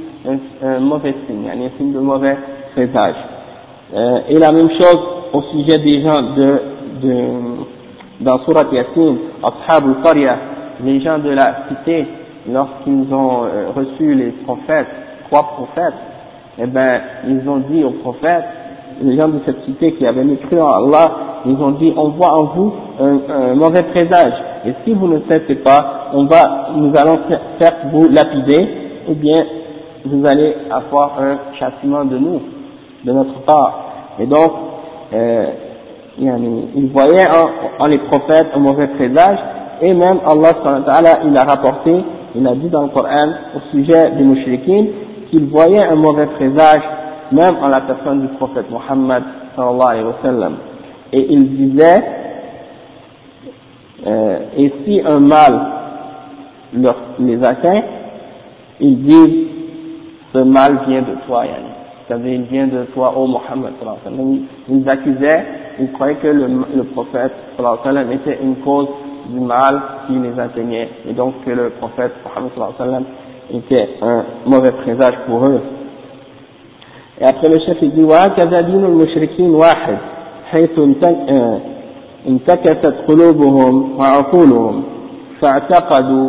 un, 0.62 0.80
mauvais 0.80 1.14
signe, 1.26 1.48
un 1.48 1.78
signe 1.78 1.92
de 1.92 2.00
mauvais 2.00 2.36
présage. 2.74 3.14
Euh, 3.94 4.20
et 4.28 4.38
la 4.38 4.52
même 4.52 4.70
chose 4.70 5.00
au 5.32 5.42
sujet 5.52 5.78
des 5.78 6.02
gens 6.02 6.22
de, 6.36 6.62
de 7.02 7.24
dans 8.20 8.38
Surat 8.44 8.66
Yasin, 8.70 9.16
Ashab 9.42 9.84
al-Qarya, 9.88 10.36
les 10.84 11.00
gens 11.00 11.18
de 11.18 11.30
la 11.30 11.64
cité, 11.68 12.06
lorsqu'ils 12.52 13.12
ont 13.12 13.44
euh, 13.44 13.70
reçu 13.74 14.14
les 14.14 14.30
prophètes, 14.44 14.88
trois 15.30 15.42
prophètes, 15.54 15.94
eh 16.58 16.66
ben, 16.66 17.00
ils 17.26 17.48
ont 17.48 17.58
dit 17.70 17.84
aux 17.84 17.92
prophètes, 18.02 18.44
les 19.02 19.16
gens 19.16 19.28
de 19.28 19.40
cette 19.46 19.64
cité 19.64 19.94
qui 19.94 20.06
avaient 20.06 20.24
cru 20.48 20.60
en 20.60 20.68
Allah, 20.68 21.10
ils 21.46 21.56
ont 21.56 21.72
dit, 21.72 21.92
on 21.96 22.08
voit 22.10 22.32
en 22.34 22.44
vous 22.44 22.72
un, 23.00 23.54
mauvais 23.54 23.84
présage, 23.84 24.32
et 24.66 24.72
si 24.84 24.92
vous 24.92 25.08
ne 25.08 25.20
cessez 25.28 25.56
pas, 25.56 26.10
on 26.12 26.24
va, 26.24 26.70
nous 26.76 26.92
allons 26.96 27.18
faire 27.58 27.76
vous 27.92 28.08
lapider, 28.08 28.68
ou 29.08 29.14
bien 29.14 29.44
vous 30.04 30.26
allez 30.26 30.54
avoir 30.70 31.18
un 31.20 31.38
châtiment 31.58 32.04
de 32.04 32.18
nous, 32.18 32.42
de 33.04 33.12
notre 33.12 33.40
part. 33.46 33.84
Et 34.18 34.26
donc, 34.26 34.52
euh, 35.14 35.46
ils 36.18 36.90
voyaient 36.92 37.26
en, 37.78 37.86
les 37.86 37.98
prophètes 37.98 38.48
un 38.54 38.58
mauvais 38.58 38.88
présage, 38.88 39.38
et 39.80 39.94
même 39.94 40.20
Allah 40.26 41.20
il 41.24 41.36
a 41.36 41.44
rapporté 41.44 42.04
il 42.34 42.46
a 42.46 42.54
dit 42.54 42.68
dans 42.68 42.82
le 42.82 42.88
Coran 42.88 43.28
au 43.56 43.70
sujet 43.70 44.10
des 44.12 44.22
mouchriquins 44.22 44.86
qu'il 45.30 45.46
voyait 45.46 45.84
un 45.84 45.96
mauvais 45.96 46.26
présage 46.26 46.82
même 47.32 47.56
en 47.62 47.68
la 47.68 47.80
personne 47.82 48.22
du 48.22 48.28
prophète 48.28 48.66
Muhammad 48.70 49.22
sallallahu 49.56 49.88
alayhi 49.88 50.04
wa. 50.04 50.50
Et 51.12 51.26
il 51.30 51.56
disait, 51.56 52.02
euh, 54.06 54.38
et 54.56 54.72
si 54.84 55.00
un 55.04 55.20
mal 55.20 55.60
leur, 56.74 56.96
les 57.18 57.42
atteint, 57.44 57.82
ils 58.80 59.02
disent, 59.02 59.46
ce 60.32 60.38
mal 60.38 60.80
vient 60.86 61.02
de 61.02 61.14
toi, 61.26 61.44
Yann. 61.44 61.64
C'est-à-dire, 62.06 62.32
il 62.32 62.42
vient 62.42 62.66
de 62.66 62.84
toi, 62.94 63.12
ô 63.16 63.26
Muhammad 63.26 63.72
sallallahu 63.78 63.98
alayhi 64.06 64.40
wa. 64.40 64.76
Ils 64.76 64.88
accusaient, 64.88 65.44
ils 65.80 65.92
croyaient 65.92 66.16
que 66.16 66.28
le, 66.28 66.84
prophète 66.94 67.32
sallallahu 67.56 67.78
alayhi 67.84 68.08
wa 68.08 68.14
était 68.14 68.38
une 68.42 68.56
cause 68.56 68.88
du 69.32 69.40
mal 69.40 69.80
qui 70.06 70.14
les 70.14 70.38
atteignait, 70.38 70.88
et 71.08 71.12
donc 71.12 71.44
que 71.44 71.50
le 71.50 71.70
prophète 71.70 72.12
sallam 72.78 73.04
était 73.52 73.88
un 74.02 74.24
mauvais 74.46 74.72
présage 74.72 75.14
pour 75.26 75.46
eux. 75.46 75.60
Et 77.20 77.24
après 77.24 77.48
le 77.48 77.58
chef 77.60 77.76
il 77.82 77.92
dit 77.92 78.04
وهكذا 78.04 78.60
دين 78.60 78.84
المشركين 78.84 79.50
واحد 79.50 79.98
حيث 80.50 80.78
انتكست 82.28 82.94
قلوبهم 83.08 83.98
وعقولهم 83.98 84.82
فاعتقدوا 85.40 86.28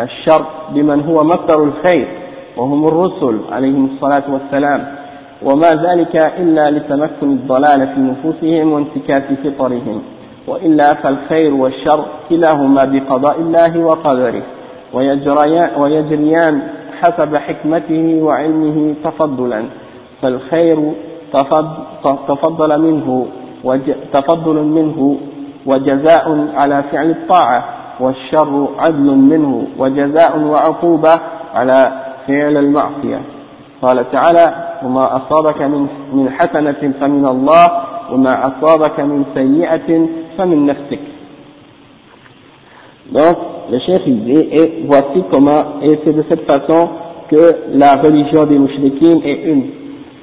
الشر 0.00 0.44
بمن 0.74 1.00
هو 1.00 1.24
مصدر 1.24 1.64
الخير 1.64 2.08
وهم 2.56 2.86
الرسل 2.86 3.40
عليهم 3.52 3.90
الصلاة 3.94 4.22
والسلام 4.32 4.86
وما 5.42 5.70
ذلك 5.70 6.16
إلا 6.16 6.70
لتمكن 6.70 7.30
الضلال 7.30 7.88
في 7.94 8.00
نفوسهم 8.00 8.72
وانتكاس 8.72 9.22
فطرهم 9.44 10.02
وإلا 10.46 10.94
فالخير 10.94 11.54
والشر 11.54 12.04
كلاهما 12.28 12.84
بقضاء 12.84 13.40
الله 13.40 13.78
وقدره. 13.78 14.42
ويجريان 15.78 16.62
حسب 17.00 17.36
حكمته 17.36 18.22
وعلمه 18.22 18.94
تفضلا. 19.04 19.64
فالخير 20.22 20.92
تفضل 22.28 22.80
منه 22.80 23.26
تفضل 24.12 24.54
منه 24.54 25.16
وجزاء 25.66 26.48
على 26.60 26.82
فعل 26.92 27.10
الطاعة 27.10 27.64
والشر 28.00 28.68
عدل 28.78 29.08
منه 29.16 29.66
وجزاء 29.78 30.38
وعقوبة 30.38 31.14
على 31.54 31.92
فعل 32.26 32.56
المعصية. 32.56 33.20
قال 33.82 34.10
تعالى 34.10 34.54
وما 34.84 35.16
أصابك 35.16 35.62
من 36.12 36.30
حسنة 36.30 36.92
فمن 37.00 37.28
الله 37.28 37.66
وما 38.11 38.47
أصابك 38.47 38.99
من 38.99 39.23
سيئة 39.33 39.89
donc, 43.13 43.37
le 43.71 43.79
chef 43.79 44.01
il 44.05 44.23
dit, 44.25 44.47
et 44.51 44.83
voici 44.85 45.23
comment, 45.31 45.79
et 45.81 45.99
c'est 46.03 46.13
de 46.13 46.23
cette 46.29 46.49
façon 46.49 46.89
que 47.29 47.55
la 47.73 47.95
religion 47.95 48.45
des 48.45 48.57
mouchriquines 48.57 49.21
est 49.23 49.43
une. 49.45 49.65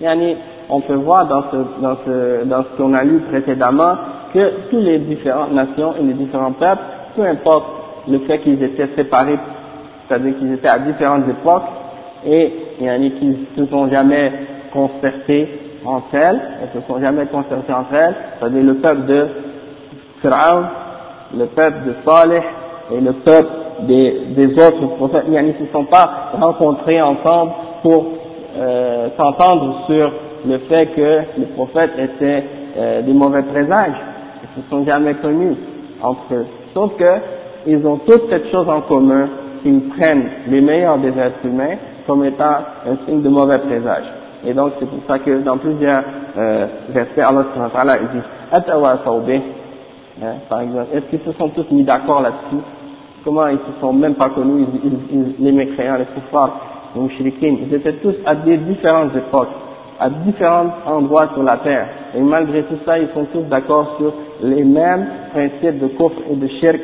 Yani, 0.01 0.37
on 0.68 0.80
peut 0.80 0.97
voir 0.97 1.26
dans 1.28 1.43
ce, 1.51 1.57
dans 1.80 1.97
ce, 2.05 2.45
dans 2.45 2.62
ce 2.64 2.76
qu'on 2.76 2.93
a 2.95 3.05
lu 3.05 3.20
précédemment 3.30 3.95
que 4.35 4.68
tous 4.70 4.80
les 4.80 4.99
différentes 4.99 5.53
nations 5.53 5.95
et 5.99 6.03
les 6.03 6.14
différents 6.14 6.53
peuples, 6.53 6.83
peu 7.16 7.22
importe 7.24 7.64
le 8.09 8.18
fait 8.20 8.41
qu'ils 8.41 8.62
étaient 8.62 8.89
séparés, 8.97 9.39
c'est-à-dire 10.09 10.37
qu'ils 10.39 10.53
étaient 10.53 10.70
à 10.70 10.78
différentes 10.78 11.28
époques, 11.28 11.62
et 12.26 12.53
yani, 12.80 13.12
qu'ils 13.12 13.30
ne 13.30 13.64
se 13.64 13.70
sont 13.70 13.89
jamais 13.89 14.33
concertés 14.72 15.49
entre 15.88 16.14
elles, 16.14 16.42
elles 16.62 16.82
se 16.82 16.88
sont 16.88 17.00
jamais 17.00 17.26
concertés 17.28 17.72
entre 17.72 17.94
elles, 17.94 18.16
c'est-à-dire 18.40 18.64
le 18.64 18.76
peuple 18.76 19.06
de 19.06 19.28
Pharaon, 20.22 20.66
le 21.36 21.46
peuple 21.46 21.78
de 21.88 21.96
Saleh 22.06 22.44
et 22.92 23.00
le 23.00 23.14
peuple 23.14 23.50
des, 23.88 24.22
des 24.36 24.54
autres 24.54 24.86
prophètes, 24.98 25.24
ils 25.28 25.34
ne 25.34 25.54
se 25.54 25.72
sont 25.72 25.86
pas 25.86 26.32
rencontrés 26.34 27.02
ensemble 27.02 27.52
pour 27.84 28.06
euh, 28.58 29.10
s'entendre 29.18 29.86
sur 29.88 30.12
le 30.46 30.58
fait 30.60 30.88
que 30.88 31.22
les 31.38 31.46
prophètes 31.56 31.92
étaient 31.98 32.44
euh, 32.78 33.02
des 33.04 33.14
mauvais 33.14 33.44
présages. 33.44 33.96
Ils 34.44 34.62
se 34.62 34.70
sont 34.70 34.84
jamais 34.84 35.14
connus 35.16 35.56
entre 36.02 36.34
eux. 36.34 36.46
Sauf 36.74 36.98
que 36.98 37.14
ils 37.66 37.86
ont 37.86 37.98
toutes 38.06 38.30
cette 38.30 38.50
chose 38.52 38.68
en 38.70 38.82
commun, 38.82 39.30
qu'ils 39.62 39.90
prennent 39.90 40.30
les 40.48 40.62
meilleurs 40.62 40.98
des 40.98 41.10
êtres 41.10 41.46
humains 41.46 41.76
comme 42.06 42.24
étant 42.26 42.58
un 42.86 43.06
signe 43.06 43.22
de 43.22 43.30
mauvais 43.30 43.58
présage. 43.60 44.06
Et 44.46 44.54
donc 44.54 44.74
c'est 44.80 44.90
pour 44.90 45.00
ça 45.08 45.20
que 45.20 45.42
dans 45.42 45.58
plusieurs 45.58 46.04
euh, 46.38 46.68
versets, 46.90 47.22
Allah 47.22 47.98
dit 48.14 49.42
Hein, 50.22 50.36
par 50.50 50.62
exemple. 50.62 50.88
Est-ce 50.94 51.06
qu'ils 51.06 51.32
se 51.32 51.38
sont 51.38 51.50
tous 51.50 51.70
mis 51.72 51.84
d'accord 51.84 52.22
là-dessus? 52.22 52.64
Comment 53.24 53.48
ils 53.48 53.58
se 53.58 53.80
sont 53.80 53.94
même 53.94 54.16
pas 54.16 54.30
connus, 54.30 54.66
les 55.40 55.52
mécréants, 55.52 55.98
les 55.98 56.06
koufars, 56.06 56.60
les 56.96 57.02
mouchriquins 57.02 57.56
Ils 57.62 57.74
étaient 57.74 57.94
tous 57.94 58.16
à 58.26 58.34
des 58.34 58.58
différentes 58.58 59.16
époques, 59.16 59.50
à 60.00 60.10
différents 60.10 60.72
endroits 60.88 61.28
sur 61.34 61.44
la 61.44 61.58
terre. 61.58 61.88
Et 62.16 62.22
malgré 62.22 62.64
tout 62.64 62.78
ça, 62.86 62.98
ils 62.98 63.10
sont 63.14 63.26
tous 63.26 63.44
d'accord 63.44 63.96
sur 63.98 64.14
les 64.42 64.64
mêmes 64.64 65.08
principes 65.34 65.80
de 65.80 65.88
kufr 65.88 66.14
et 66.32 66.36
de 66.36 66.48
shirk, 66.48 66.80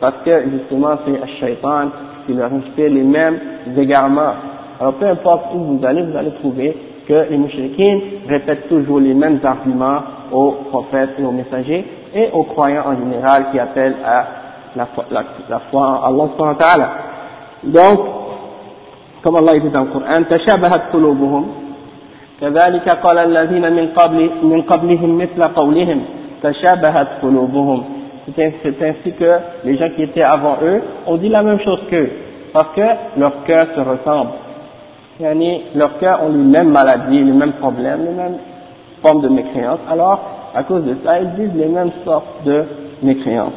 parce 0.00 0.16
que 0.24 0.50
justement 0.50 0.96
c'est 1.04 1.22
un 1.22 1.26
shaitan 1.38 1.90
qui 2.26 2.32
leur 2.32 2.50
fait 2.74 2.88
les 2.88 3.02
mêmes 3.02 3.38
égarements. 3.76 4.34
Alors 4.80 4.94
peu 4.94 5.06
importe 5.06 5.54
où 5.54 5.58
vous 5.58 5.84
allez, 5.84 6.02
vous 6.02 6.16
allez 6.16 6.32
trouver 6.40 6.76
que 7.07 7.27
les 7.29 7.37
mouchriquins 7.37 7.99
répètent 8.27 8.67
toujours 8.67 8.99
les 8.99 9.13
mêmes 9.13 9.39
arguments 9.43 10.01
aux 10.31 10.51
prophètes 10.69 11.11
et 11.19 11.23
aux 11.23 11.31
messagers, 11.31 11.85
et 12.13 12.29
aux 12.33 12.43
croyants 12.43 12.83
en 12.87 12.97
général 12.97 13.47
qui 13.51 13.59
appellent 13.59 13.95
à 14.05 14.27
la, 14.75 14.87
la, 15.11 15.23
la 15.49 15.59
foi 15.71 15.81
en 15.81 16.03
Allah 16.03 16.29
subhanahu 16.33 16.57
wa 16.57 16.65
ta'ala. 16.65 16.89
Donc, 17.63 17.99
comme 19.23 19.35
Allah 19.35 19.59
dit 19.59 19.69
dans 19.69 19.83
le 19.85 19.91
Coran, 19.91 20.23
تشابهت 20.29 20.81
قلوبهم 20.93 21.45
كذلك 22.41 22.89
قال 22.89 23.17
الذين 23.17 23.73
من 23.73 23.87
قبل 23.95 24.29
من 24.43 24.61
قبلهم 24.61 25.17
مثل 25.17 25.43
قولهم 25.43 26.01
تشابهت 26.43 27.07
قلوبهم 27.21 27.83
c'est 28.35 28.81
ainsi 28.81 29.13
que 29.13 29.39
les 29.63 29.77
gens 29.77 29.89
qui 29.95 30.03
étaient 30.03 30.21
avant 30.21 30.57
eux 30.61 30.81
ont 31.07 31.15
dit 31.15 31.29
la 31.29 31.43
même 31.43 31.59
chose 31.61 31.79
qu'eux, 31.89 32.09
parce 32.51 32.75
que 32.75 32.81
leurs 33.17 33.43
cœurs 33.45 33.67
se 33.73 33.79
ressemblent. 33.79 34.31
Yani, 35.20 35.62
leurs 35.74 35.98
cœurs 35.98 36.22
ont 36.24 36.30
les 36.30 36.38
mêmes 36.38 36.70
maladies, 36.70 37.22
les 37.22 37.32
mêmes 37.32 37.52
problèmes, 37.54 38.04
les 38.04 38.12
mêmes 38.12 38.38
formes 39.02 39.22
de 39.22 39.28
mécréance. 39.28 39.80
Alors, 39.90 40.20
à 40.54 40.62
cause 40.64 40.84
de 40.84 40.96
ça, 41.04 41.20
ils 41.20 41.30
disent 41.34 41.54
les 41.54 41.68
mêmes 41.68 41.92
sortes 42.04 42.44
de 42.44 42.64
mécréances. 43.02 43.52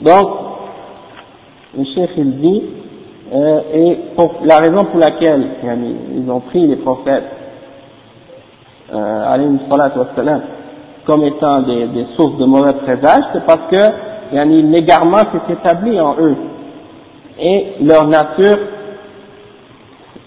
Donc, 0.00 0.28
le 1.76 1.84
chef 1.94 2.10
il 2.16 2.40
dit, 2.40 2.62
euh, 3.32 3.60
et 3.74 3.98
la 4.44 4.58
raison 4.58 4.86
pour 4.86 4.98
laquelle 4.98 5.46
ils 6.16 6.30
ont 6.30 6.40
pris 6.40 6.66
les 6.66 6.76
prophètes, 6.76 7.24
euh, 8.92 9.36
comme 11.06 11.24
étant 11.24 11.62
des, 11.62 11.86
des, 11.88 12.06
sources 12.16 12.38
de 12.38 12.44
mauvais 12.44 12.72
présages, 12.72 13.24
c'est 13.32 13.44
parce 13.44 13.62
que 13.70 14.34
yani, 14.34 14.62
l'égarement 14.62 15.18
s'est 15.18 15.52
établi 15.52 16.00
en 16.00 16.16
eux 16.18 16.36
et 17.38 17.66
leur 17.82 18.06
nature 18.06 18.58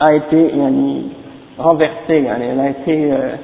a 0.03 0.13
été 0.15 0.55
yani, 0.55 1.11
renversée, 1.57 2.25
elle 2.27 2.59
a 2.59 2.69
été 2.69 3.11
euh, 3.11 3.35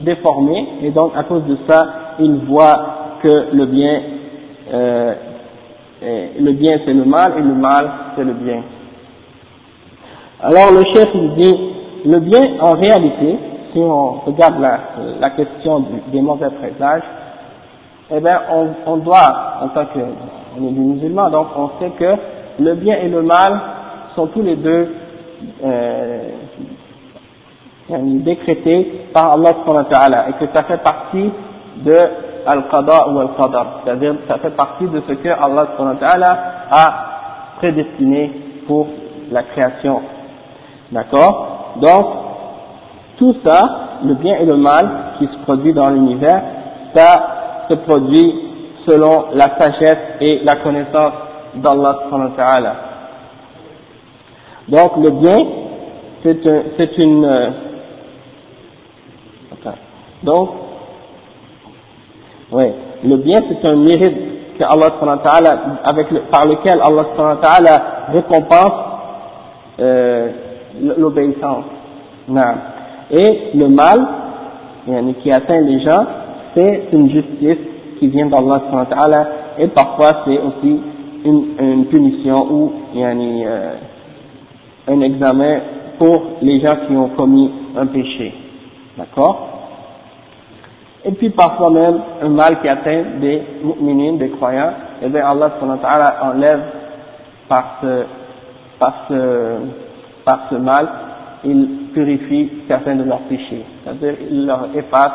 déformée 0.00 0.66
et 0.82 0.90
donc 0.90 1.12
à 1.16 1.22
cause 1.24 1.44
de 1.44 1.56
ça 1.68 1.86
ils 2.18 2.36
voient 2.46 3.18
que 3.22 3.46
le 3.52 3.66
bien 3.66 4.00
euh, 4.72 5.14
le 6.38 6.52
bien 6.52 6.78
c'est 6.84 6.92
le 6.92 7.04
mal 7.04 7.32
et 7.38 7.42
le 7.42 7.54
mal 7.54 7.90
c'est 8.16 8.24
le 8.24 8.32
bien. 8.34 8.62
Alors 10.42 10.70
le 10.72 10.84
chef 10.94 11.08
il 11.14 11.34
dit 11.34 11.58
le 12.04 12.18
bien 12.20 12.42
en 12.60 12.72
réalité 12.72 13.38
si 13.72 13.80
on 13.80 14.20
regarde 14.24 14.54
la, 15.20 15.30
question 15.30 15.84
des 16.12 16.20
mauvais 16.20 16.50
présages, 16.50 17.02
eh 18.10 18.20
bien, 18.20 18.40
on, 18.86 18.98
doit, 18.98 19.58
en 19.62 19.68
tant 19.68 19.86
que 19.86 19.98
on 20.56 21.30
donc 21.30 21.46
on 21.56 21.70
sait 21.80 21.90
que 21.98 22.14
le 22.60 22.74
bien 22.74 22.96
et 22.98 23.08
le 23.08 23.22
mal 23.22 23.60
sont 24.14 24.28
tous 24.28 24.42
les 24.42 24.54
deux 24.54 24.94
euh, 25.64 26.30
décrétés 27.88 29.08
par 29.12 29.32
Allah 29.34 30.26
et 30.28 30.32
que 30.34 30.52
ça 30.54 30.64
fait 30.64 30.82
partie 30.82 31.30
de 31.84 31.98
al-qada 32.46 33.08
ou 33.08 33.18
al-qadar, 33.18 33.80
c'est-à-dire 33.84 34.14
ça 34.28 34.38
fait 34.38 34.56
partie 34.56 34.86
de 34.86 35.02
ce 35.08 35.12
que 35.14 35.28
Allah 35.28 36.38
a 36.70 36.94
prédestiné 37.58 38.30
pour 38.66 38.86
la 39.30 39.42
création. 39.42 40.02
D'accord? 40.92 41.74
Donc, 41.80 42.06
tout 43.18 43.36
ça, 43.44 43.60
le 44.04 44.14
bien 44.14 44.36
et 44.36 44.46
le 44.46 44.56
mal 44.56 44.88
qui 45.18 45.26
se 45.26 45.38
produit 45.44 45.72
dans 45.72 45.90
l'univers, 45.90 46.42
ça 46.94 47.66
se 47.70 47.76
produit 47.76 48.34
selon 48.86 49.26
la 49.34 49.58
sagesse 49.58 49.98
et 50.20 50.40
la 50.44 50.56
connaissance 50.56 51.12
d'Allah 51.56 52.00
Donc 54.68 54.96
le 55.02 55.10
bien, 55.10 55.36
c'est 56.22 56.46
un, 56.46 56.62
c'est 56.76 56.98
une, 56.98 57.24
euh, 57.24 57.50
donc, 60.22 60.48
oui, 62.50 62.64
le 63.04 63.16
bien 63.18 63.40
c'est 63.48 63.68
un 63.68 63.76
mérite 63.76 64.16
que 64.58 64.64
Allah 64.64 65.80
avec 65.84 66.10
le, 66.10 66.20
par 66.30 66.46
lequel 66.46 66.80
Allah 66.80 67.82
récompense 68.12 68.72
euh, 69.80 70.30
l'obéissance. 70.96 71.64
Et 73.10 73.50
le 73.54 73.68
mal, 73.68 74.06
qui 75.22 75.30
atteint 75.30 75.60
les 75.60 75.80
gens, 75.80 76.04
c'est 76.54 76.88
une 76.92 77.10
justice 77.10 77.58
qui 77.98 78.08
vient 78.08 78.26
d'Allah 78.26 79.28
et 79.58 79.68
parfois 79.68 80.22
c'est 80.24 80.38
aussi 80.38 80.80
une, 81.24 81.46
une, 81.58 81.86
punition 81.86 82.46
ou 82.50 82.72
euh, 82.96 83.74
un 84.88 85.00
examen 85.00 85.60
pour 85.98 86.22
les 86.42 86.60
gens 86.60 86.76
qui 86.86 86.94
ont 86.96 87.10
commis 87.10 87.50
un 87.76 87.86
péché. 87.86 88.34
D'accord? 88.96 89.50
Et 91.04 91.12
puis 91.12 91.30
parfois 91.30 91.70
même 91.70 92.00
un 92.22 92.28
mal 92.28 92.60
qui 92.60 92.68
atteint 92.68 93.04
des 93.20 93.42
mu'minines, 93.62 94.18
des 94.18 94.30
croyants, 94.30 94.72
et 95.02 95.08
bien 95.08 95.24
Allah 95.26 96.18
enlève 96.22 96.62
par 97.48 97.78
ce, 97.82 98.04
par 98.78 98.94
ce, 99.08 99.56
par 100.24 100.46
ce 100.50 100.54
mal 100.56 100.88
il 101.44 101.90
purifie 101.92 102.50
certains 102.66 102.96
de 102.96 103.04
leurs 103.04 103.20
péchés. 103.20 103.64
C'est-à-dire, 103.84 104.14
il 104.30 104.46
leur 104.46 104.68
efface 104.74 105.12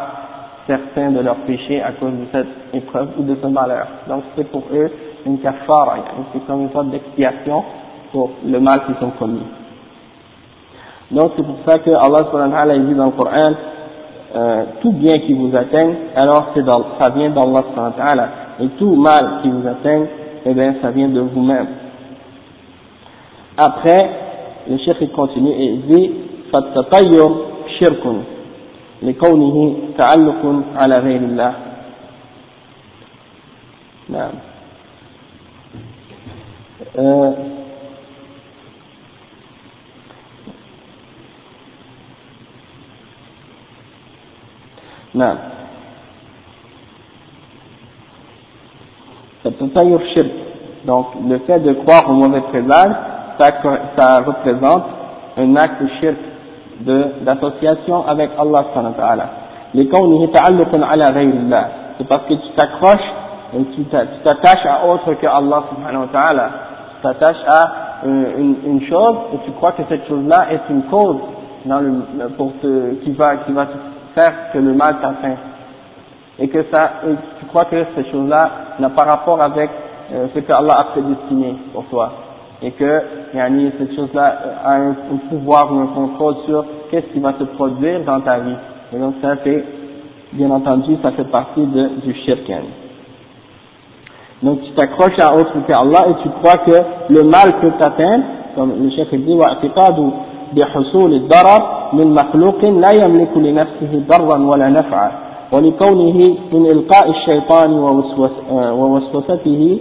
certains 0.67 1.11
de 1.11 1.21
leurs 1.21 1.37
péchés 1.37 1.81
à 1.81 1.93
cause 1.93 2.11
de 2.11 2.25
cette 2.31 2.47
épreuve 2.73 3.09
ou 3.17 3.23
de 3.23 3.35
ce 3.41 3.47
malheur. 3.47 3.87
Donc, 4.07 4.23
c'est 4.35 4.49
pour 4.51 4.63
eux 4.71 4.91
une 5.25 5.39
kafara, 5.39 5.97
c'est 6.31 6.45
comme 6.45 6.61
une 6.61 6.71
sorte 6.71 6.89
d'expiation 6.91 7.63
pour 8.11 8.31
le 8.45 8.59
mal 8.59 8.81
qu'ils 8.85 9.05
ont 9.05 9.11
commis. 9.11 9.41
Donc, 11.10 11.32
c'est 11.36 11.42
pour 11.42 11.56
ça 11.66 11.78
que 11.78 11.90
Allah 11.90 12.26
subhanahu 12.30 12.86
dit 12.88 12.94
dans 12.94 13.06
le 13.06 13.10
Coran, 13.12 13.52
euh, 14.36 14.64
tout 14.80 14.92
bien 14.92 15.14
qui 15.18 15.32
vous 15.34 15.54
atteint, 15.54 15.92
alors 16.16 16.48
c'est 16.54 16.64
dans, 16.64 16.82
ça 16.98 17.10
vient 17.10 17.30
d'Allah 17.30 17.64
subhanahu 17.70 18.28
et 18.60 18.68
tout 18.78 18.94
mal 18.94 19.40
qui 19.42 19.50
vous 19.50 19.66
atteint, 19.66 20.06
eh 20.46 20.54
bien, 20.54 20.74
ça 20.82 20.90
vient 20.90 21.08
de 21.08 21.20
vous-même. 21.20 21.66
Après, 23.56 24.10
le 24.68 24.78
chef 24.78 24.98
continue 25.12 25.52
et 25.52 25.76
dit 25.88 26.10
فالتطير 26.54 27.30
شرك 27.78 28.04
لكونه 29.02 29.76
تعلق 29.98 30.62
على 30.76 30.94
غير 30.98 31.20
الله 31.20 31.54
نعم 34.08 34.32
euh, 36.98 37.32
نعم 45.14 45.36
فالتطير 49.44 49.98
شرك 50.14 50.32
donc 50.86 51.06
le 51.28 51.38
fait 51.46 51.60
de 51.60 51.72
croire 51.72 52.10
au 52.10 52.12
mauvais 52.12 52.42
présage 52.42 52.92
ça, 53.38 53.46
ça 53.96 54.20
représente 54.20 54.84
un 55.36 55.56
acte 55.56 55.82
shirk 56.00 56.16
d'association 57.24 58.06
avec 58.06 58.30
Allah 58.38 58.64
subhanahu 58.68 58.92
wa 58.92 58.98
ta'ala. 58.98 59.28
C'est 61.98 62.08
parce 62.08 62.24
que 62.26 62.34
tu 62.34 62.48
t'accroches 62.56 63.12
et 63.56 63.64
tu 63.74 63.84
t'attaches 63.84 64.66
à 64.66 64.86
autre 64.86 65.14
que 65.14 65.26
Allah 65.26 65.64
subhanahu 65.70 66.02
wa 66.02 66.08
ta'ala. 66.12 66.50
Tu 66.96 67.02
t'attaches 67.02 67.44
à 67.46 67.70
une, 68.04 68.56
une, 68.66 68.82
chose 68.86 69.16
et 69.34 69.38
tu 69.44 69.52
crois 69.52 69.72
que 69.72 69.82
cette 69.88 70.06
chose-là 70.06 70.46
est 70.52 70.60
une 70.70 70.82
cause 70.84 71.16
dans 71.64 71.80
le, 71.80 72.28
pour 72.36 72.52
te, 72.60 72.94
qui 73.02 73.12
va, 73.12 73.36
qui 73.38 73.52
va 73.52 73.66
te 73.66 73.72
faire 74.15 74.51
que 74.53 74.59
le 74.59 74.73
mal 74.73 74.95
t'atteint. 75.01 75.37
Et 76.39 76.47
que 76.47 76.63
ça, 76.71 76.91
tu 77.39 77.45
crois 77.47 77.65
que 77.65 77.85
ces 77.95 78.09
choses-là 78.11 78.51
n'a 78.79 78.89
pas 78.89 79.03
rapport 79.03 79.41
avec 79.41 79.69
euh, 80.13 80.27
ce 80.33 80.39
que 80.39 80.53
Allah 80.53 80.77
a 80.79 80.83
prédestiné 80.85 81.55
pour 81.73 81.85
toi. 81.85 82.11
Et 82.61 82.71
que, 82.71 83.01
yani, 83.33 83.71
cette 83.77 83.95
chose-là 83.95 84.39
euh, 84.45 84.53
a 84.65 84.71
un, 84.75 84.89
un, 84.91 85.17
pouvoir 85.29 85.71
ou 85.71 85.79
un 85.79 85.87
contrôle 85.87 86.35
sur 86.45 86.65
qu'est-ce 86.89 87.07
qui 87.13 87.19
va 87.19 87.33
se 87.37 87.43
produire 87.43 88.03
dans 88.05 88.21
ta 88.21 88.39
vie. 88.39 88.55
Et 88.93 88.97
donc 88.97 89.15
ça, 89.21 89.35
c'est, 89.43 89.63
bien 90.33 90.49
entendu, 90.51 90.97
ça 91.01 91.11
fait 91.11 91.25
partie 91.25 91.65
de, 91.65 91.87
du 92.01 92.13
shirk. 92.25 92.49
Donc 94.41 94.61
tu 94.61 94.71
t'accroches 94.71 95.19
à 95.19 95.35
autre 95.35 95.53
que 95.67 95.73
Allah 95.73 96.07
et 96.09 96.23
tu 96.23 96.29
crois 96.41 96.57
que 96.59 97.13
le 97.13 97.23
mal 97.23 97.59
peut 97.59 97.71
t'atteindre, 97.77 98.23
comme 98.55 98.83
le 98.83 98.89
chef 98.91 99.13
dit, 99.13 99.35
بحصول 100.56 101.14
الضرر 101.14 101.62
من 101.92 102.14
مخلوق 102.14 102.64
لا 102.64 102.90
يملك 102.90 103.36
لنفسه 103.36 104.02
ضرا 104.08 104.38
ولا 104.38 104.68
نفعا 104.68 105.10
ولكونه 105.52 106.36
من 106.52 106.66
إلقاء 106.66 107.10
الشيطان 107.10 107.72
ووسوسته 108.52 109.78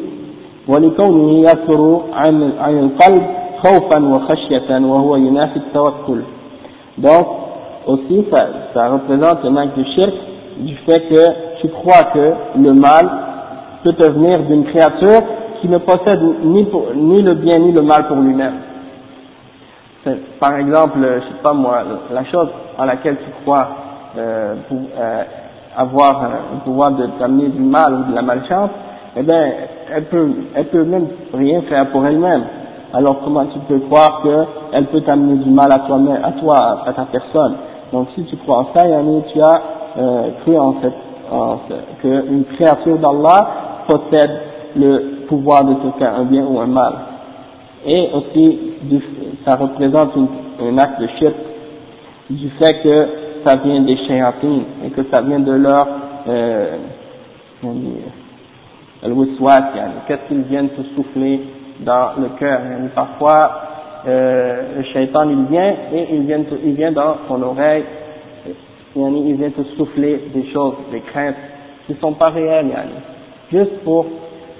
ولكونه 0.67 1.39
يثر 1.39 2.01
عن 2.13 2.51
عن 2.59 2.79
القلب 2.79 3.23
خوفا 3.63 4.05
وخشية 4.05 4.85
وهو 4.85 5.15
ينافي 5.15 5.57
التوكل 5.57 6.21
donc 6.97 7.25
aussi 7.87 8.25
ça, 8.31 8.47
ça 8.73 8.89
représente 8.89 9.43
un 9.45 9.55
acte 9.57 9.77
de 9.77 9.83
shirk 9.95 10.13
du 10.59 10.75
fait 10.85 11.01
que 11.09 11.23
tu 11.61 11.67
crois 11.69 12.03
que 12.13 12.33
le 12.59 12.73
mal 12.73 13.09
peut 13.83 13.93
te 13.93 14.11
venir 14.11 14.39
d'une 14.43 14.65
créature 14.65 15.23
qui 15.59 15.67
ne 15.67 15.79
possède 15.79 16.19
ni, 16.43 16.65
pour, 16.65 16.83
ni 16.95 17.21
le 17.21 17.33
bien 17.33 17.57
ni 17.59 17.71
le 17.71 17.81
mal 17.81 18.07
pour 18.07 18.17
lui-même. 18.17 18.53
Par 20.40 20.56
exemple, 20.56 20.98
je 21.00 21.28
sais 21.28 21.42
pas 21.42 21.52
moi, 21.52 21.82
la 22.12 22.24
chose 22.24 22.48
à 22.78 22.86
laquelle 22.86 23.16
tu 23.16 23.42
crois 23.42 23.68
euh, 24.16 24.54
pour 24.68 24.78
euh, 24.78 25.22
avoir 25.76 26.22
un 26.22 26.58
pouvoir 26.64 26.92
de 26.92 27.06
t'amener 27.18 27.48
du 27.48 27.60
mal 27.60 27.94
ou 27.94 28.10
de 28.10 28.14
la 28.14 28.22
malchance, 28.22 28.70
eh 29.16 29.22
bien, 29.22 29.42
elle 29.94 30.04
peut, 30.04 30.30
elle 30.54 30.66
peut 30.66 30.84
même 30.84 31.08
rien 31.34 31.62
faire 31.62 31.86
pour 31.90 32.06
elle-même. 32.06 32.44
Alors 32.92 33.20
comment 33.22 33.44
tu 33.46 33.58
peux 33.68 33.80
croire 33.80 34.22
qu'elle 34.22 34.86
peut 34.86 35.02
t'amener 35.02 35.44
du 35.44 35.50
mal 35.50 35.70
à 35.72 35.80
toi-même, 35.80 36.24
à 36.24 36.32
toi, 36.32 36.82
à 36.86 36.92
ta 36.92 37.04
personne? 37.04 37.54
Donc 37.92 38.08
si 38.14 38.24
tu 38.24 38.36
crois 38.38 38.58
en 38.58 38.66
ça, 38.74 38.86
Yanni, 38.86 39.22
tu 39.32 39.40
as 39.40 39.62
euh, 39.98 40.30
cru 40.42 40.58
en 40.58 40.74
cette, 40.82 40.94
en, 41.30 41.58
qu'une 42.00 42.44
créature 42.56 42.98
d'Allah 42.98 43.48
possède 43.88 44.30
le 44.76 45.26
pouvoir 45.28 45.64
de 45.64 45.74
te 45.74 45.98
faire 45.98 46.14
un 46.14 46.24
bien 46.24 46.44
ou 46.46 46.58
un 46.60 46.66
mal. 46.66 46.92
Et 47.86 48.10
aussi, 48.12 48.58
ça 49.44 49.56
représente 49.56 50.10
un 50.60 50.78
acte 50.78 51.00
de 51.00 51.06
shirk 51.18 51.34
du 52.30 52.50
fait 52.60 52.82
que 52.82 53.08
ça 53.44 53.56
vient 53.56 53.80
des 53.82 53.96
shayatines 53.96 54.64
et 54.84 54.90
que 54.90 55.02
ça 55.12 55.22
vient 55.22 55.40
de 55.40 55.52
leur 55.52 55.86
euh, 56.28 56.76
qu'est-ce 60.06 60.28
qu'ils 60.28 60.42
viennent 60.42 60.70
te 60.70 60.82
souffler 60.94 61.40
dans 61.80 62.10
le 62.20 62.28
cœur. 62.38 62.60
Parfois, 62.94 63.50
euh, 64.06 64.78
le 64.78 64.82
shaitan 64.84 65.28
il 65.28 65.44
vient 65.46 65.74
et 65.92 66.08
il 66.12 66.22
vient, 66.22 66.40
il 66.64 66.74
vient 66.74 66.92
dans 66.92 67.16
ton 67.28 67.42
oreille, 67.42 67.84
il 68.96 69.34
vient 69.36 69.50
te 69.50 69.62
souffler 69.76 70.24
des 70.34 70.50
choses, 70.52 70.74
des 70.90 71.00
craintes 71.00 71.36
qui 71.86 71.92
ne 71.92 71.98
sont 71.98 72.12
pas 72.12 72.30
réelles, 72.30 72.70
juste 73.50 73.78
pour 73.84 74.06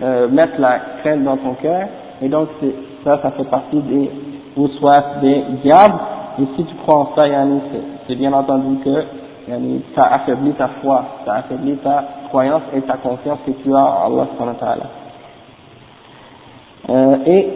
euh, 0.02 0.28
mettre 0.28 0.60
la 0.60 0.80
crainte 1.02 1.24
dans 1.24 1.36
ton 1.36 1.54
cœur, 1.54 1.88
et 2.22 2.28
donc 2.28 2.48
ça, 3.04 3.20
ça 3.22 3.30
fait 3.32 3.48
partie 3.50 3.80
des 3.80 4.10
soit 4.66 5.20
des 5.22 5.44
diables, 5.62 6.00
et 6.40 6.44
si 6.56 6.64
tu 6.64 6.74
crois 6.76 6.98
en 7.00 7.08
ça, 7.16 7.24
c'est 8.06 8.14
bien 8.16 8.32
entendu 8.32 8.78
que 8.84 9.04
yani, 9.48 9.82
ça 9.94 10.04
affaiblit 10.14 10.52
ta 10.52 10.68
foi, 10.80 11.04
ça 11.24 11.34
affaiblit 11.34 11.76
ta 11.76 12.04
croyance 12.28 12.62
et 12.74 12.80
ta 12.82 12.96
confiance 12.96 13.38
que 13.46 13.52
tu 13.62 13.74
as 13.74 13.78
en 13.78 14.06
Allah 14.06 14.26
subhanahu 14.32 14.80
euh, 16.90 17.16
et 17.26 17.48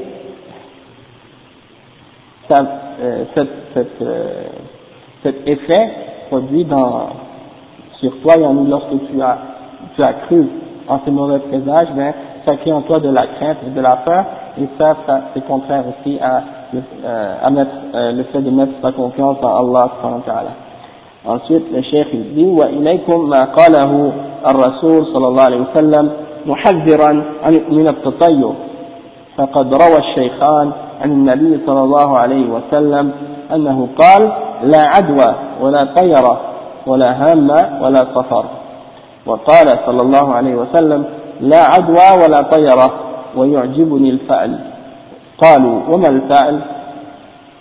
ça, 2.50 2.62
euh, 3.00 3.24
cette, 3.34 3.48
cette, 3.72 4.02
euh, 4.02 4.42
cet 5.22 5.48
effet 5.48 5.90
produit 6.28 6.64
dans, 6.64 7.08
sur 8.00 8.20
toi, 8.20 8.34
yani, 8.38 8.68
lorsque 8.68 9.10
tu 9.10 9.22
as, 9.22 9.38
tu 9.96 10.02
as 10.02 10.12
cru 10.26 10.46
en 10.88 11.00
ces 11.04 11.10
mauvais 11.10 11.38
présages, 11.38 11.88
ben, 11.94 12.12
ça 12.44 12.56
crée 12.56 12.72
en 12.72 12.82
toi 12.82 12.98
de 12.98 13.08
la 13.08 13.26
crainte 13.26 13.58
et 13.66 13.70
de 13.70 13.80
la 13.80 13.96
peur, 13.96 14.24
ça, 14.78 14.96
ça 15.06 15.20
c'est 15.34 15.44
contraire 15.46 15.84
aussi 15.88 16.18
à, 16.20 16.42
euh, 16.74 17.34
à 17.42 17.50
mettre, 17.50 17.70
euh, 17.94 18.12
le 18.12 18.24
fait 18.24 18.40
de 18.40 18.50
mettre 18.50 18.72
sa 18.82 18.92
confiance 18.92 19.38
en 19.42 19.56
Allah. 19.58 19.90
Ensuite, 21.24 21.70
le 21.72 21.82
cheikh 21.82 22.08
il 22.12 22.34
dit, 22.34 22.44
وإليكم 22.44 23.28
ما 23.28 23.44
قاله 23.44 24.12
الرسول 24.46 25.06
صلى 25.14 25.26
الله 25.28 25.42
عليه 25.42 25.60
وسلم 25.70 26.10
محذرا 26.46 27.12
من 27.70 27.88
التطير 27.88 28.52
فقد 29.36 29.74
روى 29.74 29.98
الشيخان 29.98 30.72
عن 31.00 31.10
النبي 31.10 31.60
صلى 31.66 31.80
الله 31.80 32.18
عليه 32.18 32.46
وسلم 32.50 33.12
أنه 33.54 33.88
قال 33.98 34.32
لا 34.62 34.82
عدوى 34.86 35.34
ولا 35.60 35.84
طيرة 35.96 36.40
ولا 36.86 37.10
هامة 37.22 37.78
ولا 37.82 38.06
صفر 38.14 38.44
وقال 39.26 39.78
صلى 39.86 40.02
الله 40.02 40.34
عليه 40.34 40.54
وسلم 40.54 41.04
لا 41.40 41.62
عدوى 41.62 42.24
ولا 42.24 42.42
طيرة 42.42 42.90
ويعجبني 43.36 44.10
الفعل. 44.10 44.58
قالوا 45.38 45.80
وما 45.88 46.08
الفعل؟ 46.08 46.60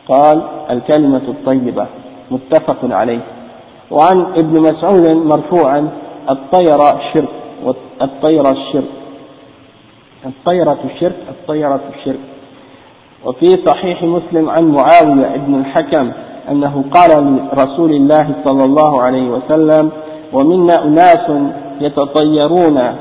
قال 0.09 0.41
الكلمة 0.69 1.21
الطيبة. 1.27 1.85
متفق 2.31 2.77
عليه. 2.83 3.19
وعن 3.91 4.21
ابن 4.21 4.59
مسعود 4.59 5.15
مرفوعا 5.15 5.89
الطيرة 6.29 6.99
شرك 7.13 7.29
الطيرة 8.01 8.51
الشرك. 8.51 8.91
الطيرة 10.25 10.77
الشرك 10.85 11.15
الطيرة 11.29 11.81
الشرك 11.95 12.19
وفي 13.25 13.47
صحيح 13.65 14.03
مسلم 14.03 14.49
عن 14.49 14.71
معاوية 14.71 15.35
ابن 15.35 15.55
الحكم 15.55 16.11
أنه 16.49 16.83
قال 16.91 17.37
لرسول 17.53 17.91
الله 17.91 18.35
صلى 18.45 18.65
الله 18.65 19.01
عليه 19.01 19.29
وسلم 19.29 19.91
ومنا 20.33 20.83
أناس 20.83 21.31
يتطيرون. 21.81 22.95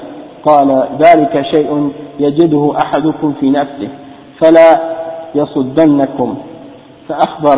قال 0.44 0.88
ذلك 0.98 1.42
شيء 1.50 1.90
يجده 2.20 2.72
أحدكم 2.78 3.32
في 3.40 3.50
نفسه 3.50 3.88
فلا 4.40 4.80
يصدنكم. 5.34 6.34
فأخبر 7.08 7.56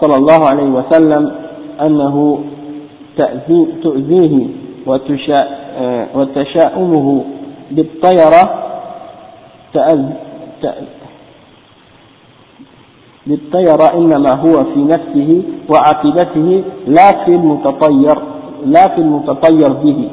صلى 0.00 0.16
الله 0.16 0.46
عليه 0.48 0.70
وسلم 0.78 1.32
أنه 1.80 2.38
تؤذيه 3.82 4.46
وتشاؤمه 6.14 7.24
بالطيرة 7.70 8.64
بالطيرة 13.26 13.86
إنما 13.94 14.30
هو 14.30 14.64
في 14.64 14.80
نفسه 14.84 15.42
وعقيدته 15.70 16.64
لا 16.86 17.24
في 17.24 17.30
المتطير 17.30 18.16
لا 18.66 18.88
في 18.88 18.98
المتطير 18.98 19.72
به. 19.72 20.10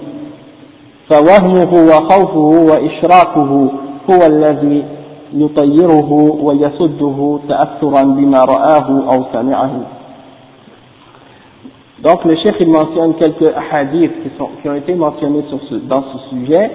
فوهمه 1.11 1.73
وخوفه 1.91 2.65
وإشراكه 2.71 3.71
هو 4.11 4.27
الذي 4.27 4.85
يطيره 5.35 6.13
ويسده 6.43 7.39
تأثرا 7.49 8.03
بما 8.03 8.39
رآه 8.45 8.89
أو 9.13 9.25
سمعه 9.33 9.73
Donc 12.03 12.25
le 12.27 12.37
chef 12.37 12.55
il 12.61 12.69
mentionne 12.69 13.15
quelques 13.15 13.53
hadiths 13.73 14.13
qui, 14.23 14.29
sont, 14.39 14.51
qui 14.61 14.69
ont 14.69 14.75
été 14.75 14.95
mentionnés 14.95 15.45
sur 15.49 15.59
ce, 15.69 15.77
dans 15.77 16.03
ce 16.13 16.19
sujet 16.29 16.71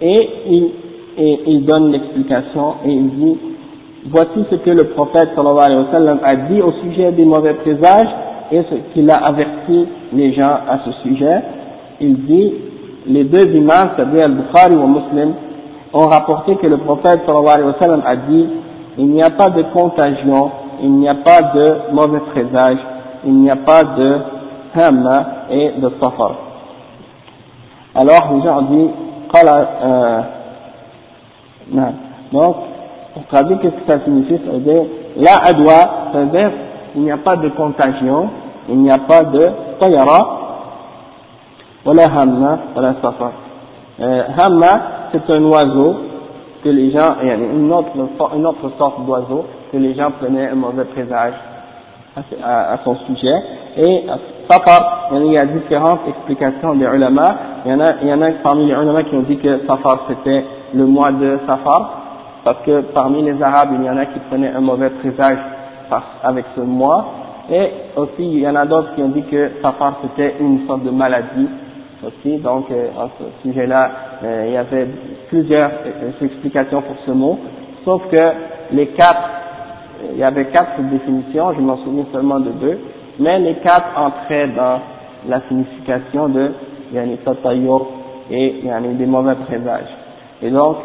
et 0.00 0.28
il, 0.46 0.70
et 1.18 1.40
il 1.48 1.64
donne 1.66 1.90
l'explication 1.90 2.74
et 2.86 2.90
il 2.92 3.10
dit 3.10 3.36
voici 4.06 4.44
ce 4.48 4.54
que 4.56 4.70
le 4.70 4.84
prophète 4.84 5.30
sallallahu 5.34 5.64
alayhi 5.66 5.80
wa 5.86 5.92
sallam 5.92 6.20
a 6.22 6.34
dit 6.36 6.62
au 6.62 6.72
sujet 6.84 7.10
des 7.12 7.24
mauvais 7.24 7.54
présages 7.54 8.08
et 8.52 8.62
ce 8.70 8.74
qu'il 8.94 9.10
a 9.10 9.16
averti 9.16 9.86
les 10.12 10.32
gens 10.32 10.56
à 10.68 10.80
ce 10.84 10.92
sujet. 11.02 11.42
Il 12.00 12.24
dit 12.24 12.52
les 13.05 13.23
deux 13.25 13.53
imams, 13.55 13.91
c'est-à-dire 13.95 14.25
Al-Bukhari 14.25 14.75
ou 14.75 14.87
Muslim, 14.87 15.33
ont 15.93 16.07
rapporté 16.07 16.55
que 16.55 16.67
le 16.67 16.77
prophète 16.77 17.21
sallallahu 17.25 17.53
alayhi 17.53 17.67
wa 17.67 17.79
sallam 17.79 18.01
a 18.05 18.15
dit 18.15 18.49
il 18.97 19.07
n'y 19.07 19.21
a 19.23 19.29
pas 19.31 19.49
de 19.49 19.63
contagion, 19.73 20.51
il 20.81 20.91
n'y 20.91 21.09
a 21.09 21.15
pas 21.15 21.41
de 21.53 21.93
mauvais 21.93 22.19
présage, 22.31 22.77
il 23.25 23.33
n'y 23.35 23.49
a 23.49 23.55
pas 23.55 23.83
de 23.83 24.17
hamma 24.75 25.25
et 25.49 25.71
de 25.79 25.91
safar. 26.01 26.35
Alors 27.95 28.33
les 28.33 28.41
gens 28.41 28.59
ont 28.59 28.61
dit, 28.63 28.89
euh, 29.35 30.21
donc, 32.31 32.55
pour 33.13 33.25
traduire 33.31 33.59
qu'est-ce 33.61 33.75
que 33.75 33.91
ça 33.91 34.03
signifie, 34.03 34.39
ça 34.45 34.51
veut 34.51 34.59
dire, 34.59 34.83
la 35.17 35.43
adwa, 35.45 36.11
ça 36.11 36.19
veut 36.19 36.37
dire, 36.37 36.51
il 36.95 37.01
n'y 37.03 37.11
a 37.11 37.17
pas 37.17 37.35
de 37.35 37.49
contagion, 37.49 38.29
il 38.69 38.79
n'y 38.79 38.91
a 38.91 38.99
pas 38.99 39.23
de 39.23 39.49
tayara, 39.79 40.42
wala 41.85 42.03
hamma, 42.07 42.59
wala 42.75 42.95
safar. 43.01 43.31
Euh, 43.99 44.23
hamma, 44.37 44.81
c'est 45.11 45.29
un 45.29 45.43
oiseau 45.43 45.95
que 46.63 46.69
les 46.69 46.91
gens, 46.91 47.15
une 47.21 47.71
autre, 47.71 47.89
une 48.35 48.45
autre 48.45 48.71
sorte 48.77 49.05
d'oiseau 49.05 49.45
que 49.71 49.77
les 49.77 49.93
gens 49.93 50.11
prenaient 50.11 50.49
un 50.49 50.55
mauvais 50.55 50.85
présage 50.85 51.33
à, 52.43 52.77
son 52.83 52.95
sujet. 53.07 53.35
Et 53.77 54.05
Safar, 54.49 55.09
il 55.13 55.31
y 55.31 55.37
a 55.37 55.45
différentes 55.45 56.01
explications 56.07 56.75
des 56.75 56.85
ulama. 56.85 57.35
Il 57.65 57.71
y 57.71 57.73
en 57.73 57.79
a, 57.79 57.93
il 58.01 58.07
y 58.07 58.13
en 58.13 58.21
a 58.21 58.31
parmi 58.43 58.67
les 58.67 58.73
ulama 58.73 59.03
qui 59.03 59.15
ont 59.15 59.23
dit 59.23 59.37
que 59.37 59.65
Safar 59.67 60.05
c'était 60.07 60.45
le 60.73 60.85
mois 60.85 61.11
de 61.11 61.39
Safar, 61.47 61.89
parce 62.43 62.59
que 62.65 62.81
parmi 62.93 63.23
les 63.23 63.41
Arabes, 63.41 63.69
il 63.79 63.85
y 63.85 63.89
en 63.89 63.97
a 63.97 64.05
qui 64.05 64.19
prenaient 64.29 64.51
un 64.51 64.61
mauvais 64.61 64.89
présage 64.89 65.39
avec 66.23 66.45
ce 66.55 66.61
mois. 66.61 67.05
Et 67.51 67.71
aussi, 67.97 68.19
il 68.19 68.39
y 68.39 68.47
en 68.47 68.55
a 68.55 68.65
d'autres 68.65 68.95
qui 68.95 69.01
ont 69.03 69.09
dit 69.09 69.23
que 69.23 69.51
Safar 69.61 69.95
c'était 70.01 70.35
une 70.39 70.65
sorte 70.65 70.83
de 70.83 70.91
maladie 70.91 71.47
aussi. 72.05 72.37
Donc, 72.37 72.65
euh, 72.71 72.87
à 72.99 73.09
ce 73.17 73.47
sujet-là, 73.47 73.91
euh, 74.23 74.43
il 74.47 74.53
y 74.53 74.57
avait 74.57 74.87
plusieurs 75.29 75.69
euh, 75.85 76.25
explications 76.25 76.81
pour 76.81 76.95
ce 77.05 77.11
mot, 77.11 77.39
sauf 77.85 78.01
que 78.11 78.31
les 78.71 78.87
quatre, 78.87 79.29
il 80.11 80.17
y 80.19 80.23
avait 80.23 80.45
quatre 80.45 80.81
définitions, 80.91 81.53
je 81.53 81.61
m'en 81.61 81.77
souviens 81.77 82.05
seulement 82.11 82.39
de 82.39 82.51
deux, 82.51 82.79
mais 83.19 83.39
les 83.39 83.55
quatre 83.55 83.97
entraient 83.97 84.49
dans 84.49 84.79
la 85.27 85.41
signification 85.47 86.29
de 86.29 86.51
yani 86.93 87.17
tatayyur 87.17 87.87
et 88.29 88.61
yani 88.65 88.95
des 88.95 89.05
mauvais 89.05 89.35
présages. 89.35 89.89
Et 90.41 90.49
donc, 90.49 90.77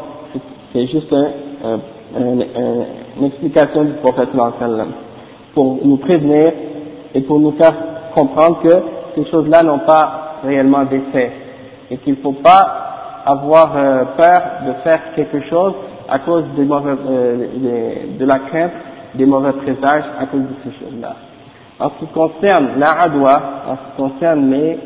c'est 0.72 0.86
juste 0.86 1.12
un, 1.12 1.78
une 2.16 3.24
explication 3.24 3.84
du 3.84 3.92
prophète 3.94 4.28
pour 5.54 5.78
nous 5.84 5.96
prévenir 5.96 6.52
et 7.14 7.20
pour 7.22 7.40
nous 7.40 7.52
faire 7.52 7.74
comprendre 8.14 8.60
que 8.62 8.68
ces 9.16 9.28
choses-là 9.30 9.62
n'ont 9.64 9.80
pas 9.80 10.28
réellement 10.45 10.84
des 10.84 11.01
faits 11.12 11.32
et 11.91 11.97
qu'il 11.99 12.14
ne 12.14 12.18
faut 12.18 12.32
pas 12.32 13.22
avoir 13.26 13.76
euh, 13.76 14.05
peur 14.16 14.43
de 14.66 14.72
faire 14.84 15.01
quelque 15.14 15.43
chose 15.49 15.74
à 16.09 16.18
cause 16.20 16.45
euh, 16.59 17.47
de, 18.18 18.24
la 18.24 18.39
crainte 18.39 18.72
des 19.14 19.26
mauvais 19.26 19.53
présages 19.53 20.05
à 20.18 20.26
cause 20.26 20.43
de 20.43 20.55
ces 20.64 20.70
choses-là. 20.78 21.14
En 21.80 21.91
ce 21.91 22.05
qui 22.05 22.12
concerne 22.12 22.78
la 22.78 22.93
en 22.93 23.76
ce 23.76 23.91
qui 23.91 23.97
concerne 23.97 24.51
les 24.51 24.78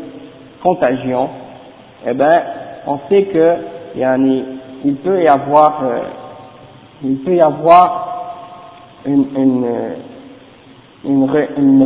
contagions, 0.62 1.30
eh 2.07 2.12
ben, 2.12 2.42
on 2.86 2.98
sait 3.09 3.24
que 3.24 3.55
yani, 3.96 4.44
il 4.84 4.96
peut 4.96 5.22
y 5.22 5.28
avoir, 5.28 5.82
une 7.05 7.18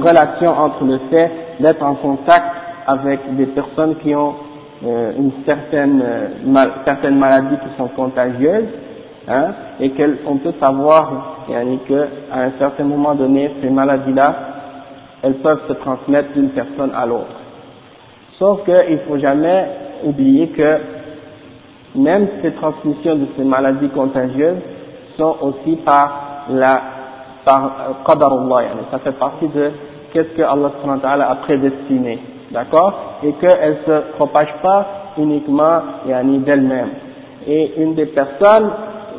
relation 0.03 0.51
entre 0.51 0.85
le 0.85 0.99
fait 1.11 1.31
d'être 1.61 1.83
en 1.83 1.95
contact 1.95 2.56
avec 2.87 3.35
des 3.37 3.47
personnes 3.47 3.97
qui 3.97 4.15
ont 4.15 4.35
euh, 4.85 5.13
une 5.17 5.33
certaine, 5.45 6.03
euh, 6.05 6.29
mal, 6.45 6.71
certaines 6.85 7.19
maladies 7.19 7.57
qui 7.57 7.77
sont 7.79 7.89
contagieuses, 7.89 8.69
hein, 9.27 9.47
et 9.81 9.91
qu'on 9.91 10.37
peut 10.37 10.53
savoir 10.61 11.45
yani, 11.49 11.79
qu'à 11.89 12.07
un 12.35 12.51
certain 12.59 12.85
moment 12.85 13.15
donné, 13.15 13.51
ces 13.63 13.71
maladies-là, 13.71 14.35
elles 15.23 15.37
peuvent 15.37 15.67
se 15.67 15.73
transmettre 15.73 16.33
d'une 16.35 16.51
personne 16.51 16.93
à 16.95 17.07
l'autre. 17.07 17.41
Sauf 18.39 18.65
qu'il 18.65 18.93
ne 18.93 18.99
faut 19.09 19.19
jamais 19.19 19.67
oublier 20.05 20.49
que 20.49 20.79
même 21.95 22.29
ces 22.43 22.53
transmissions 22.53 23.17
de 23.17 23.27
ces 23.37 23.45
maladies 23.45 23.89
contagieuses 23.89 24.61
sont 25.17 25.37
aussi 25.41 25.77
par 25.77 26.45
la 26.51 26.83
par 27.47 28.03
qadarullah, 28.05 28.65
yani, 28.65 28.81
ça 28.91 28.99
fait 28.99 29.13
partie 29.13 29.47
de 29.47 29.71
qu'est-ce 30.13 30.37
que 30.37 30.43
Allah 30.43 31.31
a 31.31 31.35
prédestiné 31.37 32.19
d'accord 32.51 32.93
Et 33.23 33.33
qu'elle 33.35 33.71
ne 33.71 33.93
se 33.93 34.13
propage 34.13 34.53
pas 34.63 34.87
uniquement 35.19 35.81
yani, 36.07 36.39
d'elle-même. 36.39 36.91
et 37.47 37.73
une 37.81 37.95
des 37.95 38.07
personnes, 38.07 38.71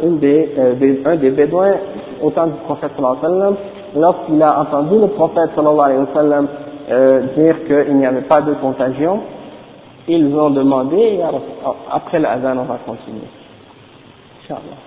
une 0.03 0.19
des, 0.19 0.53
euh, 0.57 0.95
un 1.05 1.15
des 1.15 1.29
bédouins 1.31 1.75
au 2.21 2.29
temps 2.31 2.47
du 2.47 2.59
prophète 2.65 2.91
sallallahu 2.95 3.17
alayhi 3.23 3.35
wa 3.35 3.39
sallam, 3.39 3.55
lorsqu'il 3.95 4.43
a 4.43 4.59
entendu 4.59 4.99
le 4.99 5.07
prophète 5.07 5.49
sallallahu 5.55 5.85
alayhi 5.85 5.99
wa 6.01 6.13
sallam 6.13 6.47
euh, 6.89 7.21
dire 7.35 7.55
qu'il 7.65 7.95
n'y 7.97 8.05
avait 8.05 8.21
pas 8.21 8.41
de 8.41 8.53
contagion, 8.55 9.21
ils 10.07 10.33
ont 10.35 10.49
demandé, 10.49 10.97
et 10.97 11.19
après 11.91 12.19
l'adhan 12.19 12.57
on 12.59 12.63
va 12.63 12.77
continuer. 12.85 13.27
Inch'Allah. 14.43 14.77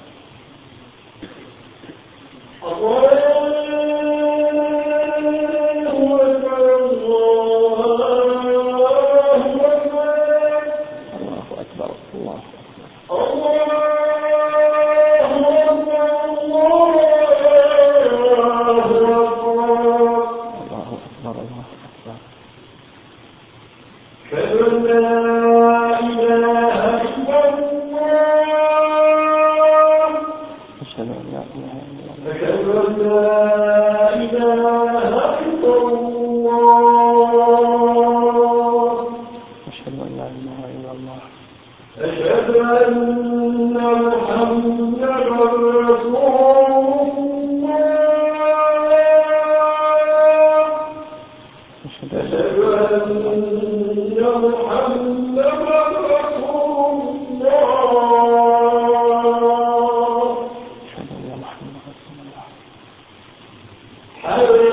ಆಗಿರುತ್ತದೆ 64.41 64.70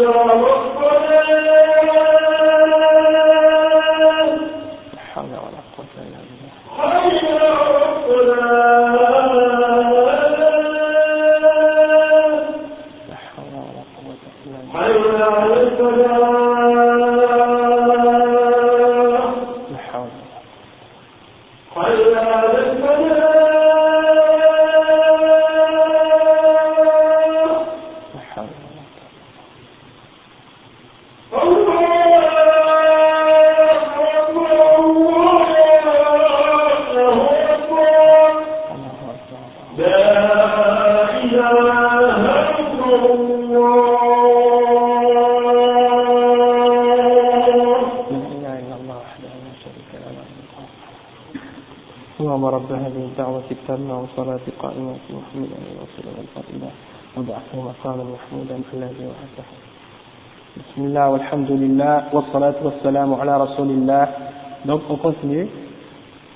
Donc 64.66 64.82
on 64.90 64.96
continue. 64.98 65.48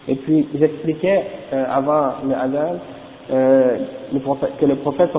Et 0.07 0.15
puis 0.15 0.47
j'expliquais 0.55 1.23
euh, 1.53 1.65
avant 1.69 2.13
le 2.27 2.33
Adhan 2.33 2.75
euh, 3.31 3.77
que 4.59 4.65
le 4.65 4.75
prophète 4.77 5.11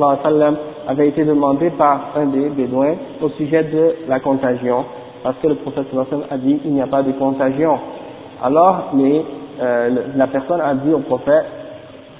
avait 0.88 1.08
été 1.08 1.24
demandé 1.24 1.70
par 1.70 2.10
un 2.16 2.26
des 2.26 2.48
bédouins 2.50 2.96
au 3.20 3.28
sujet 3.30 3.64
de 3.64 3.96
la 4.08 4.20
contagion. 4.20 4.84
Parce 5.22 5.36
que 5.38 5.46
le 5.46 5.54
prophète 5.56 5.86
a 6.30 6.36
dit 6.36 6.60
il 6.64 6.72
n'y 6.72 6.82
a 6.82 6.86
pas 6.86 7.02
de 7.02 7.12
contagion. 7.12 7.78
Alors 8.42 8.92
euh, 9.60 9.90
la 10.16 10.26
personne 10.26 10.60
a 10.60 10.74
dit 10.74 10.92
au 10.92 10.98
prophète 10.98 11.44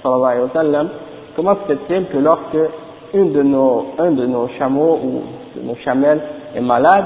sallallahu 0.03 0.25
alayhi 0.25 0.43
wa 0.43 0.53
sallam 0.53 0.89
comment 1.35 1.55
se 1.55 1.73
fait-il 1.73 2.05
que 2.07 2.17
lorsque 2.17 2.57
une 3.13 3.31
de 3.31 3.43
nos, 3.43 3.87
un 3.97 4.11
de 4.11 4.25
nos 4.25 4.47
chameaux 4.59 4.99
ou 5.03 5.21
de 5.55 5.65
nos 5.65 5.75
chamelles 5.77 6.21
est 6.55 6.61
malade 6.61 7.05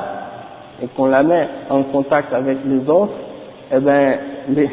et 0.81 0.87
qu'on 0.87 1.05
la 1.05 1.23
met 1.23 1.47
en 1.69 1.83
contact 1.83 2.33
avec 2.33 2.57
les 2.65 2.89
autres, 2.89 3.13
eh 3.71 3.79
bien, 3.79 4.17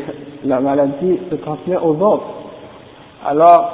la 0.45 0.61
maladie 0.61 1.19
se 1.31 1.37
transmet 1.37 1.77
aux 1.77 1.97
autres. 2.01 2.25
Alors, 3.27 3.73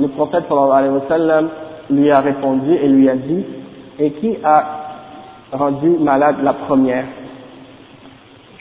le 0.00 0.08
prophète 0.08 0.44
sallallahu 0.48 0.78
alayhi 0.78 0.94
wa 0.94 1.08
sallam 1.08 1.48
lui 1.90 2.10
a 2.10 2.20
répondu 2.20 2.74
et 2.74 2.88
lui 2.88 3.08
a 3.08 3.14
dit, 3.14 3.44
et 3.98 4.10
qui 4.12 4.36
a 4.44 4.64
rendu 5.52 5.88
malade 5.98 6.36
la 6.42 6.52
première, 6.52 7.04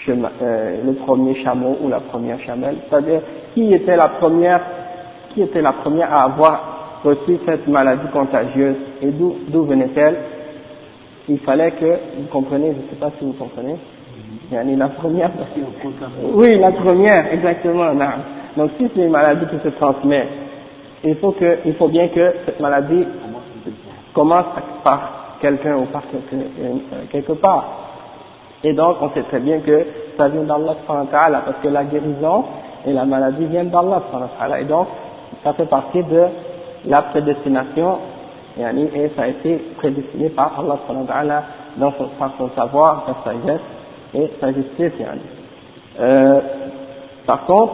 euh, 0.09 0.77
le 0.85 0.93
premier 0.93 1.43
chameau 1.43 1.77
ou 1.81 1.89
la 1.89 1.99
première 1.99 2.39
chamelle, 2.41 2.77
c'est-à-dire 2.89 3.21
qui 3.53 3.73
était 3.73 3.97
la 3.97 4.07
première, 4.07 4.61
qui 5.37 5.43
était 5.43 5.61
la 5.61 5.73
première 5.73 6.11
à 6.11 6.23
avoir 6.23 6.99
reçu 7.03 7.37
cette 7.45 7.67
maladie 7.67 8.07
contagieuse 8.11 8.75
et 9.03 9.11
d'où 9.11 9.63
venait-elle? 9.65 10.15
Il 11.29 11.37
fallait 11.39 11.71
que, 11.71 11.85
vous 11.85 12.27
comprenez, 12.31 12.73
je 12.73 12.77
ne 12.77 12.89
sais 12.89 12.95
pas 12.99 13.11
si 13.19 13.25
vous 13.25 13.33
comprenez, 13.33 13.75
la 14.49 14.87
première, 14.87 15.29
oui, 16.33 16.57
la 16.57 16.71
première, 16.71 17.31
exactement. 17.31 17.93
Donc 18.55 18.71
si 18.79 18.89
c'est 18.95 19.01
une 19.03 19.11
maladie 19.11 19.45
qui 19.45 19.59
se 19.63 19.67
transmet, 19.75 20.27
il 21.03 21.15
faut 21.17 21.33
que, 21.33 21.59
il 21.65 21.75
faut 21.75 21.89
bien 21.89 22.07
que 22.07 22.33
cette 22.45 22.59
maladie 22.59 23.05
commence 24.15 24.45
par 24.83 25.37
quelqu'un 25.39 25.75
ou 25.77 25.85
par 25.85 26.01
euh, 26.33 26.75
quelque, 27.11 27.33
part. 27.33 27.65
Et 28.63 28.73
donc 28.73 28.95
on 29.01 29.09
sait 29.11 29.23
très 29.23 29.39
bien 29.39 29.59
que 29.59 29.85
ça 30.17 30.29
vient 30.29 30.43
d'Allah 30.43 30.77
parce 30.87 31.57
que 31.61 31.67
la 31.67 31.83
guérison 31.83 32.45
et 32.87 32.93
la 32.93 33.05
maladie 33.05 33.45
viennent 33.45 33.69
d'Allah 33.69 34.01
et 34.59 34.63
donc 34.63 34.87
ça 35.43 35.53
fait 35.53 35.65
partie 35.65 36.03
de 36.03 36.23
la 36.85 37.01
prédestination 37.03 37.97
et 38.59 39.11
ça 39.15 39.23
a 39.23 39.27
été 39.27 39.57
prédestiné 39.77 40.29
par 40.29 40.59
Allah 40.59 41.43
dans 41.77 41.91
son, 41.91 42.05
par 42.17 42.31
son 42.37 42.49
savoir, 42.55 43.05
sa 43.05 43.31
sagesse 43.31 43.61
et 44.15 44.31
sa 44.39 44.51
justice. 44.51 44.93
Euh, 45.99 46.39
par 47.25 47.45
contre, 47.45 47.73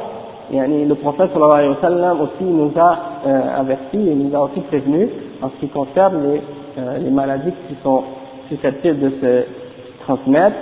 le 0.51 0.93
prophète 0.95 1.31
sallallahu 1.31 1.57
alayhi 1.57 1.69
wa 1.69 1.81
sallam 1.81 2.21
aussi 2.21 2.43
nous 2.43 2.71
a 2.75 2.99
euh, 3.25 3.59
averti 3.59 4.09
et 4.09 4.13
nous 4.13 4.35
a 4.35 4.41
aussi 4.41 4.59
prévenu 4.61 5.09
en 5.41 5.49
ce 5.49 5.55
qui 5.59 5.67
concerne 5.69 6.21
les, 6.23 6.41
euh, 6.77 6.97
les 6.97 7.11
maladies 7.11 7.53
qui 7.67 7.75
sont 7.81 8.03
susceptibles 8.49 8.99
de 8.99 9.09
se 9.21 9.45
transmettre 10.03 10.57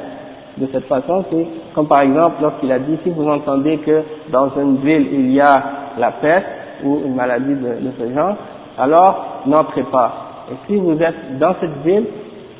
de 0.58 0.68
cette 0.72 0.86
façon, 0.86 1.24
c'est 1.32 1.48
comme 1.74 1.88
par 1.88 2.02
exemple 2.02 2.42
lorsqu'il 2.42 2.72
a 2.72 2.80
dit 2.80 2.98
si 3.04 3.10
vous 3.10 3.28
entendez 3.28 3.78
que 3.78 4.04
dans 4.32 4.50
une 4.60 4.78
ville 4.78 5.08
il 5.14 5.32
y 5.32 5.40
a 5.40 5.64
la 5.98 6.12
peste 6.12 6.46
ou 6.84 7.02
une 7.06 7.16
maladie 7.16 7.56
de, 7.56 7.88
de 7.88 7.92
ce 8.00 8.14
genre, 8.14 8.36
alors 8.78 9.44
n'entrez 9.46 9.84
pas. 9.84 10.14
Et 10.52 10.56
si 10.68 10.78
vous 10.78 11.02
êtes 11.02 11.40
dans 11.40 11.56
cette 11.60 11.84
ville, 11.84 12.06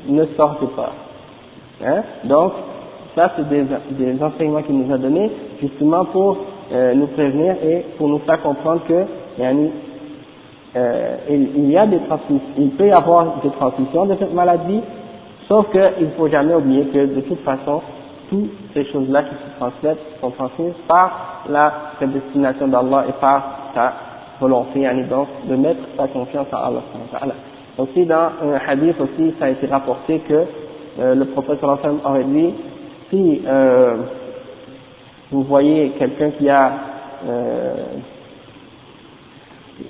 ne 0.08 0.26
sortez 0.38 0.68
pas. 0.76 0.92
Hein? 1.86 2.04
Donc, 2.24 2.54
ça, 3.16 3.32
c'est 3.36 3.48
des, 3.50 4.24
enseignements 4.24 4.62
qu'il 4.62 4.78
nous 4.78 4.94
a 4.94 4.98
donnés, 4.98 5.32
justement 5.62 6.06
pour 6.06 6.38
euh, 6.72 6.94
nous 6.94 7.08
prévenir 7.08 7.56
et 7.64 7.86
pour 7.98 8.08
nous 8.08 8.20
faire 8.20 8.42
comprendre 8.42 8.82
que 8.88 9.06
euh, 10.74 11.18
il, 11.30 11.70
y 11.70 11.78
a 11.78 11.86
des 11.86 12.00
il 12.58 12.70
peut 12.72 12.88
y 12.88 12.92
avoir 12.92 13.42
des 13.44 13.50
transmissions 13.50 14.06
de 14.06 14.16
cette 14.16 14.34
maladie, 14.34 14.82
sauf 15.50 15.70
qu'il 15.72 16.06
ne 16.08 16.12
faut 16.18 16.30
jamais 16.30 16.54
oublier 16.54 16.86
que 16.86 17.16
de 17.16 17.22
toute 17.22 17.42
façon, 17.42 17.82
toutes 18.30 18.52
ces 18.74 18.86
choses-là 18.86 19.24
qui 19.24 19.36
se 19.36 19.60
transmettent 19.60 20.00
sont 20.22 20.32
transmises 20.32 20.74
par 20.88 21.44
la 21.50 21.74
prédestination 21.98 22.70
d'Allah 22.70 23.06
et 23.10 23.14
par 23.20 23.44
sa 23.76 24.11
volonté, 24.42 24.86
donc 25.10 25.28
de 25.48 25.56
mettre 25.56 25.80
sa 25.96 26.08
confiance 26.08 26.48
en 26.52 26.58
Allah. 26.58 27.36
Aussi 27.78 28.06
dans 28.06 28.30
un 28.44 28.60
hadith 28.68 29.00
aussi, 29.00 29.34
ça 29.40 29.46
a 29.46 29.50
été 29.50 29.68
rapporté 29.68 30.20
que 30.28 30.46
euh, 31.00 31.16
le 31.16 31.26
prophète 31.26 31.60
aurait 31.64 32.24
dit 32.26 32.54
si 33.10 33.42
euh, 33.46 33.98
vous 35.32 35.44
voyez 35.44 35.92
quelqu'un 35.98 36.32
qui 36.32 36.50
a 36.50 36.72
euh, 37.26 37.74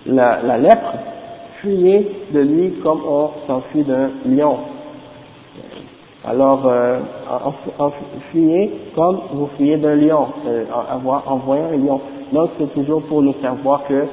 la, 0.06 0.42
la 0.44 0.58
lèpre, 0.58 0.94
fuyez 1.62 2.26
de 2.34 2.40
lui 2.40 2.74
comme 2.84 3.02
on 3.08 3.30
s'enfuit 3.48 3.84
d'un 3.84 4.10
lion. 4.26 4.58
Alors, 6.24 6.68
euh, 6.68 7.00
en, 7.80 7.92
fuyez 8.32 8.72
comme 8.96 9.22
vous 9.34 9.50
fuyez 9.58 9.78
d'un 9.78 9.96
lion, 9.96 10.28
euh, 10.46 10.66
en, 10.72 11.38
voyant 11.38 11.70
un 11.74 11.78
lion. 11.78 12.02
Donc, 12.32 12.52
c'est 12.60 12.72
toujours 12.76 13.02
pour 13.04 13.24
nous 13.24 13.34
faire 13.34 13.56
voir 13.56 13.84
que, 13.88 14.06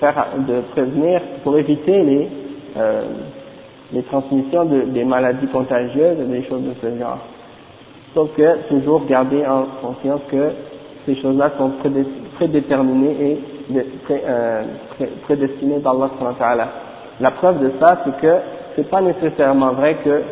faire 0.00 0.26
de 0.46 0.60
prévenir, 0.72 1.20
pour 1.42 1.56
éviter 1.58 2.02
les, 2.02 2.28
euh, 2.76 3.02
les 3.92 4.02
transmissions 4.04 4.64
de, 4.64 4.82
des 4.82 5.04
maladies 5.04 5.46
contagieuses 5.48 6.18
et 6.20 6.24
des 6.24 6.42
choses 6.44 6.62
de 6.62 6.74
ce 6.80 6.98
genre. 6.98 7.18
Sauf 8.14 8.30
que, 8.36 8.68
toujours 8.68 9.04
garder 9.06 9.44
en 9.46 9.66
conscience 9.80 10.20
que 10.30 10.50
ces 11.06 11.16
choses-là 11.20 11.52
sont 11.58 11.72
prédéterminées 12.36 13.16
et 13.20 13.38
euh, 14.10 14.62
prédestinées 15.22 15.78
par 15.80 15.96
Allah. 16.40 16.68
La 17.20 17.30
preuve 17.30 17.60
de 17.60 17.72
ça, 17.80 18.00
c'est 18.04 18.20
que 18.20 18.34
c'est 18.76 18.88
pas 18.88 19.00
nécessairement 19.00 19.72
vrai 19.72 19.96
que 20.04 20.22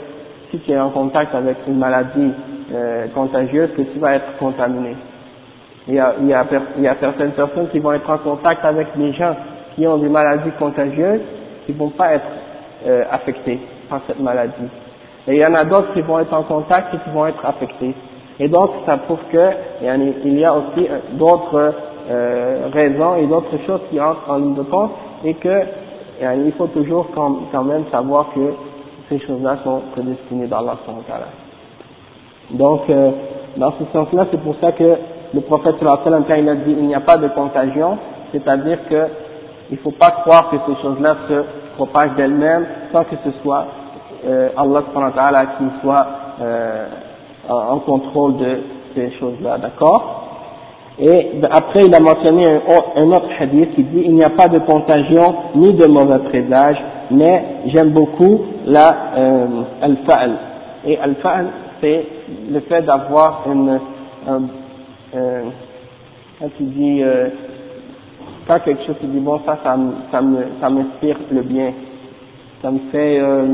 si 0.50 0.58
tu 0.60 0.72
es 0.72 0.78
en 0.78 0.90
contact 0.90 1.34
avec 1.34 1.56
une 1.66 1.78
maladie 1.78 2.32
euh, 2.72 3.06
contagieuse, 3.14 3.70
que 3.76 3.82
tu 3.82 3.98
vas 3.98 4.16
être 4.16 4.36
contaminé. 4.38 4.96
Il 5.88 5.94
y, 5.94 5.98
a, 5.98 6.14
il, 6.20 6.26
y 6.26 6.34
a, 6.34 6.44
il 6.76 6.82
y 6.82 6.88
a 6.88 6.96
certaines 7.00 7.32
personnes 7.32 7.68
qui 7.70 7.78
vont 7.78 7.92
être 7.92 8.08
en 8.10 8.18
contact 8.18 8.64
avec 8.64 8.88
des 8.96 9.12
gens 9.14 9.34
qui 9.74 9.86
ont 9.86 9.96
des 9.96 10.08
maladies 10.08 10.50
contagieuses, 10.58 11.22
qui 11.64 11.72
vont 11.72 11.88
pas 11.90 12.14
être 12.14 12.26
euh, 12.86 13.04
affectés 13.10 13.58
par 13.88 14.00
cette 14.06 14.20
maladie. 14.20 14.68
Et 15.26 15.36
il 15.36 15.40
y 15.40 15.46
en 15.46 15.54
a 15.54 15.64
d'autres 15.64 15.94
qui 15.94 16.02
vont 16.02 16.18
être 16.18 16.34
en 16.34 16.42
contact 16.42 16.94
et 16.94 16.98
qui 16.98 17.10
vont 17.10 17.26
être 17.26 17.44
affectés. 17.44 17.94
Et 18.38 18.48
donc, 18.48 18.70
ça 18.86 18.98
prouve 18.98 19.18
que 19.32 19.50
il 19.82 20.38
y 20.38 20.44
a 20.44 20.54
aussi 20.54 20.88
euh, 20.88 20.98
d'autres 21.12 21.74
euh, 22.10 22.68
raisons 22.72 23.16
et 23.16 23.26
d'autres 23.26 23.56
choses 23.66 23.80
qui 23.90 24.00
entrent 24.00 24.30
en 24.30 24.36
ligne 24.36 24.54
de 24.54 24.62
compte 24.62 24.92
et 25.24 25.34
que 25.34 25.62
il 26.20 26.52
faut 26.58 26.66
toujours 26.66 27.06
quand, 27.14 27.64
même 27.64 27.84
savoir 27.92 28.26
que 28.34 28.52
ces 29.08 29.20
choses-là 29.20 29.58
sont 29.64 29.82
prédestinées 29.92 30.48
dans 30.48 30.58
Allah. 30.58 30.76
Donc, 32.50 32.88
euh, 32.88 33.10
dans 33.56 33.72
ce 33.72 33.84
sens-là, 33.92 34.26
c'est 34.30 34.40
pour 34.42 34.56
ça 34.60 34.72
que 34.72 34.96
le 35.34 35.40
prophète 35.42 35.76
sallam, 35.80 36.24
quand 36.26 36.34
il 36.34 36.48
a 36.48 36.54
dit 36.54 36.74
il 36.78 36.86
n'y 36.86 36.94
a 36.94 37.00
pas 37.00 37.16
de 37.16 37.28
contagion, 37.28 37.98
c'est-à-dire 38.32 38.78
que 38.88 39.06
il 39.70 39.74
ne 39.74 39.82
faut 39.82 39.90
pas 39.90 40.10
croire 40.22 40.50
que 40.50 40.56
ces 40.66 40.80
choses-là 40.82 41.16
se 41.28 41.42
propagent 41.76 42.16
d'elles-mêmes 42.16 42.66
sans 42.92 43.04
que 43.04 43.16
ce 43.24 43.30
soit 43.42 43.66
euh, 44.26 44.48
Allah 44.56 45.46
qui 45.58 45.64
soit 45.82 46.06
euh, 46.40 46.86
en 47.48 47.78
contrôle 47.80 48.36
de 48.38 48.58
ces 48.94 49.10
choses-là, 49.18 49.58
d'accord? 49.58 50.24
Et 51.00 51.40
après, 51.50 51.84
il 51.86 51.94
a 51.94 52.00
mentionné 52.00 52.44
un, 52.96 53.12
autre 53.12 53.28
hadith 53.38 53.74
qui 53.76 53.84
dit 53.84 54.02
il 54.04 54.14
n'y 54.14 54.24
a 54.24 54.30
pas 54.30 54.48
de 54.48 54.58
contagion 54.58 55.34
ni 55.54 55.72
de 55.72 55.86
mauvais 55.86 56.18
présage, 56.18 56.76
mais 57.10 57.44
j'aime 57.66 57.90
beaucoup 57.90 58.40
la 58.66 58.96
euh, 59.16 59.46
al-fa'al. 59.80 60.32
Et 60.84 60.98
al-fa'al, 60.98 61.46
c'est 61.80 62.04
le 62.50 62.60
fait 62.60 62.82
d'avoir 62.82 63.44
une, 63.46 63.78
un, 64.26 64.40
euh, 65.14 65.44
quand 66.38 66.50
tu 66.56 66.64
dis, 66.64 67.02
euh, 67.02 67.28
quand 68.46 68.60
quelque 68.60 68.84
chose 68.84 68.96
te 69.00 69.06
dit 69.06 69.20
bon, 69.20 69.40
ça, 69.44 69.58
ça, 69.64 69.76
ça 70.10 70.20
me, 70.20 70.38
ça 70.60 70.70
m'inspire 70.70 71.16
le 71.30 71.42
bien. 71.42 71.72
Ça 72.62 72.70
me 72.70 72.78
fait, 72.90 73.20
euh, 73.20 73.46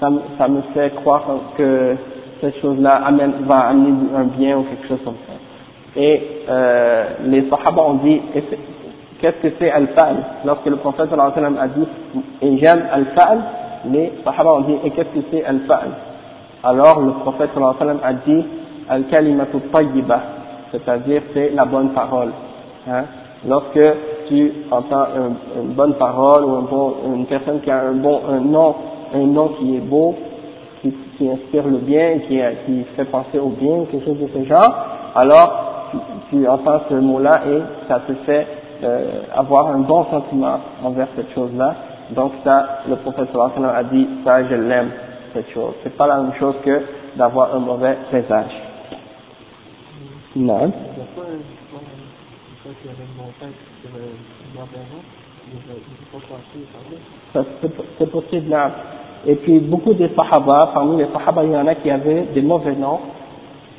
ça, 0.00 0.08
ça 0.38 0.48
me 0.48 0.62
fait 0.74 0.94
croire 0.96 1.24
que 1.56 1.96
cette 2.40 2.60
chose-là 2.60 2.96
amène, 3.06 3.32
va 3.46 3.68
amener 3.68 3.94
un 4.16 4.24
bien 4.24 4.58
ou 4.58 4.64
quelque 4.64 4.88
chose 4.88 5.00
comme 5.04 5.16
ça. 5.26 5.32
Et 5.96 6.22
euh, 6.48 7.04
les 7.26 7.48
Sahaba 7.48 7.82
ont 7.82 7.94
dit, 7.94 8.20
qu'est-ce 9.20 9.42
que 9.42 9.54
c'est 9.58 9.70
al-fa'al 9.70 10.16
Lorsque 10.44 10.66
le 10.66 10.76
prophète 10.76 11.08
sallallahu 11.08 11.58
a 11.58 11.68
dit, 11.68 11.86
et 12.42 12.58
j'aime 12.58 12.82
al-fa'al, 12.92 13.38
les 13.90 14.12
Sahaba 14.24 14.54
ont 14.54 14.60
dit, 14.62 14.76
et 14.84 14.90
qu'est-ce 14.90 15.08
que 15.18 15.24
c'est 15.30 15.44
al-fa'al 15.44 15.90
Alors 16.62 17.00
le 17.00 17.12
prophète 17.12 17.50
sallallahu 17.54 17.98
a 18.02 18.12
dit, 18.12 18.44
al-kalimatu 18.88 19.58
tayyiba, 19.72 20.20
c'est-à-dire 20.74 21.22
c'est 21.32 21.50
la 21.50 21.64
bonne 21.64 21.90
parole. 21.90 22.30
Hein? 22.88 23.04
Lorsque 23.46 23.80
tu 24.28 24.52
entends 24.70 25.06
une, 25.56 25.74
bonne 25.74 25.94
parole 25.94 26.44
ou 26.44 27.14
une 27.14 27.26
personne 27.26 27.60
qui 27.60 27.70
a 27.70 27.80
un 27.80 27.92
bon 27.92 28.20
un 28.28 28.40
nom, 28.40 28.74
un 29.14 29.26
nom 29.26 29.48
qui 29.58 29.76
est 29.76 29.80
beau, 29.80 30.14
qui, 30.82 31.30
inspire 31.30 31.66
le 31.66 31.78
bien, 31.78 32.18
qui, 32.26 32.40
qui 32.66 32.84
fait 32.96 33.04
penser 33.04 33.38
au 33.38 33.50
bien, 33.50 33.84
quelque 33.90 34.04
chose 34.04 34.18
de 34.18 34.28
ce 34.34 34.44
genre, 34.44 34.74
alors 35.14 35.90
tu, 36.30 36.46
entends 36.48 36.80
ce 36.88 36.94
mot-là 36.94 37.42
et 37.46 37.62
ça 37.88 38.00
te 38.06 38.12
fait 38.26 38.46
euh, 38.82 39.22
avoir 39.34 39.68
un 39.68 39.78
bon 39.78 40.04
sentiment 40.10 40.58
envers 40.84 41.08
cette 41.16 41.32
chose-là. 41.34 41.74
Donc 42.10 42.32
ça, 42.44 42.80
le 42.88 42.96
sallallahu 43.04 43.76
a 43.76 43.84
dit, 43.84 44.08
ça 44.24 44.44
je 44.44 44.54
l'aime, 44.54 44.90
cette 45.32 45.50
chose. 45.50 45.74
C'est 45.82 45.96
pas 45.96 46.06
la 46.06 46.16
même 46.18 46.34
chose 46.38 46.54
que 46.64 46.82
d'avoir 47.16 47.54
un 47.54 47.60
mauvais 47.60 47.96
présage. 48.10 48.63
Non. 50.36 50.72
C'est 57.98 58.10
possible 58.10 58.50
là. 58.50 58.70
Et 59.26 59.36
puis 59.36 59.58
beaucoup 59.60 59.94
de 59.94 60.08
sahaba, 60.08 60.70
parmi 60.74 60.98
les 60.98 61.06
sahaba, 61.12 61.44
il 61.44 61.52
y 61.52 61.56
en 61.56 61.66
a 61.66 61.74
qui 61.76 61.90
avaient 61.90 62.26
des 62.34 62.42
mauvais 62.42 62.74
noms 62.74 63.00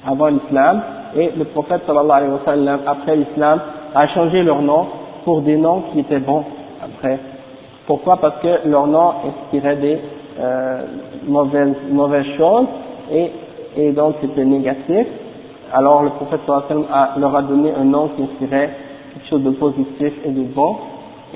avant 0.05 0.27
l'islam, 0.27 0.81
et 1.15 1.31
le 1.37 1.45
prophète 1.45 1.81
sallallahu 1.85 2.17
alayhi 2.17 2.31
wa 2.31 2.41
sallam, 2.45 2.79
après 2.85 3.15
l'islam, 3.15 3.59
a 3.93 4.07
changé 4.07 4.43
leur 4.43 4.61
nom 4.61 4.87
pour 5.23 5.41
des 5.41 5.57
noms 5.57 5.83
qui 5.91 5.99
étaient 5.99 6.19
bons 6.19 6.43
après. 6.81 7.19
Pourquoi? 7.87 8.17
Parce 8.17 8.39
que 8.41 8.67
leur 8.67 8.87
nom 8.87 9.13
inspirait 9.27 9.75
des 9.77 9.97
euh, 10.39 10.81
mauvaises, 11.27 11.75
mauvaises 11.89 12.37
choses 12.37 12.67
et, 13.11 13.31
et 13.77 13.91
donc 13.91 14.15
c'était 14.21 14.45
négatif. 14.45 15.07
Alors 15.77 16.03
le 16.03 16.11
prophète 16.11 16.39
a, 16.47 17.15
leur 17.19 17.35
a 17.35 17.41
donné 17.41 17.73
un 17.73 17.83
nom 17.83 18.07
qui 18.15 18.23
inspirait 18.23 18.69
quelque 19.13 19.27
chose 19.29 19.43
de 19.43 19.49
positif 19.51 20.13
et 20.23 20.29
de 20.29 20.43
bon. 20.43 20.77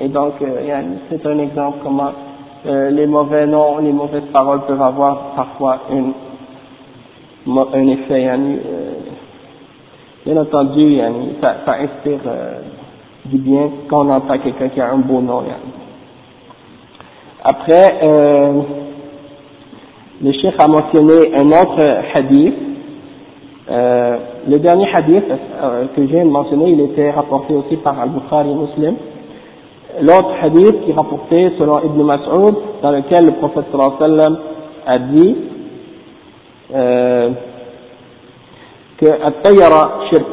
Et 0.00 0.08
donc 0.08 0.32
euh, 0.40 0.82
c'est 1.10 1.26
un 1.26 1.38
exemple 1.40 1.80
comment 1.82 2.10
euh, 2.64 2.88
les 2.88 3.06
mauvais 3.06 3.46
noms, 3.46 3.78
les 3.80 3.92
mauvaises 3.92 4.30
paroles 4.32 4.62
peuvent 4.66 4.80
avoir 4.80 5.34
parfois 5.36 5.80
un 5.90 7.86
effet. 7.88 8.30
Euh, 8.30 8.92
bien 10.24 10.38
entendu, 10.38 10.90
yani, 10.94 11.36
ça, 11.42 11.56
inspire 11.78 12.20
euh, 12.26 12.60
du 13.26 13.36
bien 13.36 13.68
quand 13.90 14.06
on 14.06 14.10
entend 14.10 14.38
quelqu'un 14.38 14.70
qui 14.70 14.80
a 14.80 14.90
un 14.90 14.98
beau 15.00 15.20
nom. 15.20 15.42
Après, 17.44 18.00
le 20.22 20.32
cheikh 20.32 20.54
a 20.58 20.66
mentionné 20.66 21.34
un 21.36 21.46
autre 21.48 21.82
hadith. 22.14 22.69
Euh, 23.70 24.16
le 24.48 24.58
dernier 24.58 24.88
hadith 24.92 25.24
euh, 25.30 25.84
que 25.94 26.04
j'ai 26.08 26.24
mentionné, 26.24 26.70
il 26.70 26.80
était 26.80 27.10
rapporté 27.10 27.54
aussi 27.54 27.76
par 27.76 28.00
Al-Bukhari 28.00 28.52
Muslim. 28.52 28.96
L'autre 30.02 30.32
hadith 30.42 30.84
qui 30.84 30.90
est 30.90 30.94
rapporté 30.94 31.52
selon 31.56 31.78
Ibn 31.84 32.02
Mas'ud, 32.02 32.54
dans 32.82 32.90
lequel 32.90 33.26
le 33.26 33.32
prophète 33.32 33.66
sallallahu 33.70 33.92
alayhi 34.00 34.12
wa 34.12 34.22
sallam 34.22 34.38
a 34.86 34.98
dit 34.98 35.36
euh, 36.74 37.30
que 38.98 39.06
at 39.06 40.10
shirk, 40.10 40.26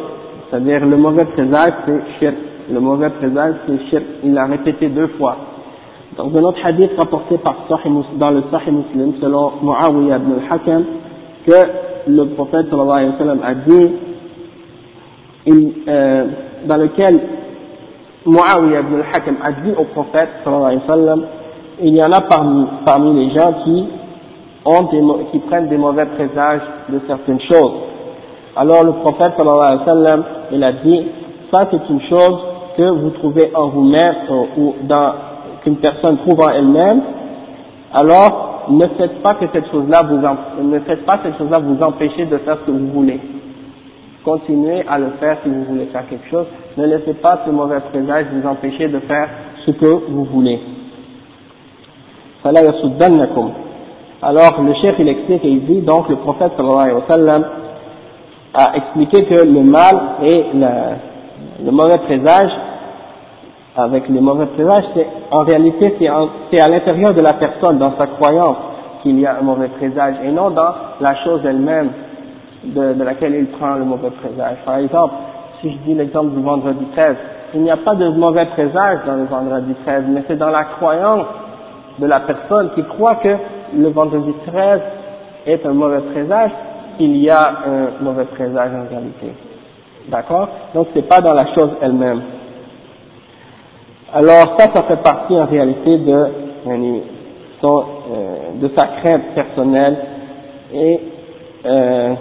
c'est-à-dire 0.49 0.85
le 0.85 0.97
mauvais 0.97 1.25
présage 1.25 1.73
c'est 1.85 2.19
shirk, 2.19 2.35
le 2.71 2.79
mauvais 2.79 3.09
présage 3.11 3.55
c'est 3.67 3.89
shirk, 3.89 4.03
il 4.23 4.33
l'a 4.33 4.45
répété 4.45 4.89
deux 4.89 5.07
fois. 5.19 5.35
Dans 6.17 6.25
un 6.25 6.43
autre 6.43 6.59
hadith 6.63 6.91
rapporté 6.97 7.37
par 7.37 7.55
dans 8.15 8.31
le 8.31 8.43
Sahih 8.49 8.71
Muslim, 8.71 9.13
selon 9.21 9.53
Muawiyah 9.61 10.17
ibn 10.17 10.33
al-Hakam, 10.41 10.83
que 11.45 11.86
le 12.07 12.25
prophète 12.35 12.69
sallallahu 12.69 12.97
alayhi 12.97 13.11
wa 13.11 13.17
sallam 13.17 13.39
a 13.43 13.53
dit, 13.53 13.91
euh, 15.87 16.25
dans 16.65 16.77
lequel 16.77 17.19
Muawiyah 18.25 18.79
ibn 18.81 18.95
al-Hakam 18.95 19.37
a 19.43 19.51
dit 19.51 19.71
au 19.77 19.85
prophète 19.85 20.29
sallallahu 20.43 20.65
alayhi 20.65 20.81
wa 20.87 20.95
sallam, 20.95 21.21
il 21.81 21.95
y 21.95 22.03
en 22.03 22.11
a 22.11 22.21
parmi, 22.21 23.25
les 23.25 23.31
gens 23.35 23.53
qui, 23.63 25.39
prennent 25.47 25.69
des 25.69 25.77
mauvais 25.77 26.05
présages 26.07 26.61
de 26.89 26.99
certaines 27.07 27.41
choses. 27.41 27.73
Alors 28.55 28.83
le 28.83 28.93
prophète 28.93 29.33
sallallahu 29.37 29.61
alayhi 29.61 29.79
wa 29.79 29.85
sallam, 29.85 30.23
il 30.51 30.63
a 30.63 30.71
dit, 30.73 31.05
ça 31.53 31.67
c'est 31.71 31.89
une 31.89 32.01
chose 32.09 32.39
que 32.75 32.89
vous 32.89 33.09
trouvez 33.11 33.51
en 33.55 33.69
vous-même 33.69 34.15
ou 34.57 34.73
qu'une 35.63 35.77
personne 35.77 36.17
trouve 36.19 36.41
en 36.41 36.49
elle-même, 36.49 37.01
alors 37.93 38.56
ne 38.69 38.87
faites 38.97 39.21
pas 39.21 39.35
que 39.35 39.45
cette 39.53 39.69
chose-là 39.71 40.03
vous 40.03 40.63
ne 40.63 40.79
faites 40.81 41.05
pas 41.05 41.19
cette 41.23 41.37
chose-là 41.37 41.59
vous 41.59 41.81
empêcher 41.83 42.25
de 42.25 42.37
faire 42.39 42.57
ce 42.61 42.65
que 42.65 42.71
vous 42.71 42.87
voulez. 42.87 43.19
Continuez 44.23 44.83
à 44.87 44.99
le 44.99 45.11
faire 45.19 45.37
si 45.43 45.49
vous 45.49 45.63
voulez 45.63 45.85
faire 45.85 46.07
quelque 46.09 46.27
chose. 46.29 46.45
Ne 46.77 46.85
laissez 46.85 47.13
pas 47.13 47.43
ce 47.45 47.51
mauvais 47.51 47.79
présage 47.91 48.25
vous 48.33 48.47
empêcher 48.47 48.87
de 48.89 48.99
faire 48.99 49.29
ce 49.65 49.71
que 49.71 50.11
vous 50.11 50.25
voulez. 50.25 50.59
Alors 54.21 54.61
le 54.61 54.73
chef 54.81 54.95
il 54.99 55.07
explique 55.07 55.45
et 55.45 55.49
il 55.49 55.65
dit 55.65 55.81
donc 55.81 56.09
le 56.09 56.17
prophète 56.17 56.51
sallallahu 56.57 56.79
alayhi 56.79 56.95
wa 56.95 57.05
sallam 57.09 57.45
a 58.53 58.75
expliqué 58.75 59.25
que 59.25 59.45
le 59.45 59.61
mal 59.61 59.95
et 60.23 60.45
le 61.63 61.71
mauvais 61.71 61.97
présage 61.99 62.49
avec 63.77 64.09
les 64.09 64.19
mauvais 64.19 64.47
présages, 64.47 64.85
c'est 64.95 65.07
en 65.31 65.43
réalité 65.43 65.95
c'est 65.99 66.59
à 66.59 66.67
l'intérieur 66.67 67.13
de 67.13 67.21
la 67.21 67.33
personne, 67.33 67.77
dans 67.77 67.93
sa 67.97 68.07
croyance, 68.07 68.57
qu'il 69.03 69.19
y 69.19 69.25
a 69.25 69.37
un 69.37 69.43
mauvais 69.43 69.67
présage, 69.69 70.15
et 70.23 70.31
non 70.31 70.49
dans 70.49 70.73
la 70.99 71.15
chose 71.23 71.41
elle-même 71.45 71.91
de, 72.63 72.93
de, 72.93 73.03
laquelle 73.03 73.35
il 73.35 73.47
prend 73.47 73.75
le 73.75 73.85
mauvais 73.85 74.09
présage. 74.09 74.57
Par 74.65 74.77
exemple, 74.77 75.13
si 75.61 75.71
je 75.71 75.77
dis 75.85 75.93
l'exemple 75.93 76.31
du 76.31 76.41
vendredi 76.41 76.85
13, 76.95 77.15
il 77.53 77.61
n'y 77.61 77.71
a 77.71 77.77
pas 77.77 77.95
de 77.95 78.09
mauvais 78.09 78.45
présage 78.47 78.99
dans 79.05 79.15
le 79.15 79.25
vendredi 79.25 79.73
13, 79.85 80.05
mais 80.09 80.23
c'est 80.27 80.37
dans 80.37 80.49
la 80.49 80.63
croyance 80.65 81.25
de 81.99 82.07
la 82.07 82.19
personne 82.21 82.71
qui 82.75 82.83
croit 82.83 83.15
que 83.15 83.35
le 83.75 83.89
vendredi 83.89 84.33
13 84.47 84.81
est 85.45 85.65
un 85.65 85.73
mauvais 85.73 86.01
présage 86.13 86.51
qu'il 86.97 87.15
y 87.17 87.29
a 87.29 87.49
un 87.65 88.03
mauvais 88.03 88.25
présage 88.25 88.71
en 88.73 88.89
réalité. 88.89 89.33
D'accord? 90.09 90.49
Donc 90.73 90.87
c'est 90.93 91.07
pas 91.07 91.21
dans 91.21 91.33
la 91.33 91.45
chose 91.53 91.69
elle-même. 91.81 92.21
Alors 94.13 94.55
ça, 94.57 94.67
ça 94.73 94.83
fait 94.83 95.03
partie 95.03 95.33
en 95.37 95.45
réalité 95.45 95.97
de, 95.97 96.27
son, 97.61 97.83
euh, 98.09 98.35
de 98.61 98.71
sa 98.77 98.87
crainte 99.01 99.33
personnelle 99.35 99.97
et 100.73 100.99
euh, 101.65 102.13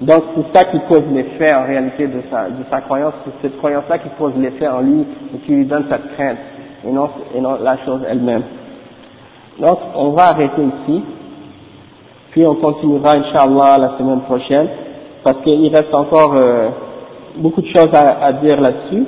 donc 0.00 0.24
c'est 0.34 0.58
ça 0.58 0.64
qui 0.64 0.80
cause 0.88 1.04
l'effet 1.12 1.54
en 1.54 1.64
réalité 1.66 2.08
de 2.08 2.20
sa, 2.30 2.48
de 2.48 2.64
sa 2.68 2.80
croyance, 2.80 3.14
c'est 3.24 3.48
cette 3.48 3.58
croyance-là 3.58 3.98
qui 3.98 4.08
cause 4.18 4.32
l'effet 4.36 4.66
en 4.66 4.80
lui 4.80 5.06
et 5.34 5.38
qui 5.38 5.52
lui 5.52 5.66
donne 5.66 5.84
cette 5.88 6.14
crainte 6.14 6.38
et 6.84 6.90
non, 6.90 7.10
et 7.36 7.40
non 7.40 7.56
la 7.62 7.76
chose 7.84 8.00
elle-même. 8.08 8.42
Donc 9.60 9.78
on 9.94 10.10
va 10.10 10.30
arrêter 10.30 10.62
ici, 10.62 11.02
puis 12.32 12.44
on 12.44 12.56
continuera 12.56 13.16
Inch'Allah 13.16 13.78
la 13.78 13.98
semaine 13.98 14.22
prochaine, 14.22 14.68
parce 15.22 15.38
qu'il 15.42 15.68
reste 15.74 15.94
encore 15.94 16.34
euh, 16.34 16.70
beaucoup 17.36 17.62
de 17.62 17.68
choses 17.68 17.94
à, 17.94 18.24
à 18.24 18.32
dire 18.32 18.60
là-dessus 18.60 19.04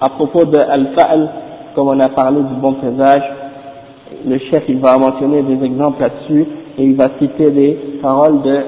À 0.00 0.08
propos 0.10 0.44
de 0.44 0.58
Al-Fa'al, 0.58 1.28
comme 1.74 1.88
on 1.88 2.00
a 2.00 2.08
parlé 2.08 2.40
du 2.42 2.54
bon 2.54 2.74
présage, 2.74 3.22
le 4.26 4.38
chef 4.50 4.64
il 4.68 4.78
va 4.78 4.98
mentionner 4.98 5.42
des 5.42 5.64
exemples 5.64 6.02
là-dessus 6.02 6.46
et 6.78 6.84
il 6.84 6.96
va 6.96 7.06
citer 7.18 7.50
des 7.50 7.98
paroles 8.02 8.42
de 8.42 8.60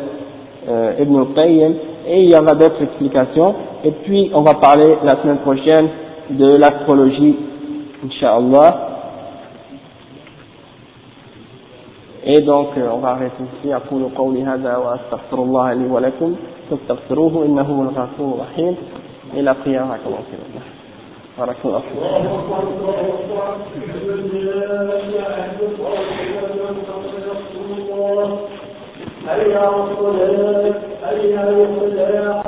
euh, 0.69 0.93
Ibn 1.01 1.35
Qayyim 1.35 1.73
et 2.07 2.23
il 2.25 2.31
y 2.31 2.39
aura 2.39 2.55
d'autres 2.55 2.83
explications. 2.83 3.55
Et 3.85 3.91
puis 3.91 4.31
on 4.35 4.43
va 4.43 4.55
parler 4.55 4.97
la 5.05 5.17
semaine 5.23 5.39
prochaine 5.39 5.89
de 6.31 6.57
l'astrologie, 6.57 7.37
Inch'Allah. 8.05 8.91
Et 12.27 12.41
donc 12.41 12.69
on 12.77 12.99
va 12.99 13.11
arrêter 13.11 13.43
ici. 13.43 13.73
أقول 13.75 14.15
قولي 14.17 14.43
هذا 14.45 14.77
وأستغفر 14.77 15.39
الله 15.43 15.73
لي 15.73 15.87
ولكم 15.87 16.35
فاستغفروه 16.71 17.45
إنه 17.47 17.63
هو 17.63 17.83
الغفور 17.83 18.35
الرحيم 18.35 18.77
إلى 19.35 19.51
قيامة 19.51 19.97
كما 19.97 20.68
بارك 21.40 21.58
الله 21.66 21.80
فيك. 21.80 21.98
أيها 29.30 29.70
الصلاة 29.70 30.74
أيها 31.10 31.50
الصلاة 31.50 32.30